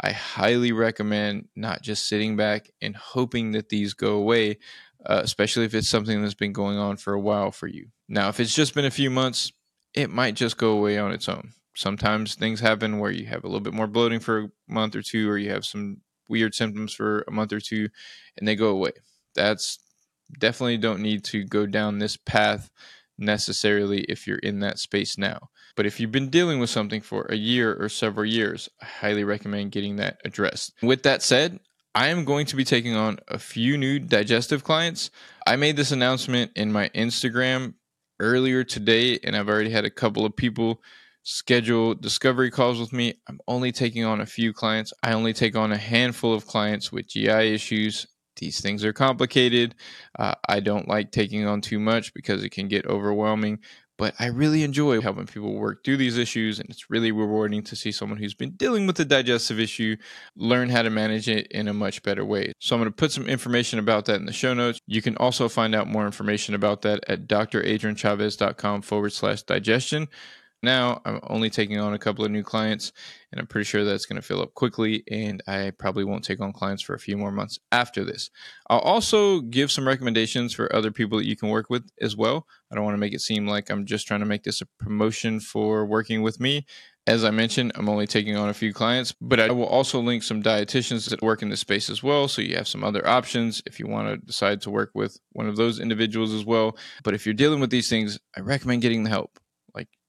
I 0.00 0.10
highly 0.10 0.72
recommend 0.72 1.46
not 1.54 1.82
just 1.82 2.08
sitting 2.08 2.36
back 2.36 2.68
and 2.82 2.96
hoping 2.96 3.52
that 3.52 3.68
these 3.68 3.94
go 3.94 4.16
away, 4.16 4.58
uh, 5.06 5.20
especially 5.22 5.66
if 5.66 5.74
it's 5.74 5.88
something 5.88 6.20
that's 6.20 6.34
been 6.34 6.52
going 6.52 6.76
on 6.76 6.96
for 6.96 7.12
a 7.12 7.20
while 7.20 7.52
for 7.52 7.68
you. 7.68 7.86
Now, 8.08 8.30
if 8.30 8.40
it's 8.40 8.56
just 8.56 8.74
been 8.74 8.86
a 8.86 8.90
few 8.90 9.08
months, 9.08 9.52
it 9.94 10.10
might 10.10 10.34
just 10.34 10.56
go 10.56 10.72
away 10.72 10.98
on 10.98 11.12
its 11.12 11.28
own. 11.28 11.52
Sometimes 11.76 12.34
things 12.34 12.58
happen 12.58 12.98
where 12.98 13.12
you 13.12 13.26
have 13.26 13.44
a 13.44 13.46
little 13.46 13.60
bit 13.60 13.72
more 13.72 13.86
bloating 13.86 14.18
for 14.18 14.38
a 14.40 14.48
month 14.66 14.96
or 14.96 15.02
two, 15.02 15.30
or 15.30 15.38
you 15.38 15.50
have 15.50 15.64
some 15.64 15.98
weird 16.28 16.56
symptoms 16.56 16.92
for 16.92 17.24
a 17.28 17.30
month 17.30 17.52
or 17.52 17.60
two, 17.60 17.88
and 18.36 18.48
they 18.48 18.56
go 18.56 18.70
away. 18.70 18.90
That's 19.34 19.78
definitely 20.38 20.78
don't 20.78 21.00
need 21.00 21.24
to 21.24 21.44
go 21.44 21.66
down 21.66 21.98
this 21.98 22.16
path 22.16 22.70
necessarily 23.18 24.00
if 24.02 24.26
you're 24.26 24.38
in 24.38 24.60
that 24.60 24.78
space 24.78 25.16
now. 25.18 25.50
But 25.76 25.86
if 25.86 25.98
you've 25.98 26.12
been 26.12 26.30
dealing 26.30 26.60
with 26.60 26.70
something 26.70 27.00
for 27.00 27.26
a 27.26 27.36
year 27.36 27.74
or 27.74 27.88
several 27.88 28.26
years, 28.26 28.68
I 28.80 28.86
highly 28.86 29.24
recommend 29.24 29.72
getting 29.72 29.96
that 29.96 30.18
addressed. 30.24 30.72
With 30.82 31.02
that 31.02 31.22
said, 31.22 31.60
I 31.94 32.08
am 32.08 32.24
going 32.24 32.46
to 32.46 32.56
be 32.56 32.64
taking 32.64 32.94
on 32.94 33.18
a 33.28 33.38
few 33.38 33.76
new 33.76 33.98
digestive 33.98 34.64
clients. 34.64 35.10
I 35.46 35.56
made 35.56 35.76
this 35.76 35.92
announcement 35.92 36.52
in 36.56 36.72
my 36.72 36.88
Instagram 36.90 37.74
earlier 38.20 38.64
today, 38.64 39.18
and 39.22 39.36
I've 39.36 39.48
already 39.48 39.70
had 39.70 39.84
a 39.84 39.90
couple 39.90 40.24
of 40.24 40.36
people 40.36 40.80
schedule 41.24 41.94
discovery 41.94 42.50
calls 42.50 42.78
with 42.78 42.92
me. 42.92 43.14
I'm 43.28 43.40
only 43.48 43.72
taking 43.72 44.04
on 44.04 44.20
a 44.20 44.26
few 44.26 44.52
clients. 44.52 44.92
I 45.02 45.12
only 45.12 45.32
take 45.32 45.56
on 45.56 45.72
a 45.72 45.78
handful 45.78 46.34
of 46.34 46.46
clients 46.46 46.92
with 46.92 47.08
GI 47.08 47.54
issues. 47.54 48.06
These 48.36 48.60
things 48.60 48.84
are 48.84 48.92
complicated. 48.92 49.74
Uh, 50.18 50.34
I 50.48 50.60
don't 50.60 50.88
like 50.88 51.10
taking 51.12 51.46
on 51.46 51.60
too 51.60 51.78
much 51.78 52.14
because 52.14 52.44
it 52.44 52.50
can 52.50 52.68
get 52.68 52.86
overwhelming 52.86 53.60
but 53.96 54.14
I 54.18 54.26
really 54.26 54.64
enjoy 54.64 55.00
helping 55.00 55.26
people 55.26 55.54
work 55.54 55.84
through 55.84 55.98
these 55.98 56.18
issues. 56.18 56.58
And 56.58 56.68
it's 56.68 56.90
really 56.90 57.12
rewarding 57.12 57.62
to 57.64 57.76
see 57.76 57.92
someone 57.92 58.18
who's 58.18 58.34
been 58.34 58.50
dealing 58.52 58.86
with 58.86 58.98
a 59.00 59.04
digestive 59.04 59.60
issue 59.60 59.96
learn 60.36 60.68
how 60.68 60.82
to 60.82 60.90
manage 60.90 61.28
it 61.28 61.46
in 61.48 61.68
a 61.68 61.74
much 61.74 62.02
better 62.02 62.24
way. 62.24 62.52
So 62.58 62.74
I'm 62.74 62.80
going 62.80 62.90
to 62.90 62.96
put 62.96 63.12
some 63.12 63.26
information 63.26 63.78
about 63.78 64.06
that 64.06 64.16
in 64.16 64.26
the 64.26 64.32
show 64.32 64.54
notes. 64.54 64.80
You 64.86 65.02
can 65.02 65.16
also 65.18 65.48
find 65.48 65.74
out 65.74 65.86
more 65.86 66.06
information 66.06 66.54
about 66.54 66.82
that 66.82 67.04
at 67.08 67.28
dradrianchavez.com 67.28 68.82
forward 68.82 69.12
slash 69.12 69.42
digestion 69.42 70.08
now. 70.64 71.00
I'm 71.04 71.20
only 71.24 71.50
taking 71.50 71.78
on 71.78 71.94
a 71.94 71.98
couple 71.98 72.24
of 72.24 72.30
new 72.30 72.42
clients, 72.42 72.92
and 73.30 73.40
I'm 73.40 73.46
pretty 73.46 73.64
sure 73.64 73.84
that's 73.84 74.06
going 74.06 74.20
to 74.20 74.26
fill 74.26 74.42
up 74.42 74.54
quickly. 74.54 75.04
And 75.10 75.42
I 75.46 75.72
probably 75.78 76.04
won't 76.04 76.24
take 76.24 76.40
on 76.40 76.52
clients 76.52 76.82
for 76.82 76.94
a 76.94 76.98
few 76.98 77.16
more 77.16 77.30
months 77.30 77.58
after 77.70 78.04
this. 78.04 78.30
I'll 78.68 78.78
also 78.78 79.40
give 79.40 79.70
some 79.70 79.86
recommendations 79.86 80.54
for 80.54 80.74
other 80.74 80.90
people 80.90 81.18
that 81.18 81.26
you 81.26 81.36
can 81.36 81.50
work 81.50 81.70
with 81.70 81.88
as 82.00 82.16
well. 82.16 82.46
I 82.72 82.74
don't 82.74 82.84
want 82.84 82.94
to 82.94 83.00
make 83.00 83.14
it 83.14 83.20
seem 83.20 83.46
like 83.46 83.70
I'm 83.70 83.84
just 83.86 84.06
trying 84.06 84.20
to 84.20 84.26
make 84.26 84.42
this 84.42 84.60
a 84.60 84.66
promotion 84.78 85.38
for 85.38 85.86
working 85.86 86.22
with 86.22 86.40
me. 86.40 86.66
As 87.06 87.22
I 87.22 87.30
mentioned, 87.30 87.72
I'm 87.74 87.90
only 87.90 88.06
taking 88.06 88.34
on 88.34 88.48
a 88.48 88.54
few 88.54 88.72
clients, 88.72 89.14
but 89.20 89.38
I 89.38 89.50
will 89.50 89.66
also 89.66 90.00
link 90.00 90.22
some 90.22 90.42
dietitians 90.42 91.10
that 91.10 91.20
work 91.20 91.42
in 91.42 91.50
this 91.50 91.60
space 91.60 91.90
as 91.90 92.02
well. 92.02 92.28
So 92.28 92.40
you 92.40 92.56
have 92.56 92.66
some 92.66 92.82
other 92.82 93.06
options 93.06 93.62
if 93.66 93.78
you 93.78 93.86
want 93.86 94.08
to 94.08 94.26
decide 94.26 94.62
to 94.62 94.70
work 94.70 94.90
with 94.94 95.18
one 95.32 95.46
of 95.46 95.56
those 95.56 95.80
individuals 95.80 96.32
as 96.32 96.46
well. 96.46 96.78
But 97.02 97.12
if 97.12 97.26
you're 97.26 97.34
dealing 97.34 97.60
with 97.60 97.68
these 97.68 97.90
things, 97.90 98.18
I 98.34 98.40
recommend 98.40 98.80
getting 98.80 99.04
the 99.04 99.10
help 99.10 99.38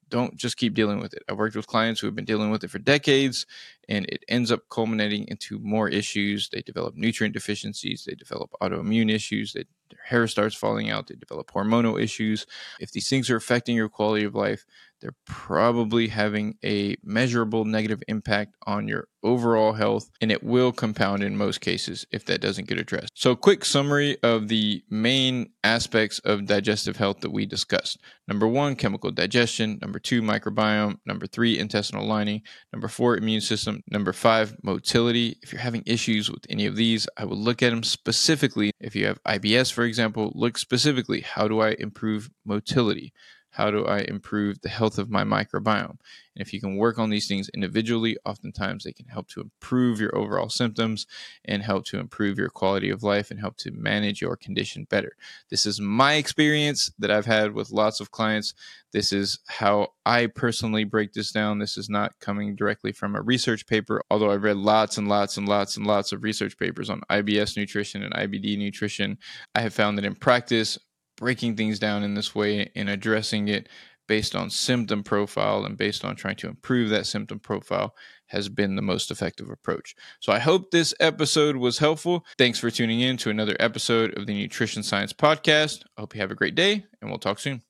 don't 0.10 0.36
just 0.36 0.58
keep 0.58 0.74
dealing 0.74 1.00
with 1.00 1.14
it. 1.14 1.24
I've 1.30 1.38
worked 1.38 1.56
with 1.56 1.68
clients 1.68 2.00
who 2.00 2.08
have 2.08 2.16
been 2.16 2.26
dealing 2.26 2.52
with 2.52 2.64
it 2.64 2.70
for 2.70 2.80
decades 2.80 3.46
and 3.90 4.06
it 4.08 4.24
ends 4.28 4.52
up 4.52 4.62
culminating 4.70 5.28
into 5.28 5.60
more 5.60 5.90
issues. 5.90 6.50
They 6.50 6.62
develop 6.62 6.96
nutrient 6.96 7.34
deficiencies, 7.34 8.06
they 8.06 8.16
develop 8.16 8.52
autoimmune 8.62 9.12
issues, 9.12 9.54
they, 9.54 9.66
their 9.90 10.00
hair 10.04 10.28
starts 10.28 10.56
falling 10.56 10.90
out, 10.90 11.08
they 11.08 11.16
develop 11.16 11.52
hormonal 11.52 12.02
issues. 12.02 12.46
If 12.80 12.92
these 12.92 13.10
things 13.10 13.30
are 13.30 13.36
affecting 13.36 13.76
your 13.76 13.90
quality 13.90 14.26
of 14.26 14.36
life, 14.36 14.66
they're 15.06 15.14
probably 15.28 16.08
having 16.08 16.58
a 16.66 16.96
measurable 17.04 17.64
negative 17.64 18.02
impact 18.08 18.56
on 18.66 18.88
your 18.88 19.08
overall 19.22 19.74
health, 19.74 20.10
and 20.20 20.32
it 20.32 20.44
will 20.44 20.72
compound 20.72 21.22
in 21.22 21.38
most 21.38 21.62
cases 21.62 22.08
if 22.12 22.26
that 22.26 22.42
doesn't 22.42 22.68
get 22.68 22.80
addressed. 22.80 23.12
So, 23.14 23.36
quick 23.36 23.64
summary 23.64 24.18
of 24.24 24.48
the 24.48 24.82
main 24.90 25.52
aspects 25.64 26.18
of 26.26 26.48
digestive 26.48 26.98
health 26.98 27.20
that 27.20 27.32
we 27.32 27.46
discussed. 27.46 28.00
Number 28.28 28.48
one, 28.48 28.76
chemical 28.76 29.12
digestion. 29.12 29.78
Number 29.80 30.00
two, 30.00 30.24
microbiome. 30.24 30.98
Number 31.06 31.28
three, 31.28 31.60
intestinal 31.60 32.08
lining. 32.08 32.42
Number 32.74 32.88
four, 32.88 33.16
immune 33.16 33.42
system. 33.42 33.84
Number 33.92 34.12
five, 34.12 34.56
motility. 34.64 35.38
If 35.44 35.54
you're 35.54 35.62
having 35.62 35.84
issues 35.86 36.32
with 36.32 36.48
any 36.50 36.66
of 36.66 36.76
these, 36.76 37.08
I 37.16 37.26
would 37.26 37.38
look 37.38 37.62
at 37.62 37.70
them 37.70 37.84
specifically. 37.84 38.72
If 38.80 38.96
you 38.96 39.06
have 39.06 39.22
IBS, 39.24 39.72
for 39.72 39.84
example, 39.84 40.32
look 40.34 40.58
specifically 40.58 41.22
how 41.22 41.48
do 41.48 41.62
I 41.62 41.76
improve 41.78 42.32
motility? 42.44 43.14
How 43.56 43.72
do 43.72 43.86
I 43.86 44.00
improve 44.00 44.60
the 44.60 44.68
health 44.68 44.98
of 44.98 45.10
my 45.10 45.24
microbiome? 45.24 45.98
And 46.36 46.46
if 46.46 46.52
you 46.52 46.60
can 46.60 46.76
work 46.76 47.00
on 47.00 47.10
these 47.10 47.26
things 47.26 47.48
individually, 47.54 48.18
oftentimes 48.26 48.84
they 48.84 48.92
can 48.92 49.06
help 49.06 49.30
to 49.30 49.40
improve 49.40 50.02
your 50.02 50.14
overall 50.14 50.50
symptoms 50.50 51.08
and 51.46 51.64
help 51.64 51.86
to 51.86 52.00
improve 52.00 52.38
your 52.38 52.50
quality 52.50 52.90
of 52.90 53.02
life 53.02 53.32
and 53.32 53.40
help 53.40 53.56
to 53.60 53.72
manage 53.72 54.22
your 54.22 54.36
condition 54.36 54.86
better. 54.90 55.16
This 55.50 55.66
is 55.66 55.80
my 55.80 56.16
experience 56.16 56.92
that 57.00 57.10
I've 57.10 57.26
had 57.26 57.54
with 57.54 57.72
lots 57.72 58.02
of 58.02 58.12
clients. 58.12 58.54
This 58.92 59.14
is 59.14 59.40
how 59.48 59.94
I 60.06 60.28
personally 60.28 60.84
break 60.84 61.14
this 61.14 61.32
down. 61.32 61.60
This 61.60 61.78
is 61.78 61.90
not 61.90 62.20
coming 62.20 62.58
directly 62.58 62.92
from 62.92 63.16
a 63.16 63.22
research 63.22 63.66
paper, 63.68 64.02
although 64.12 64.32
I've 64.32 64.44
read 64.44 64.58
lots 64.58 64.98
and 64.98 65.08
lots 65.08 65.38
and 65.38 65.48
lots 65.48 65.78
and 65.78 65.88
lots 65.88 66.12
of 66.12 66.24
research 66.24 66.58
papers 66.58 66.90
on 66.90 67.00
IBS 67.10 67.56
nutrition 67.56 68.04
and 68.04 68.14
IBD 68.14 68.58
nutrition. 68.58 69.18
I 69.54 69.62
have 69.62 69.74
found 69.74 69.98
that 69.98 70.04
in 70.04 70.16
practice, 70.16 70.78
breaking 71.18 71.56
things 71.56 71.80
down 71.80 72.04
in 72.04 72.14
this 72.14 72.36
way 72.36 72.72
and 72.76 72.90
addressing 72.90 73.48
it 73.48 73.70
based 74.08 74.36
on 74.36 74.50
symptom 74.50 75.04
profile 75.04 75.66
and 75.66 75.78
based 75.78 76.06
on 76.06 76.16
trying 76.16 76.36
to 76.36 76.48
improve 76.48 76.90
that 76.90 77.08
symptom 77.08 77.40
profile 77.40 77.96
has 78.28 78.50
been 78.50 78.76
the 78.76 78.82
most 78.82 79.12
effective 79.12 79.50
approach. 79.50 79.96
So 80.20 80.32
I 80.32 80.40
hope 80.40 80.72
this 80.72 80.94
episode 81.00 81.56
was 81.56 81.80
helpful. 81.80 82.26
Thanks 82.38 82.60
for 82.60 82.70
tuning 82.70 83.00
in 83.02 83.18
to 83.18 83.30
another 83.30 83.56
episode 83.60 84.18
of 84.18 84.26
the 84.26 84.34
Nutrition 84.34 84.84
Science 84.84 85.14
Podcast. 85.14 85.84
I 85.98 86.02
hope 86.02 86.16
you 86.16 86.22
have 86.22 86.32
a 86.32 86.36
great 86.36 86.56
day 86.56 86.86
and 87.02 87.10
we'll 87.10 87.20
talk 87.20 87.40
soon. 87.40 87.62